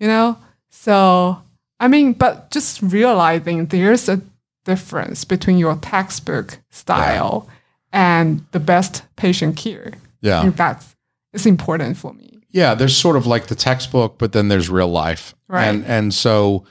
you 0.00 0.08
know? 0.08 0.38
So, 0.70 1.38
I 1.82 1.88
mean, 1.88 2.12
but 2.14 2.50
just 2.50 2.80
realizing 2.80 3.66
there's 3.66 4.08
a 4.08 4.20
difference 4.64 5.24
between 5.24 5.58
your 5.58 5.76
textbook 5.76 6.58
style 6.70 7.48
and 7.92 8.44
the 8.52 8.60
best 8.60 9.02
patient 9.16 9.56
care. 9.56 9.90
I 9.94 9.98
Yeah. 10.20 10.42
think 10.42 10.56
that's 10.56 10.94
it's 11.34 11.46
important 11.46 11.96
for 11.96 12.12
me. 12.14 12.42
Yeah, 12.50 12.74
there's 12.74 12.96
sort 12.96 13.16
of 13.16 13.26
like 13.26 13.46
the 13.46 13.54
textbook, 13.54 14.18
but 14.18 14.32
then 14.32 14.48
there's 14.48 14.68
real 14.70 14.88
life. 14.88 15.34
Right. 15.48 15.64
And 15.66 15.84
and 15.86 16.14
so 16.14 16.64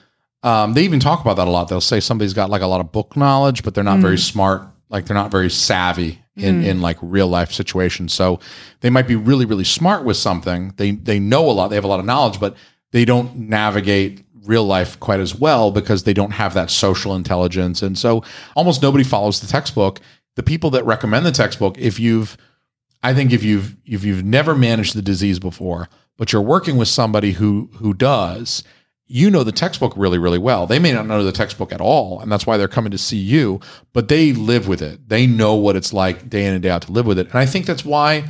um, 0.44 0.74
they 0.74 0.84
even 0.84 1.00
talk 1.00 1.22
about 1.22 1.36
that 1.38 1.48
a 1.48 1.52
lot. 1.52 1.68
They'll 1.68 1.82
say 1.82 2.00
somebody's 2.00 2.34
got 2.34 2.50
like 2.50 2.62
a 2.62 2.68
lot 2.68 2.80
of 2.82 2.92
book 2.92 3.16
knowledge, 3.18 3.64
but 3.64 3.74
they're 3.76 3.84
not 3.84 4.00
very 4.00 4.18
smart. 4.18 4.62
Like 4.90 5.06
they're 5.06 5.16
not 5.24 5.32
very 5.32 5.50
savvy 5.50 6.20
in, 6.36 6.64
in 6.64 6.82
like 6.82 6.98
real 7.02 7.28
life 7.28 7.52
situations. 7.52 8.14
So 8.14 8.40
they 8.80 8.90
might 8.90 9.08
be 9.08 9.16
really, 9.16 9.46
really 9.46 9.64
smart 9.66 10.04
with 10.04 10.18
something. 10.18 10.74
They 10.78 10.92
they 10.92 11.20
know 11.20 11.50
a 11.50 11.54
lot, 11.54 11.68
they 11.70 11.76
have 11.76 11.84
a 11.84 11.94
lot 11.96 12.00
of 12.00 12.06
knowledge, 12.06 12.40
but 12.40 12.56
they 12.92 13.06
don't 13.06 13.36
navigate 13.50 14.24
real 14.46 14.64
life 14.64 15.00
quite 15.00 15.20
as 15.20 15.36
well 15.36 15.72
because 15.72 16.04
they 16.04 16.14
don't 16.14 16.32
have 16.32 16.54
that 16.54 16.70
social 16.70 17.16
intelligence. 17.16 17.82
And 17.82 17.98
so 17.98 18.24
almost 18.56 18.82
nobody 18.82 19.04
follows 19.04 19.40
the 19.40 19.48
textbook. 19.48 20.00
The 20.36 20.44
people 20.44 20.70
that 20.72 20.86
recommend 20.86 21.26
the 21.26 21.32
textbook, 21.32 21.78
if 21.78 22.00
you've 22.00 22.38
I 23.04 23.14
think 23.14 23.34
if 23.34 23.44
you've 23.44 23.76
if 23.86 24.04
you've 24.04 24.24
never 24.24 24.56
managed 24.56 24.96
the 24.96 25.02
disease 25.02 25.40
before, 25.40 25.90
but 26.18 26.32
you're 26.32 26.42
working 26.42 26.78
with 26.78 26.88
somebody 26.88 27.32
who 27.32 27.70
who 27.76 27.94
does, 27.94 28.64
you 29.08 29.30
know 29.30 29.44
the 29.44 29.52
textbook 29.52 29.94
really 29.98 30.18
really 30.18 30.38
well. 30.38 30.68
They 30.68 30.80
may 30.80 30.94
not 30.94 31.08
know 31.08 31.24
the 31.24 31.32
textbook 31.32 31.72
at 31.72 31.82
all, 31.82 32.20
and 32.20 32.32
that's 32.32 32.46
why 32.46 32.58
they're 32.58 32.68
coming 32.68 32.92
to 32.92 32.98
see 32.98 33.18
you, 33.18 33.60
but 33.94 34.08
they 34.08 34.34
live 34.34 34.68
with 34.68 34.82
it. 34.82 35.10
They 35.10 35.28
know 35.28 35.56
what 35.56 35.76
it's 35.76 35.94
like 35.94 36.30
day 36.30 36.46
in 36.46 36.54
and 36.54 36.64
day 36.64 36.70
out 36.70 36.84
to 36.84 36.92
live 36.92 37.06
with 37.06 37.20
it. 37.20 37.28
And 37.28 37.38
I 37.38 37.46
think 37.46 37.66
that's 37.66 37.86
why 37.86 38.26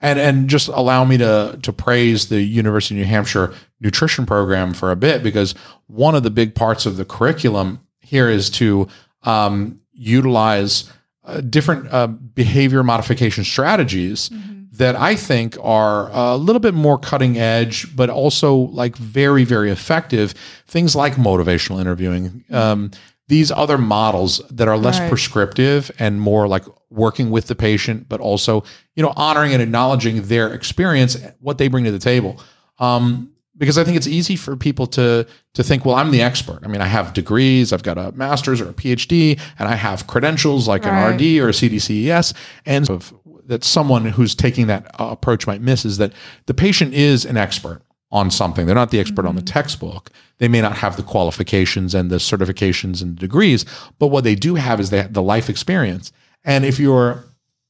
and 0.00 0.18
and 0.18 0.48
just 0.48 0.68
allow 0.68 1.04
me 1.04 1.18
to 1.18 1.58
to 1.62 1.72
praise 1.72 2.28
the 2.28 2.42
University 2.42 2.94
of 2.94 2.98
New 3.00 3.10
Hampshire 3.10 3.54
nutrition 3.80 4.26
program 4.26 4.72
for 4.72 4.90
a 4.90 4.96
bit 4.96 5.22
because 5.22 5.54
one 5.86 6.14
of 6.14 6.22
the 6.22 6.30
big 6.30 6.54
parts 6.54 6.86
of 6.86 6.96
the 6.96 7.04
curriculum 7.04 7.80
here 8.00 8.28
is 8.28 8.50
to 8.50 8.88
um, 9.24 9.80
utilize 9.92 10.90
uh, 11.24 11.40
different 11.40 11.92
uh, 11.92 12.06
behavior 12.06 12.82
modification 12.82 13.44
strategies 13.44 14.30
that 14.76 14.94
I 14.94 15.16
think 15.16 15.56
are 15.62 16.10
a 16.12 16.36
little 16.36 16.60
bit 16.60 16.74
more 16.74 16.98
cutting 16.98 17.38
edge, 17.38 17.94
but 17.96 18.10
also 18.10 18.54
like 18.54 18.96
very, 18.96 19.44
very 19.44 19.70
effective. 19.70 20.34
Things 20.66 20.94
like 20.94 21.14
motivational 21.14 21.80
interviewing, 21.80 22.44
um, 22.50 22.90
these 23.28 23.50
other 23.50 23.76
models 23.78 24.40
that 24.50 24.68
are 24.68 24.76
less 24.78 25.00
Right. 25.00 25.08
prescriptive 25.08 25.90
and 25.98 26.20
more 26.20 26.46
like 26.46 26.64
working 26.90 27.30
with 27.30 27.46
the 27.48 27.54
patient, 27.54 28.08
but 28.08 28.20
also 28.20 28.62
you 28.94 29.02
know 29.02 29.12
honoring 29.16 29.52
and 29.52 29.62
acknowledging 29.62 30.22
their 30.22 30.52
experience, 30.52 31.16
what 31.40 31.58
they 31.58 31.68
bring 31.68 31.84
to 31.84 31.90
the 31.92 31.98
table. 31.98 32.40
Um, 32.78 33.30
because 33.58 33.78
I 33.78 33.84
think 33.84 33.96
it's 33.96 34.06
easy 34.06 34.36
for 34.36 34.54
people 34.54 34.86
to 34.88 35.26
to 35.54 35.62
think, 35.62 35.84
well, 35.86 35.94
I'm 35.96 36.10
the 36.10 36.20
expert. 36.22 36.60
I 36.62 36.68
mean, 36.68 36.82
I 36.82 36.86
have 36.86 37.14
degrees, 37.14 37.72
I've 37.72 37.82
got 37.82 37.96
a 37.98 38.12
master's 38.12 38.60
or 38.60 38.68
a 38.68 38.74
PhD, 38.74 39.40
and 39.58 39.68
I 39.68 39.74
have 39.74 40.06
credentials 40.06 40.68
like 40.68 40.84
Right. 40.84 40.92
an 40.92 41.14
RD 41.14 41.40
or 41.40 41.48
a 41.48 41.52
CDCES, 41.52 42.34
and 42.66 42.88
of, 42.90 43.14
that 43.46 43.64
someone 43.64 44.04
who's 44.04 44.34
taking 44.34 44.66
that 44.66 44.90
approach 44.98 45.46
might 45.46 45.62
miss 45.62 45.84
is 45.86 45.96
that 45.98 46.12
the 46.46 46.54
patient 46.54 46.92
is 46.94 47.24
an 47.24 47.36
expert 47.36 47.80
on 48.10 48.30
something. 48.30 48.66
They're 48.66 48.74
not 48.74 48.90
the 48.90 49.00
expert 49.00 49.26
on 49.26 49.34
the 49.34 49.40
mm-hmm. 49.40 49.52
textbook. 49.52 50.10
They 50.38 50.48
may 50.48 50.60
not 50.60 50.76
have 50.76 50.96
the 50.96 51.02
qualifications 51.02 51.94
and 51.94 52.10
the 52.10 52.16
certifications 52.16 53.02
and 53.02 53.16
degrees, 53.16 53.64
but 53.98 54.08
what 54.08 54.24
they 54.24 54.34
do 54.34 54.54
have 54.54 54.80
is 54.80 54.90
they 54.90 55.02
have 55.02 55.12
the 55.12 55.22
life 55.22 55.48
experience. 55.48 56.12
And 56.44 56.64
if 56.64 56.78
you're 56.78 57.24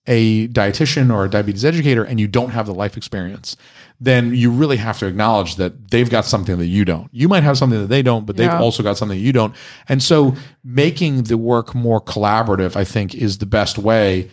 a 0.06 0.48
dietitian 0.48 1.12
or 1.12 1.24
a 1.24 1.30
diabetes 1.30 1.64
educator 1.64 2.04
and 2.04 2.20
you 2.20 2.28
don't 2.28 2.50
have 2.50 2.66
the 2.66 2.74
life 2.74 2.96
experience, 2.96 3.56
then 3.98 4.34
you 4.34 4.50
really 4.50 4.76
have 4.76 4.98
to 4.98 5.06
acknowledge 5.06 5.56
that 5.56 5.90
they've 5.90 6.10
got 6.10 6.24
something 6.24 6.58
that 6.58 6.66
you 6.66 6.84
don't. 6.84 7.08
You 7.12 7.28
might 7.28 7.42
have 7.42 7.58
something 7.58 7.80
that 7.80 7.88
they 7.88 8.02
don't, 8.02 8.26
but 8.26 8.36
they've 8.36 8.46
Yeah. 8.46 8.60
also 8.60 8.82
got 8.82 8.98
something 8.98 9.18
that 9.18 9.24
you 9.24 9.32
don't. 9.32 9.54
And 9.88 10.02
so 10.02 10.36
making 10.62 11.24
the 11.24 11.38
work 11.38 11.74
more 11.74 12.00
collaborative, 12.00 12.76
I 12.76 12.84
think, 12.84 13.14
is 13.14 13.38
the 13.38 13.46
best 13.46 13.78
way 13.78 14.28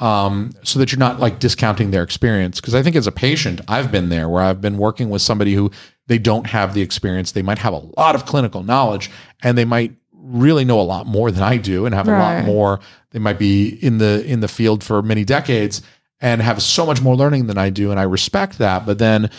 um, 0.00 0.52
so 0.62 0.78
that 0.78 0.92
you're 0.92 0.98
not 0.98 1.18
like 1.20 1.38
discounting 1.40 1.90
their 1.90 2.02
experience. 2.02 2.60
Because 2.60 2.74
I 2.74 2.82
think 2.82 2.96
as 2.96 3.06
a 3.06 3.12
patient, 3.12 3.60
I've 3.68 3.90
been 3.90 4.08
there 4.08 4.28
where 4.28 4.42
I've 4.42 4.60
been 4.60 4.78
working 4.78 5.10
with 5.10 5.22
somebody 5.22 5.54
who 5.54 5.70
they 6.06 6.18
don't 6.18 6.46
have 6.46 6.74
the 6.74 6.82
experience. 6.82 7.32
They 7.32 7.42
might 7.42 7.58
have 7.58 7.72
a 7.74 7.82
lot 7.96 8.14
of 8.14 8.24
clinical 8.26 8.62
knowledge 8.62 9.10
and 9.42 9.58
they 9.58 9.64
might 9.64 9.92
really 10.12 10.64
know 10.64 10.80
a 10.80 10.82
lot 10.82 11.06
more 11.06 11.30
than 11.30 11.42
I 11.42 11.56
do 11.56 11.86
and 11.86 11.94
have 11.94 12.06
a 12.08 12.12
lot 12.12 12.44
more. 12.44 12.80
They 13.10 13.18
might 13.18 13.38
be 13.38 13.68
in 13.82 13.98
the 13.98 14.24
in 14.26 14.40
the 14.40 14.48
field 14.48 14.84
for 14.84 15.00
many 15.02 15.24
decades 15.24 15.82
and 16.20 16.42
have 16.42 16.60
so 16.62 16.84
much 16.84 17.00
more 17.00 17.14
learning 17.16 17.46
than 17.46 17.56
I 17.58 17.70
do, 17.70 17.90
and 17.92 17.98
I 18.00 18.02
respect 18.02 18.58
that. 18.58 18.84
But 18.84 18.98
then 18.98 19.30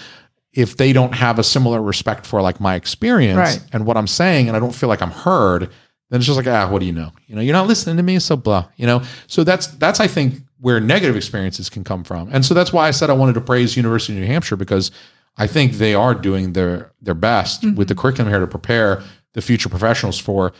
if 0.53 0.77
they 0.77 0.93
don't 0.93 1.13
have 1.13 1.37
a 1.37 1.43
similar 1.43 1.81
respect 1.81 2.25
for 2.25 2.41
like 2.41 2.59
my 2.59 2.75
experience 2.75 3.37
Right. 3.37 3.61
and 3.71 3.85
what 3.85 3.97
I'm 3.97 4.07
saying, 4.07 4.47
and 4.47 4.57
I 4.57 4.59
don't 4.59 4.73
feel 4.73 4.89
like 4.89 5.01
I'm 5.01 5.11
heard, 5.11 5.69
then 6.09 6.19
it's 6.19 6.25
just 6.27 6.37
like, 6.37 6.47
ah, 6.47 6.69
what 6.71 6.79
do 6.79 6.85
you 6.85 6.91
know? 6.93 7.11
You 7.27 7.35
know, 7.35 7.41
you're 7.41 7.53
not 7.53 7.67
listening 7.67 7.97
to 7.97 8.03
me, 8.03 8.19
so 8.19 8.35
blah. 8.35 8.65
You 8.77 8.87
know, 8.87 9.01
so 9.27 9.43
that's 9.43 9.67
that's 9.67 9.99
I 9.99 10.07
think 10.07 10.35
where 10.59 10.79
negative 10.79 11.15
experiences 11.15 11.69
can 11.69 11.83
come 11.83 12.03
from, 12.03 12.29
and 12.31 12.45
so 12.45 12.53
that's 12.53 12.73
why 12.73 12.87
I 12.87 12.91
said 12.91 13.09
I 13.09 13.13
wanted 13.13 13.33
to 13.33 13.41
praise 13.41 13.77
University 13.77 14.13
of 14.13 14.19
New 14.19 14.27
Hampshire 14.27 14.55
because 14.57 14.91
I 15.37 15.47
think 15.47 15.73
they 15.73 15.93
are 15.95 16.13
doing 16.13 16.53
their 16.53 16.91
their 17.01 17.13
best 17.13 17.63
with 17.75 17.87
the 17.87 17.95
curriculum 17.95 18.31
here 18.31 18.39
to 18.39 18.47
prepare 18.47 19.01
the 19.33 19.41
future 19.41 19.69
professionals 19.69 20.17
for 20.19 20.51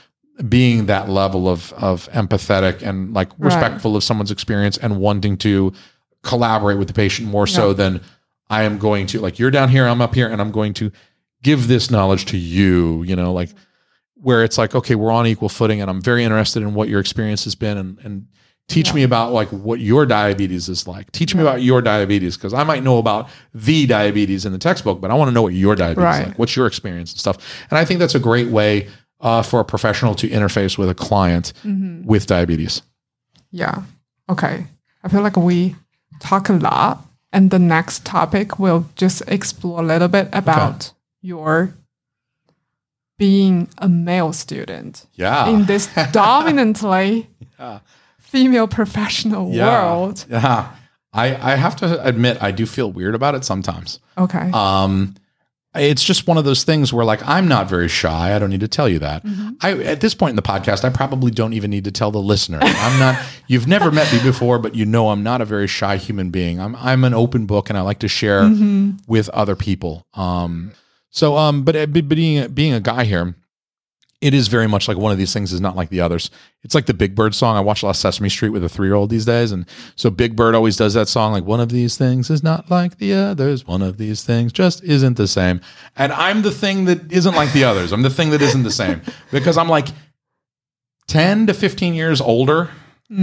being 0.47 0.85
that 0.85 1.09
level 1.09 1.49
of 1.49 1.73
of 1.73 2.07
empathetic 2.11 2.81
and 2.81 3.13
like 3.13 3.29
Right. 3.31 3.45
respectful 3.53 3.95
of 3.97 4.03
someone's 4.03 4.31
experience 4.31 4.77
and 4.77 4.97
wanting 4.97 5.35
to 5.37 5.73
collaborate 6.23 6.77
with 6.77 6.87
the 6.87 6.93
patient 6.93 7.27
more 7.27 7.47
so 7.47 7.73
than 7.73 7.99
I 8.49 8.63
am 8.63 8.77
going 8.77 9.07
to 9.07 9.19
like 9.19 9.37
you're 9.39 9.51
down 9.51 9.69
here, 9.69 9.85
I'm 9.85 10.01
up 10.01 10.15
here, 10.15 10.27
and 10.29 10.39
I'm 10.41 10.51
going 10.51 10.73
to 10.75 10.91
give 11.43 11.67
this 11.67 11.89
knowledge 11.91 12.25
to 12.27 12.37
you. 12.37 13.03
You 13.03 13.15
know, 13.15 13.33
like 13.33 13.49
where 14.21 14.43
it's 14.43 14.57
like, 14.57 14.75
okay, 14.75 14.95
we're 14.95 15.11
on 15.11 15.25
equal 15.27 15.49
footing, 15.49 15.81
and 15.81 15.89
I'm 15.89 16.01
very 16.01 16.23
interested 16.23 16.61
in 16.63 16.73
what 16.73 16.89
your 16.89 16.99
experience 16.99 17.43
has 17.45 17.55
been, 17.55 17.77
and 17.77 17.97
and 18.03 18.27
teach 18.67 18.89
Yeah. 18.89 18.93
me 18.95 19.03
about 19.03 19.33
like 19.33 19.47
what 19.49 19.79
your 19.79 20.05
diabetes 20.05 20.69
is 20.69 20.87
like. 20.87 21.11
Teach 21.11 21.33
me 21.33 21.41
about 21.41 21.63
your 21.63 21.81
diabetes 21.81 22.37
because 22.37 22.53
I 22.53 22.63
might 22.63 22.83
know 22.83 22.99
about 22.99 23.27
the 23.53 23.87
diabetes 23.87 24.45
in 24.45 24.51
the 24.51 24.59
textbook, 24.59 25.01
but 25.01 25.09
I 25.09 25.15
want 25.15 25.29
to 25.29 25.33
know 25.33 25.41
what 25.41 25.53
your 25.53 25.75
diabetes 25.75 26.03
Right. 26.03 26.21
is 26.21 26.27
like. 26.27 26.39
What's 26.39 26.55
your 26.55 26.67
experience 26.67 27.11
and 27.11 27.19
stuff? 27.19 27.37
And 27.71 27.79
I 27.79 27.85
think 27.85 27.99
that's 27.99 28.13
a 28.13 28.19
great 28.19 28.49
way 28.49 28.87
uh, 29.21 29.41
for 29.41 29.59
a 29.59 29.65
professional 29.65 30.13
to 30.15 30.29
interface 30.29 30.77
with 30.77 30.87
a 30.89 30.93
client 30.93 31.51
Mm-hmm. 31.65 32.05
with 32.05 32.27
diabetes. 32.27 32.83
Yeah. 33.51 33.81
Okay. 34.29 34.67
I 35.03 35.07
feel 35.07 35.21
like 35.23 35.35
we 35.35 35.75
talk 36.19 36.47
a 36.49 36.53
lot, 36.53 37.05
and 37.33 37.49
the 37.49 37.57
next 37.59 38.05
topic 38.05 38.59
we'll 38.59 38.85
just 38.95 39.23
explore 39.27 39.79
a 39.79 39.83
little 39.85 40.07
bit 40.09 40.29
about 40.31 40.93
your 41.21 41.73
being 43.19 43.69
a 43.77 43.87
male 43.87 44.33
student 44.33 45.05
Yeah. 45.13 45.47
in 45.49 45.65
this 45.65 45.87
dominantly 46.11 47.29
Yeah. 47.59 47.79
female 48.17 48.67
professional 48.67 49.51
world. 49.51 50.25
Yeah. 50.29 50.69
I, 51.13 51.53
I 51.53 51.55
have 51.55 51.75
to 51.77 52.03
admit, 52.05 52.37
I 52.41 52.51
do 52.51 52.65
feel 52.65 52.91
weird 52.91 53.13
about 53.15 53.35
it 53.35 53.43
sometimes. 53.45 53.99
Okay. 54.17 54.49
Um, 54.53 55.15
it's 55.75 56.03
just 56.03 56.25
one 56.27 56.37
of 56.37 56.45
those 56.45 56.63
things 56.63 56.91
where 56.91 57.05
like 57.05 57.21
I'm 57.27 57.47
not 57.47 57.69
very 57.69 57.87
shy. 57.87 58.35
I 58.35 58.39
don't 58.39 58.49
need 58.49 58.61
to 58.61 58.67
tell 58.67 58.89
you 58.89 58.97
that. 58.99 59.21
I 59.61 59.73
at 59.83 60.01
this 60.01 60.15
point 60.15 60.31
in 60.31 60.35
the 60.35 60.41
podcast, 60.41 60.83
I 60.83 60.89
probably 60.89 61.29
don't 61.31 61.53
even 61.53 61.69
need 61.69 61.83
to 61.83 61.91
tell 61.91 62.09
the 62.11 62.21
listener. 62.21 62.57
I'm 62.61 62.99
not 62.99 63.23
you've 63.47 63.67
never 63.67 63.91
met 63.91 64.11
me 64.11 64.19
before, 64.23 64.57
but 64.57 64.73
you 64.75 64.85
know 64.85 65.09
I'm 65.09 65.21
not 65.21 65.41
a 65.41 65.45
very 65.45 65.67
shy 65.67 65.97
human 65.97 66.31
being. 66.31 66.59
I'm 66.59 66.75
I'm 66.75 67.03
an 67.03 67.13
open 67.13 67.45
book 67.45 67.69
and 67.69 67.77
I 67.77 67.81
like 67.81 67.99
to 67.99 68.07
share 68.07 68.49
with 69.07 69.29
other 69.29 69.55
people. 69.55 70.07
Um 70.15 70.71
so 71.09 71.37
um 71.37 71.63
but, 71.63 71.91
but 71.91 72.07
being 72.07 72.47
being 72.53 72.73
a 72.73 72.79
guy 72.79 73.03
here, 73.05 73.35
it 74.21 74.33
is 74.33 74.47
very 74.49 74.67
much 74.67 74.87
like 74.87 74.97
one 74.97 75.11
of 75.13 75.17
these 75.17 75.31
things 75.33 75.53
is 75.53 75.61
not 75.61 75.75
like 75.77 75.89
the 75.89 76.01
others. 76.01 76.29
It's 76.63 76.75
like 76.75 76.87
the 76.87 76.93
Big 76.93 77.15
Bird 77.15 77.33
song. 77.33 77.55
I 77.55 77.61
watch 77.61 77.83
a 77.83 77.85
lot 77.85 77.91
of 77.91 77.95
Sesame 77.95 78.27
Street 78.27 78.49
with 78.49 78.63
a 78.65 78.69
three 78.69 78.87
year 78.87 78.95
old 78.95 79.09
these 79.09 79.23
days. 79.25 79.51
And 79.53 79.65
so 79.95 80.09
Big 80.09 80.35
Bird 80.35 80.55
always 80.55 80.75
does 80.75 80.93
that 80.95 81.07
song, 81.07 81.31
like 81.31 81.45
one 81.45 81.61
of 81.61 81.69
these 81.69 81.97
things 81.97 82.29
is 82.29 82.43
not 82.43 82.69
like 82.69 82.97
the 82.97 83.13
others. 83.13 83.65
One 83.65 83.81
of 83.81 83.97
these 83.97 84.23
things 84.23 84.51
just 84.51 84.83
isn't 84.83 85.15
the 85.15 85.27
same. 85.27 85.61
And 85.95 86.11
I'm 86.11 86.41
the 86.41 86.51
thing 86.51 86.83
that 86.85 87.11
isn't 87.11 87.33
like 87.33 87.53
the 87.53 87.63
others. 87.63 87.93
I'm 87.93 88.01
the 88.01 88.09
thing 88.09 88.31
that 88.31 88.41
isn't 88.41 88.63
the 88.63 88.71
same 88.71 89.01
because 89.31 89.57
I'm 89.57 89.69
like 89.69 89.87
10 91.07 91.47
to 91.47 91.53
15 91.53 91.93
years 91.93 92.21
older. 92.21 92.69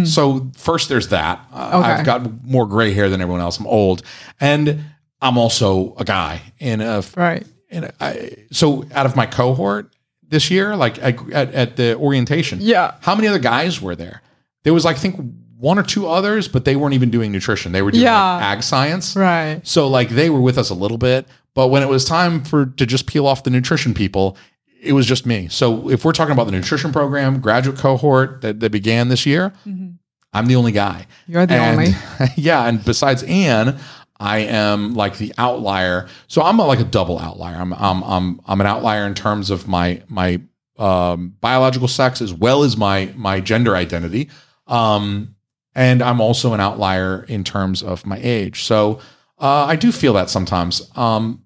So 0.05 0.51
first 0.57 0.89
there's 0.89 1.09
that. 1.09 1.47
Uh, 1.53 1.71
Okay. 1.75 1.89
I've 1.93 2.05
got 2.07 2.45
more 2.45 2.67
gray 2.67 2.93
hair 2.93 3.09
than 3.09 3.21
everyone 3.21 3.41
else. 3.41 3.61
I'm 3.61 3.69
old. 3.69 4.03
And 4.41 4.85
I'm 5.21 5.39
also 5.39 5.95
a 5.97 6.05
guy 6.05 6.41
in 6.59 6.81
a 6.81 7.05
Right. 7.17 7.47
And 7.71 7.93
I, 8.01 8.37
so 8.51 8.85
out 8.95 9.07
of 9.07 9.17
my 9.17 9.27
cohort 9.27 9.93
this 10.29 10.51
year, 10.51 10.77
like 10.77 10.99
I, 11.03 11.17
at, 11.33 11.53
at 11.55 11.77
the 11.77 11.97
orientation, 11.97 12.59
Yeah. 12.61 12.95
how 13.01 13.15
many 13.15 13.29
other 13.29 13.39
guys 13.39 13.81
were 13.81 13.95
there? 13.97 14.23
There 14.65 14.75
was 14.75 14.85
like 14.85 14.97
I 14.97 14.99
think 14.99 15.17
one 15.59 15.79
or 15.79 15.83
two 15.83 16.07
others, 16.07 16.49
but 16.49 16.65
they 16.65 16.77
weren't 16.77 16.95
even 16.95 17.11
doing 17.11 17.33
nutrition. 17.33 17.73
They 17.73 17.83
were 17.83 17.91
doing 17.91 18.05
Yeah. 18.05 18.35
like 18.35 18.43
ag 18.43 18.63
science. 18.63 19.17
Right. 19.17 19.61
So 19.65 19.89
like 19.89 20.09
they 20.11 20.29
were 20.31 20.41
with 20.41 20.59
us 20.59 20.71
a 20.71 20.75
little 20.75 20.99
bit, 20.99 21.27
but 21.55 21.69
when 21.69 21.83
it 21.83 21.89
was 21.89 22.05
time 22.05 22.45
for 22.45 22.67
to 22.67 22.87
just 22.87 23.07
peel 23.07 23.27
off 23.27 23.45
the 23.45 23.51
nutrition 23.51 23.95
people, 23.95 24.37
it 24.83 24.93
was 24.93 25.07
just 25.07 25.25
me. 25.27 25.49
So 25.49 25.91
if 25.91 26.05
we're 26.05 26.13
talking 26.13 26.33
about 26.33 26.45
the 26.45 26.53
nutrition 26.53 26.93
program 26.93 27.41
graduate 27.41 27.79
cohort 27.79 28.43
that, 28.43 28.61
that 28.61 28.71
began 28.71 29.09
this 29.09 29.25
year, 29.27 29.53
mm-hmm. 29.67 29.93
I'm 30.33 30.47
the 30.47 30.57
only 30.57 30.73
guy. 30.73 31.07
You're 31.27 31.47
the 31.47 31.55
And- 31.55 31.79
only. 31.79 31.95
yeah, 32.37 32.67
and 32.69 32.85
besides 32.85 33.23
Anne, 33.23 33.79
I 34.19 34.39
am 34.39 34.95
like 34.95 35.19
the 35.19 35.33
outlier. 35.39 36.09
So 36.29 36.43
I'm 36.43 36.59
like 36.59 36.81
a 36.81 36.85
double 36.85 37.19
outlier. 37.19 37.57
I'm 37.57 37.73
I'm 37.75 38.03
I'm 38.03 38.41
I'm 38.47 38.61
an 38.61 38.67
outlier 38.67 39.07
in 39.07 39.15
terms 39.15 39.51
of 39.51 39.69
my 39.69 40.03
my 40.09 40.41
um, 40.79 41.35
biological 41.41 41.89
sex 41.89 42.21
as 42.21 42.33
well 42.33 42.63
as 42.63 42.77
my 42.77 43.13
my 43.17 43.41
gender 43.41 43.77
identity. 43.77 44.31
Um, 44.67 45.37
and 45.75 46.03
I'm 46.03 46.21
also 46.21 46.55
an 46.55 46.61
outlier 46.61 47.25
in 47.29 47.45
terms 47.45 47.83
of 47.83 48.07
my 48.07 48.19
age. 48.23 48.65
So 48.65 49.01
uh, 49.39 49.67
I 49.67 49.77
do 49.77 49.93
feel 49.93 50.15
that 50.15 50.31
sometimes. 50.31 50.91
Um, 50.97 51.46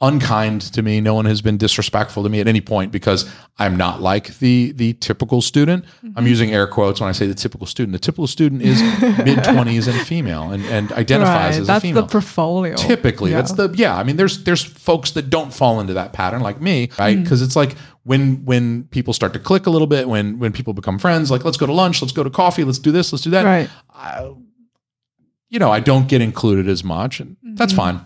unkind 0.00 0.60
to 0.60 0.82
me. 0.82 1.00
No 1.00 1.14
one 1.14 1.24
has 1.24 1.40
been 1.40 1.56
disrespectful 1.56 2.22
to 2.22 2.28
me 2.28 2.40
at 2.40 2.46
any 2.46 2.60
point 2.60 2.92
because 2.92 3.28
I'm 3.58 3.76
not 3.76 4.02
like 4.02 4.38
the 4.38 4.72
the 4.72 4.92
typical 4.94 5.40
student. 5.40 5.84
I'm 6.16 6.26
using 6.26 6.52
air 6.52 6.66
quotes 6.66 7.00
when 7.00 7.08
I 7.08 7.12
say 7.12 7.26
the 7.26 7.34
typical 7.34 7.66
student. 7.66 7.92
The 7.92 7.98
typical 7.98 8.26
student 8.26 8.60
is 8.62 8.80
mid 8.80 9.38
20s 9.38 9.88
and 9.88 10.06
female 10.06 10.50
and, 10.50 10.64
and 10.66 10.92
identifies 10.92 11.54
right. 11.54 11.60
as 11.62 11.66
That's 11.66 11.78
a 11.78 11.80
female. 11.88 12.02
That's 12.02 12.12
the 12.12 12.18
portfolio. 12.18 12.76
Typically, 12.76 13.30
Yeah. 13.30 13.36
that's 13.38 13.52
the 13.52 13.70
yeah. 13.74 13.96
I 13.96 14.02
mean, 14.02 14.16
there's 14.16 14.44
there's 14.44 14.62
folks 14.62 15.12
that 15.12 15.30
don't 15.30 15.52
fall 15.52 15.80
into 15.80 15.94
that 15.94 16.12
pattern 16.12 16.42
like 16.42 16.60
me, 16.60 16.90
right? 16.98 17.20
Because 17.20 17.40
it's 17.40 17.56
like 17.56 17.74
when 18.04 18.44
when 18.44 18.84
people 18.84 19.14
start 19.14 19.32
to 19.32 19.38
click 19.38 19.66
a 19.66 19.70
little 19.70 19.86
bit, 19.88 20.08
when 20.08 20.38
when 20.38 20.52
people 20.52 20.74
become 20.74 20.98
friends, 20.98 21.30
like 21.30 21.44
let's 21.44 21.56
go 21.56 21.64
to 21.66 21.72
lunch, 21.72 22.02
let's 22.02 22.12
go 22.12 22.22
to 22.22 22.30
coffee, 22.30 22.64
let's 22.64 22.78
do 22.78 22.92
this, 22.92 23.12
let's 23.12 23.24
do 23.24 23.30
that. 23.30 23.44
Right. 23.44 23.70
I, 23.94 24.30
you 25.48 25.58
know, 25.58 25.70
I 25.72 25.80
don't 25.80 26.06
get 26.08 26.20
included 26.20 26.68
as 26.68 26.84
much, 26.84 27.20
and 27.20 27.36
that's 27.54 27.72
Mm-hmm. 27.72 27.80
fine. 27.98 28.00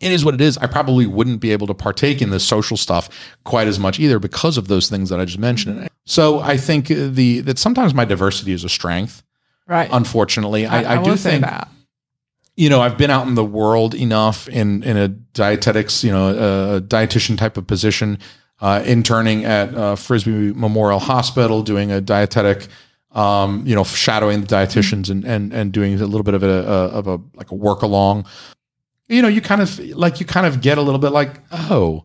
It 0.00 0.12
is 0.12 0.24
what 0.24 0.34
it 0.34 0.40
is. 0.40 0.56
I 0.58 0.66
probably 0.66 1.06
wouldn't 1.06 1.40
be 1.40 1.52
able 1.52 1.66
to 1.66 1.74
partake 1.74 2.22
in 2.22 2.30
the 2.30 2.40
social 2.40 2.76
stuff 2.76 3.08
quite 3.44 3.68
as 3.68 3.78
much 3.78 4.00
either 4.00 4.18
because 4.18 4.56
of 4.56 4.68
those 4.68 4.88
things 4.88 5.10
that 5.10 5.20
I 5.20 5.26
just 5.26 5.38
mentioned. 5.38 5.88
So 6.06 6.40
I 6.40 6.56
think 6.56 6.88
the 6.88 7.40
that 7.40 7.58
sometimes 7.58 7.94
my 7.94 8.06
diversity 8.06 8.52
is 8.52 8.64
a 8.64 8.68
strength. 8.68 9.22
Right. 9.66 9.88
Unfortunately, 9.92 10.66
I, 10.66 10.94
I, 10.94 10.98
will 10.98 11.04
do 11.04 11.16
think 11.16 11.44
that. 11.44 11.68
you 12.56 12.68
know, 12.68 12.80
I've 12.80 12.98
been 12.98 13.10
out 13.10 13.28
in 13.28 13.36
the 13.36 13.44
world 13.44 13.94
enough 13.94 14.48
in 14.48 14.82
in 14.82 14.96
a 14.96 15.08
dietetics, 15.08 16.02
you 16.02 16.10
know, 16.10 16.76
a 16.76 16.80
dietitian 16.80 17.38
type 17.38 17.56
of 17.56 17.66
position, 17.66 18.18
uh, 18.60 18.82
interning 18.84 19.44
at 19.44 19.72
uh, 19.74 19.94
Frisbie 19.94 20.52
Memorial 20.54 20.98
Hospital, 20.98 21.62
doing 21.62 21.92
a 21.92 22.00
dietetic, 22.00 22.66
um, 23.12 23.64
you 23.64 23.74
know, 23.76 23.84
shadowing 23.84 24.40
the 24.40 24.46
dietitians 24.46 25.10
and 25.10 25.24
and 25.24 25.52
and 25.52 25.72
doing 25.72 26.00
a 26.00 26.06
little 26.06 26.24
bit 26.24 26.34
of 26.34 26.42
a, 26.42 26.46
a 26.48 26.86
of 26.88 27.06
a 27.06 27.20
like 27.34 27.50
a 27.50 27.54
work 27.54 27.82
along. 27.82 28.26
You 29.10 29.22
know, 29.22 29.28
you 29.28 29.40
kind 29.40 29.60
of 29.60 29.78
like 29.78 30.20
you 30.20 30.26
kind 30.26 30.46
of 30.46 30.60
get 30.60 30.78
a 30.78 30.82
little 30.82 31.00
bit 31.00 31.10
like, 31.10 31.40
oh, 31.52 32.04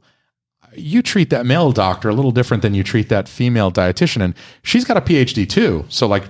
you 0.76 1.02
treat 1.02 1.30
that 1.30 1.46
male 1.46 1.72
doctor 1.72 2.10
a 2.10 2.14
little 2.14 2.32
different 2.32 2.62
than 2.62 2.74
you 2.74 2.84
treat 2.84 3.10
that 3.10 3.30
female 3.30 3.72
dietitian, 3.72 4.22
and 4.22 4.34
she's 4.64 4.84
got 4.84 4.98
a 4.98 5.02
PhD 5.02 5.48
too. 5.48 5.86
So 5.88 6.08
like 6.08 6.24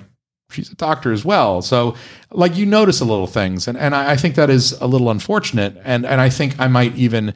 she's 0.50 0.72
a 0.72 0.76
doctor 0.76 1.12
as 1.12 1.26
well. 1.26 1.62
So 1.62 1.96
like 2.32 2.56
you 2.56 2.66
notice 2.66 3.02
a 3.02 3.06
little 3.06 3.28
things. 3.28 3.68
And 3.68 3.78
and 3.78 3.96
I, 3.96 4.16
think 4.16 4.36
that 4.36 4.50
is 4.50 4.74
a 4.74 4.88
little 4.88 5.10
unfortunate. 5.10 5.78
And 5.84 6.06
and 6.06 6.22
I 6.22 6.30
think 6.30 6.60
I 6.60 6.68
might 6.68 6.96
even 6.96 7.34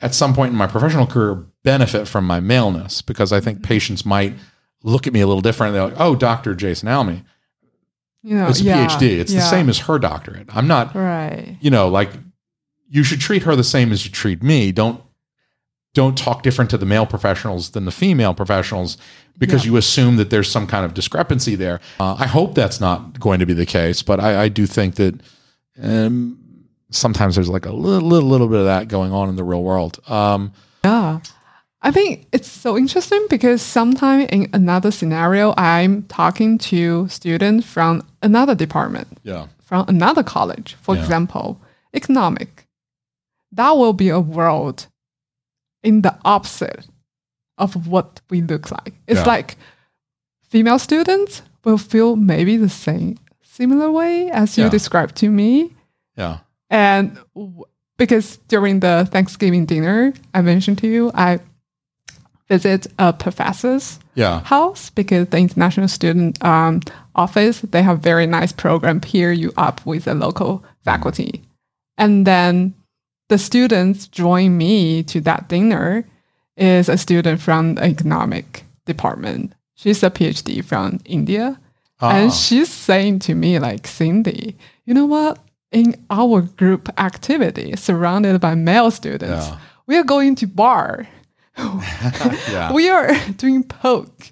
at 0.00 0.14
some 0.14 0.34
point 0.34 0.52
in 0.52 0.56
my 0.56 0.66
professional 0.66 1.06
career 1.06 1.44
benefit 1.62 2.08
from 2.08 2.26
my 2.26 2.40
maleness 2.40 3.02
because 3.02 3.32
I 3.32 3.40
think 3.40 3.58
mm-hmm. 3.58 3.68
patients 3.68 4.04
might 4.04 4.34
look 4.82 5.06
at 5.06 5.12
me 5.12 5.20
a 5.20 5.26
little 5.26 5.42
different. 5.42 5.74
They're 5.74 5.84
like, 5.84 6.00
oh, 6.00 6.16
Dr. 6.16 6.54
Jason 6.54 6.88
Alme. 6.88 7.24
You 8.24 8.36
know, 8.36 8.48
It's 8.48 8.60
a 8.60 8.64
yeah, 8.64 8.86
PhD. 8.86 9.18
It's 9.18 9.32
the 9.32 9.40
same 9.40 9.68
as 9.68 9.78
her 9.80 9.98
doctorate. 9.98 10.54
I'm 10.54 10.68
not, 10.68 10.94
Right. 10.94 11.56
you 11.60 11.70
know, 11.70 11.88
like 11.88 12.10
you 12.94 13.02
should 13.02 13.20
treat 13.20 13.42
her 13.44 13.56
the 13.56 13.64
same 13.64 13.90
as 13.90 14.04
you 14.04 14.10
treat 14.10 14.42
me. 14.42 14.70
Don't 14.70 15.00
don't 15.94 16.16
talk 16.16 16.42
different 16.42 16.70
to 16.70 16.78
the 16.78 16.86
male 16.86 17.06
professionals 17.06 17.70
than 17.70 17.84
the 17.84 17.90
female 17.90 18.32
professionals 18.34 18.96
because 19.38 19.66
you 19.66 19.76
assume 19.76 20.16
that 20.16 20.30
there's 20.30 20.50
some 20.50 20.66
kind 20.66 20.84
of 20.86 20.94
discrepancy 20.94 21.54
there. 21.54 21.80
Uh, 22.00 22.16
I 22.18 22.26
hope 22.26 22.54
that's 22.54 22.80
not 22.80 23.18
going 23.20 23.40
to 23.40 23.46
be 23.46 23.52
the 23.54 23.66
case, 23.66 24.02
but 24.02 24.18
I, 24.20 24.44
I 24.44 24.48
do 24.48 24.66
think 24.66 24.94
that 24.96 25.20
um, 25.82 26.38
sometimes 26.90 27.34
there's 27.34 27.48
like 27.50 27.66
a 27.66 27.72
little, 27.72 28.08
little, 28.08 28.28
little 28.28 28.48
bit 28.48 28.60
of 28.60 28.64
that 28.66 28.88
going 28.88 29.12
on 29.12 29.28
in 29.28 29.36
the 29.36 29.44
real 29.44 29.62
world. 29.62 29.98
Um, 30.08 30.52
Yeah. 30.84 31.20
I 31.84 31.90
think 31.90 32.26
it's 32.32 32.48
so 32.48 32.78
interesting 32.78 33.26
because 33.28 33.60
sometimes 33.60 34.28
in 34.30 34.48
another 34.52 34.90
scenario, 34.92 35.52
I'm 35.58 36.04
talking 36.04 36.56
to 36.70 37.08
students 37.08 37.66
from 37.66 38.02
another 38.22 38.54
department, 38.54 39.18
yeah, 39.24 39.46
from 39.64 39.84
another 39.88 40.22
college, 40.22 40.76
for 40.80 40.94
Yeah. 40.94 41.02
example, 41.02 41.60
economic. 41.92 42.61
That 43.52 43.76
will 43.76 43.92
be 43.92 44.08
a 44.08 44.20
world 44.20 44.86
in 45.82 46.02
the 46.02 46.16
opposite 46.24 46.86
of 47.58 47.86
what 47.86 48.20
we 48.30 48.40
look 48.40 48.70
like. 48.70 48.94
It's 49.06 49.20
Yeah. 49.20 49.26
like 49.26 49.56
female 50.48 50.78
students 50.78 51.42
will 51.64 51.78
feel 51.78 52.16
maybe 52.16 52.56
the 52.56 52.68
same, 52.68 53.16
similar 53.42 53.90
way 53.90 54.30
as 54.30 54.56
you 54.58 54.64
Yeah. 54.64 54.70
described 54.70 55.16
to 55.16 55.28
me. 55.30 55.70
yeah, 56.16 56.38
And 56.70 57.16
w- 57.34 57.64
because 57.96 58.38
during 58.48 58.80
the 58.80 59.06
Thanksgiving 59.10 59.64
dinner 59.66 60.12
I 60.34 60.42
mentioned 60.42 60.78
to 60.78 60.86
you, 60.86 61.10
I 61.14 61.40
visit 62.48 62.86
a 62.98 63.12
professor's 63.12 63.98
yeah, 64.14 64.40
house 64.44 64.90
because 64.90 65.28
the 65.28 65.38
international 65.38 65.88
student 65.88 66.42
um, 66.44 66.80
office 67.14 67.60
they 67.70 67.82
have 67.82 68.00
very 68.00 68.26
nice 68.26 68.52
program 68.52 69.00
pair 69.00 69.32
you 69.32 69.52
up 69.56 69.80
with 69.86 70.04
the 70.04 70.14
local 70.14 70.62
faculty, 70.84 71.42
and 71.96 72.26
then 72.26 72.74
the 73.32 73.38
students 73.38 74.06
join 74.08 74.58
me 74.58 75.02
to 75.04 75.20
that 75.22 75.48
dinner 75.48 76.04
is 76.56 76.88
a 76.88 76.98
student 76.98 77.40
from 77.40 77.74
the 77.76 77.82
economic 77.84 78.64
department. 78.84 79.52
She's 79.74 80.02
a 80.02 80.10
PhD 80.10 80.62
from 80.62 81.00
India. 81.06 81.58
Ah, 82.00 82.10
And 82.16 82.32
she's 82.32 82.68
saying 82.68 83.20
to 83.20 83.34
me, 83.34 83.58
like, 83.58 83.86
Cindy, 83.86 84.56
you 84.84 84.92
know 84.94 85.06
what? 85.06 85.38
In 85.70 85.94
our 86.10 86.42
group 86.42 86.88
activity, 86.98 87.74
surrounded 87.76 88.38
by 88.40 88.54
male 88.54 88.90
students, 88.90 89.46
Yeah. 89.48 89.56
we 89.86 89.96
are 89.96 90.04
going 90.04 90.34
to 90.36 90.46
bar. 90.46 91.08
yeah, 92.52 92.72
We 92.72 92.90
are 92.90 93.14
doing 93.38 93.62
poke. 93.64 94.30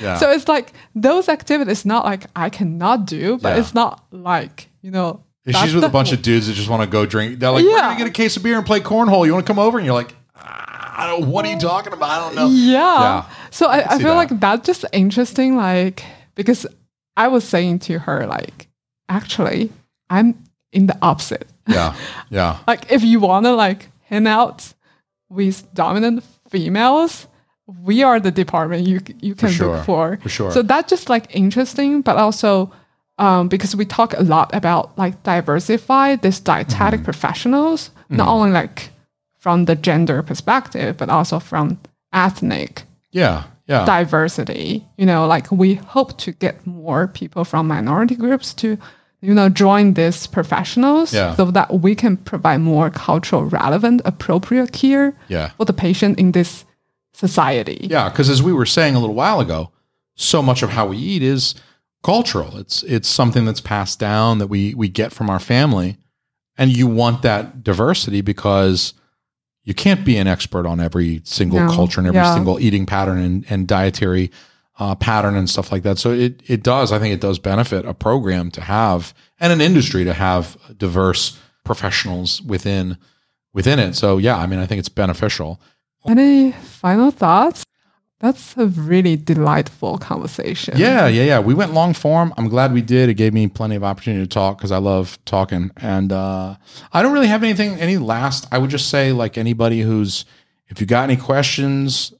yeah. 0.00 0.16
So 0.18 0.30
it's 0.30 0.48
like 0.48 0.72
those 0.96 1.28
activities 1.28 1.84
not 1.84 2.04
like 2.04 2.24
I 2.34 2.48
cannot 2.50 3.06
do, 3.06 3.38
but 3.38 3.58
it's 3.58 3.74
not 3.74 4.02
like, 4.10 4.68
you 4.82 4.90
know. 4.90 5.22
If 5.46 5.54
that's 5.54 5.64
she's 5.66 5.74
with 5.74 5.84
a 5.84 5.88
bunch 5.88 6.08
whole- 6.08 6.16
of 6.18 6.22
dudes 6.22 6.46
that 6.48 6.52
just 6.54 6.68
want 6.68 6.82
to 6.82 6.88
go 6.88 7.06
drink. 7.06 7.38
They're 7.38 7.50
like, 7.50 7.64
we're 7.64 7.76
gonna 7.78 7.96
get 7.98 8.06
a 8.06 8.10
case 8.10 8.36
of 8.36 8.42
beer 8.42 8.56
and 8.58 8.66
play 8.66 8.80
cornhole. 8.80 9.24
You 9.26 9.32
want 9.32 9.46
to 9.46 9.50
come 9.50 9.58
over? 9.58 9.78
And 9.78 9.86
you're 9.86 9.94
like, 9.94 10.14
"Ah, 10.36 11.02
I 11.02 11.06
don't. 11.06 11.28
What 11.30 11.44
are 11.46 11.50
you 11.50 11.58
talking 11.58 11.92
about? 11.92 12.10
I 12.10 12.18
don't 12.26 12.34
know. 12.36 12.48
Yeah. 12.48 13.00
Yeah. 13.00 13.24
So 13.50 13.66
I, 13.66 13.78
I 13.78 13.96
see 13.96 14.02
feel 14.04 14.10
that. 14.14 14.16
like 14.30 14.40
that's 14.40 14.66
just 14.66 14.84
interesting, 14.92 15.56
like 15.56 16.04
because 16.34 16.66
I 17.16 17.28
was 17.28 17.44
saying 17.44 17.80
to 17.80 17.98
her, 18.00 18.26
like, 18.26 18.68
actually, 19.08 19.72
I'm 20.08 20.34
in 20.72 20.86
the 20.86 20.96
opposite. 21.02 21.48
Yeah, 21.66 21.94
yeah, 22.30 22.58
like 22.66 22.90
if 22.92 23.02
you 23.02 23.20
wanna 23.20 23.52
like 23.52 23.88
hang 24.04 24.26
out 24.26 24.72
with 25.28 25.72
dominant 25.74 26.24
females, 26.50 27.26
we 27.66 28.02
are 28.02 28.20
the 28.20 28.30
department 28.30 28.86
you 28.86 29.00
you 29.20 29.34
can 29.34 29.50
sure, 29.50 29.76
look 29.76 29.84
for. 29.86 30.18
for 30.22 30.28
sure. 30.28 30.50
So 30.52 30.62
that's 30.62 30.90
just 30.90 31.08
like 31.08 31.34
interesting, 31.34 32.02
but 32.02 32.16
also 32.16 32.72
um, 33.20 33.48
because 33.48 33.76
we 33.76 33.84
talk 33.84 34.14
a 34.14 34.22
lot 34.22 34.48
about 34.54 34.96
like 34.98 35.22
diversify 35.22 36.16
this 36.16 36.40
Mm-hmm. 36.40 36.44
dietetic 36.52 37.04
professionals, 37.04 37.90
not 38.08 38.28
only 38.28 38.50
like 38.50 38.90
from 39.38 39.64
the 39.66 39.76
gender 39.76 40.22
perspective, 40.22 40.96
but 40.96 41.08
also 41.08 41.38
from 41.38 41.78
ethnic 42.12 42.82
Yeah. 43.12 43.44
Yeah. 43.66 43.84
diversity. 43.84 44.84
You 44.98 45.06
know, 45.06 45.26
like 45.34 45.46
we 45.52 45.74
hope 45.74 46.16
to 46.24 46.32
get 46.32 46.66
more 46.66 47.06
people 47.06 47.44
from 47.44 47.68
minority 47.68 48.16
groups 48.16 48.52
to, 48.54 48.76
you 49.20 49.34
know, 49.34 49.48
join 49.48 49.94
these 49.94 50.26
professionals 50.26 51.12
Yeah. 51.12 51.36
so 51.36 51.44
that 51.52 51.68
we 51.84 51.94
can 51.94 52.16
provide 52.16 52.60
more 52.60 52.90
cultural 52.90 53.44
relevant, 53.44 54.02
appropriate 54.04 54.72
care 54.72 55.12
Yeah. 55.28 55.50
for 55.56 55.64
the 55.66 55.72
patient 55.72 56.18
in 56.18 56.32
this 56.32 56.64
society. 57.12 57.86
Yeah, 57.90 58.08
because 58.08 58.28
as 58.30 58.42
we 58.42 58.52
were 58.52 58.66
saying 58.66 58.94
a 58.96 58.98
little 59.00 59.14
while 59.14 59.40
ago, 59.40 59.70
so 60.16 60.42
much 60.42 60.62
of 60.62 60.70
how 60.70 60.86
we 60.86 60.96
eat 60.96 61.22
is 61.22 61.54
cultural. 62.02 62.56
It's 62.56 62.82
it's 62.84 63.08
something 63.08 63.44
that's 63.44 63.60
passed 63.60 63.98
down 63.98 64.38
that 64.38 64.46
we 64.48 64.74
we 64.74 64.88
get 64.88 65.12
from 65.12 65.30
our 65.30 65.38
family, 65.38 65.98
and 66.56 66.74
you 66.74 66.86
want 66.86 67.22
that 67.22 67.62
diversity 67.62 68.20
because 68.20 68.94
you 69.64 69.74
can't 69.74 70.04
be 70.04 70.16
an 70.16 70.26
expert 70.26 70.66
on 70.66 70.80
every 70.80 71.20
single 71.24 71.60
No, 71.60 71.68
culture 71.74 72.00
and 72.00 72.06
every 72.06 72.20
yeah. 72.20 72.34
single 72.34 72.58
eating 72.58 72.86
pattern 72.86 73.18
and, 73.18 73.44
and 73.50 73.68
dietary 73.68 74.30
uh, 74.78 74.94
pattern 74.94 75.36
and 75.36 75.48
stuff 75.48 75.70
like 75.70 75.82
that. 75.82 75.98
So 75.98 76.12
it 76.12 76.42
it 76.46 76.62
does. 76.62 76.92
I 76.92 76.98
think 76.98 77.12
it 77.14 77.20
does 77.20 77.38
benefit 77.38 77.84
a 77.84 77.94
program 77.94 78.50
to 78.52 78.62
have 78.62 79.14
and 79.38 79.52
an 79.52 79.60
industry 79.60 80.04
to 80.04 80.14
have 80.14 80.56
diverse 80.78 81.38
professionals 81.64 82.40
within 82.42 82.96
within 83.52 83.78
it. 83.78 83.94
So 83.94 84.18
yeah, 84.18 84.36
I 84.38 84.46
mean, 84.46 84.58
I 84.58 84.66
think 84.66 84.78
it's 84.78 84.88
beneficial. 84.88 85.60
Any 86.08 86.52
final 86.52 87.10
thoughts? 87.10 87.62
That's 88.20 88.54
a 88.58 88.66
really 88.66 89.16
delightful 89.16 89.96
conversation. 89.96 90.76
Yeah, 90.76 91.06
yeah, 91.06 91.22
yeah. 91.22 91.40
We 91.40 91.54
went 91.54 91.72
long 91.72 91.94
form. 91.94 92.34
I'm 92.36 92.48
glad 92.48 92.72
we 92.74 92.82
did. 92.82 93.08
It 93.08 93.14
gave 93.14 93.32
me 93.32 93.48
plenty 93.48 93.76
of 93.76 93.82
opportunity 93.82 94.22
to 94.22 94.28
talk 94.28 94.58
because 94.58 94.70
I 94.70 94.76
love 94.76 95.18
talking. 95.24 95.70
And 95.78 96.12
uh, 96.12 96.56
I 96.92 97.02
don't 97.02 97.14
really 97.14 97.28
have 97.28 97.42
anything, 97.42 97.80
any 97.80 97.96
last. 97.96 98.46
I 98.52 98.58
would 98.58 98.68
just 98.68 98.90
say, 98.90 99.12
like 99.12 99.38
anybody 99.38 99.80
who's, 99.80 100.26
if 100.68 100.82
you 100.82 100.86
got 100.86 101.04
any 101.04 101.16
questions 101.16 102.12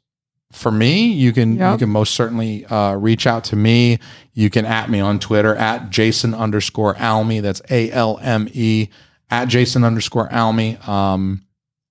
for 0.52 0.72
me, 0.72 1.12
you 1.12 1.32
can 1.32 1.58
you 1.72 1.78
can 1.78 1.90
most 1.90 2.14
certainly 2.14 2.64
uh, 2.66 2.94
reach 2.94 3.26
out 3.26 3.44
to 3.44 3.56
me. 3.56 3.98
You 4.32 4.50
can 4.50 4.64
at 4.64 4.90
me 4.90 5.00
on 5.00 5.18
Twitter 5.18 5.54
at 5.54 5.90
Jason 5.90 6.34
underscore 6.34 6.94
Alme. 6.94 7.40
That's 7.42 7.60
A 7.70 7.90
L 7.92 8.18
M 8.22 8.48
E 8.52 8.88
at 9.30 9.48
Jason 9.48 9.84
underscore 9.84 10.32
Alme. 10.32 10.76
Um, 10.88 11.44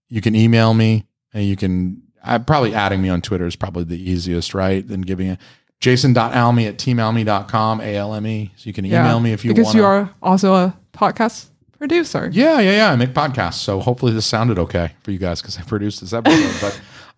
you 0.09 0.19
can 0.19 0.35
email 0.35 0.73
me 0.73 1.05
and 1.33 1.45
you 1.45 1.55
can 1.55 2.01
I 2.23 2.37
probably 2.37 2.73
adding 2.73 3.01
me 3.01 3.09
on 3.09 3.21
Twitter 3.21 3.45
is 3.45 3.55
probably 3.55 3.83
the 3.85 4.11
easiest, 4.11 4.53
right? 4.53 4.85
Than 4.87 5.01
giving 5.01 5.27
it 5.27 5.39
jason.alme 5.79 6.59
at 6.67 6.77
teamalme.com, 6.77 7.81
A 7.81 7.95
L 7.95 8.13
M 8.13 8.27
E. 8.27 8.51
So 8.55 8.67
you 8.67 8.73
can 8.73 8.85
email 8.85 9.15
Yeah, 9.17 9.19
me 9.19 9.31
if 9.33 9.45
you 9.45 9.51
because 9.51 9.65
want. 9.67 9.77
you 9.77 9.85
are 9.85 10.09
also 10.21 10.53
a 10.53 10.77
podcast 10.93 11.47
producer. 11.77 12.29
Yeah, 12.31 12.59
yeah, 12.59 12.71
yeah. 12.71 12.91
I 12.91 12.95
make 12.95 13.13
podcasts. 13.13 13.55
So 13.55 13.79
hopefully 13.79 14.11
this 14.11 14.25
sounded 14.25 14.59
okay 14.59 14.91
for 15.03 15.11
you 15.11 15.17
guys 15.17 15.41
because 15.41 15.57
I 15.57 15.61
produced 15.67 16.01
this 16.01 16.13
episode. 16.13 16.55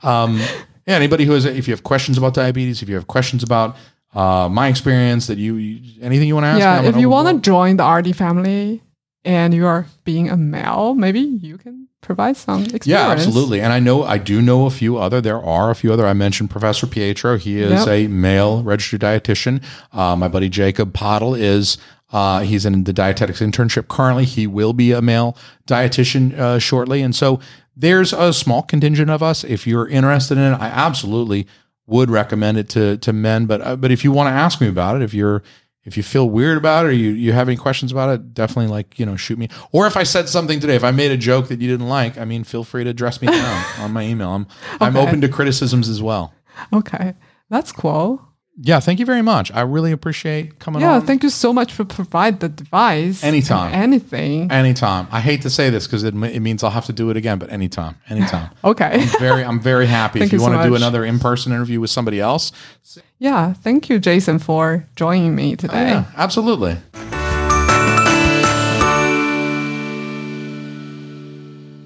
but 0.01 0.07
um, 0.07 0.37
yeah, 0.85 0.95
anybody 0.95 1.25
who 1.25 1.31
has, 1.33 1.45
if 1.45 1.67
you 1.67 1.73
have 1.73 1.83
questions 1.83 2.17
about 2.17 2.33
diabetes, 2.33 2.81
if 2.81 2.89
you 2.89 2.95
have 2.95 3.07
questions 3.07 3.43
about 3.43 3.75
uh, 4.13 4.49
my 4.49 4.67
experience, 4.67 5.27
that 5.27 5.37
you, 5.37 5.55
you 5.55 6.01
anything 6.01 6.27
you 6.27 6.35
want 6.35 6.43
to 6.43 6.49
ask 6.49 6.59
yeah, 6.59 6.81
me, 6.81 6.87
if 6.89 6.97
you 6.97 7.09
want 7.09 7.27
to 7.29 7.41
join 7.41 7.77
the 7.77 7.87
RD 7.87 8.15
family 8.15 8.81
and 9.25 9.53
you 9.53 9.65
are 9.67 9.85
being 10.03 10.29
a 10.29 10.37
male, 10.37 10.93
maybe 10.95 11.19
you 11.19 11.57
can 11.57 11.87
provide 12.01 12.35
some 12.35 12.61
experience. 12.63 12.87
Yeah, 12.87 13.09
absolutely. 13.09 13.61
And 13.61 13.71
I 13.71 13.79
know 13.79 14.03
I 14.03 14.17
do 14.17 14.41
know 14.41 14.65
a 14.65 14.71
few 14.71 14.97
other. 14.97 15.21
There 15.21 15.41
are 15.41 15.69
a 15.69 15.75
few 15.75 15.93
other. 15.93 16.07
I 16.07 16.13
mentioned 16.13 16.49
Professor 16.49 16.87
Pietro. 16.87 17.37
He 17.37 17.59
is 17.59 17.85
Yep. 17.85 17.87
a 17.87 18.07
male 18.07 18.63
registered 18.63 19.01
dietitian. 19.01 19.63
Uh, 19.93 20.15
my 20.15 20.27
buddy 20.27 20.49
Jacob 20.49 20.93
Pottle 20.93 21.35
is. 21.35 21.77
Uh, 22.13 22.41
he's 22.41 22.65
in 22.65 22.83
the 22.83 22.91
dietetics 22.91 23.39
internship 23.39 23.87
currently. 23.87 24.25
He 24.25 24.45
will 24.45 24.73
be 24.73 24.91
a 24.91 25.01
male 25.01 25.37
dietitian 25.65 26.37
uh, 26.37 26.59
shortly, 26.59 27.01
and 27.01 27.15
so 27.15 27.39
there's 27.77 28.11
a 28.11 28.33
small 28.33 28.63
contingent 28.63 29.09
of 29.09 29.23
us. 29.23 29.45
If 29.45 29.65
you're 29.65 29.87
interested 29.87 30.37
in 30.37 30.53
it, 30.53 30.57
I 30.59 30.67
absolutely 30.67 31.47
would 31.87 32.09
recommend 32.11 32.57
it 32.57 32.67
to 32.69 32.97
to 32.97 33.13
men. 33.13 33.45
But 33.45 33.61
uh, 33.61 33.75
but 33.77 33.91
if 33.91 34.03
you 34.03 34.11
want 34.11 34.27
to 34.27 34.31
ask 34.33 34.59
me 34.59 34.67
about 34.67 34.97
it, 34.97 35.01
if 35.03 35.13
you're 35.13 35.41
if 35.83 35.97
you 35.97 36.03
feel 36.03 36.29
weird 36.29 36.57
about 36.57 36.85
it 36.85 36.89
or 36.89 36.91
you, 36.91 37.09
you 37.11 37.33
have 37.33 37.47
any 37.47 37.57
questions 37.57 37.91
about 37.91 38.09
it, 38.09 38.33
definitely 38.33 38.71
like, 38.71 38.99
you 38.99 39.05
know, 39.05 39.15
shoot 39.15 39.39
me. 39.39 39.49
Or 39.71 39.87
if 39.87 39.97
I 39.97 40.03
said 40.03 40.29
something 40.29 40.59
today, 40.59 40.75
if 40.75 40.83
I 40.83 40.91
made 40.91 41.11
a 41.11 41.17
joke 41.17 41.47
that 41.47 41.59
you 41.59 41.67
didn't 41.67 41.87
like, 41.87 42.17
I 42.17 42.25
mean, 42.25 42.43
feel 42.43 42.63
free 42.63 42.83
to 42.83 42.89
address 42.89 43.21
me 43.21 43.27
down 43.27 43.65
on 43.79 43.91
my 43.91 44.03
email. 44.03 44.29
I'm 44.29 44.47
I'm 44.79 44.95
open 44.95 45.21
to 45.21 45.29
criticisms 45.29 45.89
as 45.89 46.01
well. 46.01 46.33
Okay, 46.71 47.15
that's 47.49 47.71
cool. 47.71 48.30
Yeah, 48.63 48.79
thank 48.79 48.99
you 48.99 49.07
very 49.07 49.23
much. 49.23 49.51
I 49.51 49.61
really 49.61 49.91
appreciate 49.91 50.59
coming 50.59 50.81
Yeah, 50.81 50.93
on. 50.95 51.05
thank 51.07 51.23
you 51.23 51.31
so 51.31 51.51
much 51.51 51.73
for 51.73 51.83
provide 51.83 52.41
the 52.41 52.49
device. 52.49 53.23
Anytime. 53.23 53.73
Anything. 53.73 54.51
anytime. 54.51 55.07
I 55.11 55.19
hate 55.19 55.41
to 55.41 55.49
say 55.49 55.71
this 55.71 55.87
because 55.87 56.03
it, 56.03 56.13
it 56.13 56.39
means 56.41 56.63
I'll 56.63 56.69
have 56.69 56.85
to 56.85 56.93
do 56.93 57.09
it 57.09 57.17
again, 57.17 57.39
but 57.39 57.51
anytime, 57.51 57.95
anytime. 58.07 58.51
Okay. 58.63 59.03
very, 59.19 59.43
I'm 59.43 59.59
very 59.59 59.87
happy. 59.87 60.19
if 60.19 60.21
Thank 60.21 60.33
you, 60.33 60.37
you 60.37 60.45
so 60.45 60.51
want 60.51 60.61
to 60.61 60.69
do 60.69 60.75
another 60.75 61.03
in-person 61.03 61.51
interview 61.51 61.79
with 61.79 61.89
somebody 61.89 62.19
else, 62.19 62.51
yeah, 63.17 63.53
thank 63.53 63.89
you, 63.89 63.97
Jason, 63.99 64.37
for 64.37 64.85
joining 64.95 65.35
me 65.35 65.53
oh, 65.53 65.55
today. 65.55 65.89
yeah, 65.89 66.05
absolutely. 66.15 66.77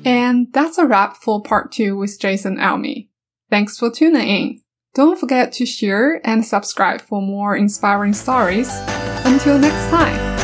And 0.05 0.47
that's 0.53 0.77
a 0.77 0.85
wrap 0.85 1.17
for 1.17 1.41
part 1.41 1.71
two 1.71 1.97
with 1.97 2.19
Jason 2.19 2.57
Alme. 2.57 3.07
Thanks 3.49 3.77
for 3.77 3.89
tuning 3.89 4.27
in. 4.27 4.61
Don't 4.95 5.19
forget 5.19 5.51
to 5.53 5.65
share 5.65 6.25
and 6.25 6.45
subscribe 6.45 7.01
for 7.01 7.21
more 7.21 7.53
inspiring 7.53 8.13
stories. 8.13 8.69
Until 9.25 9.59
next 9.59 9.89
time. 9.89 10.34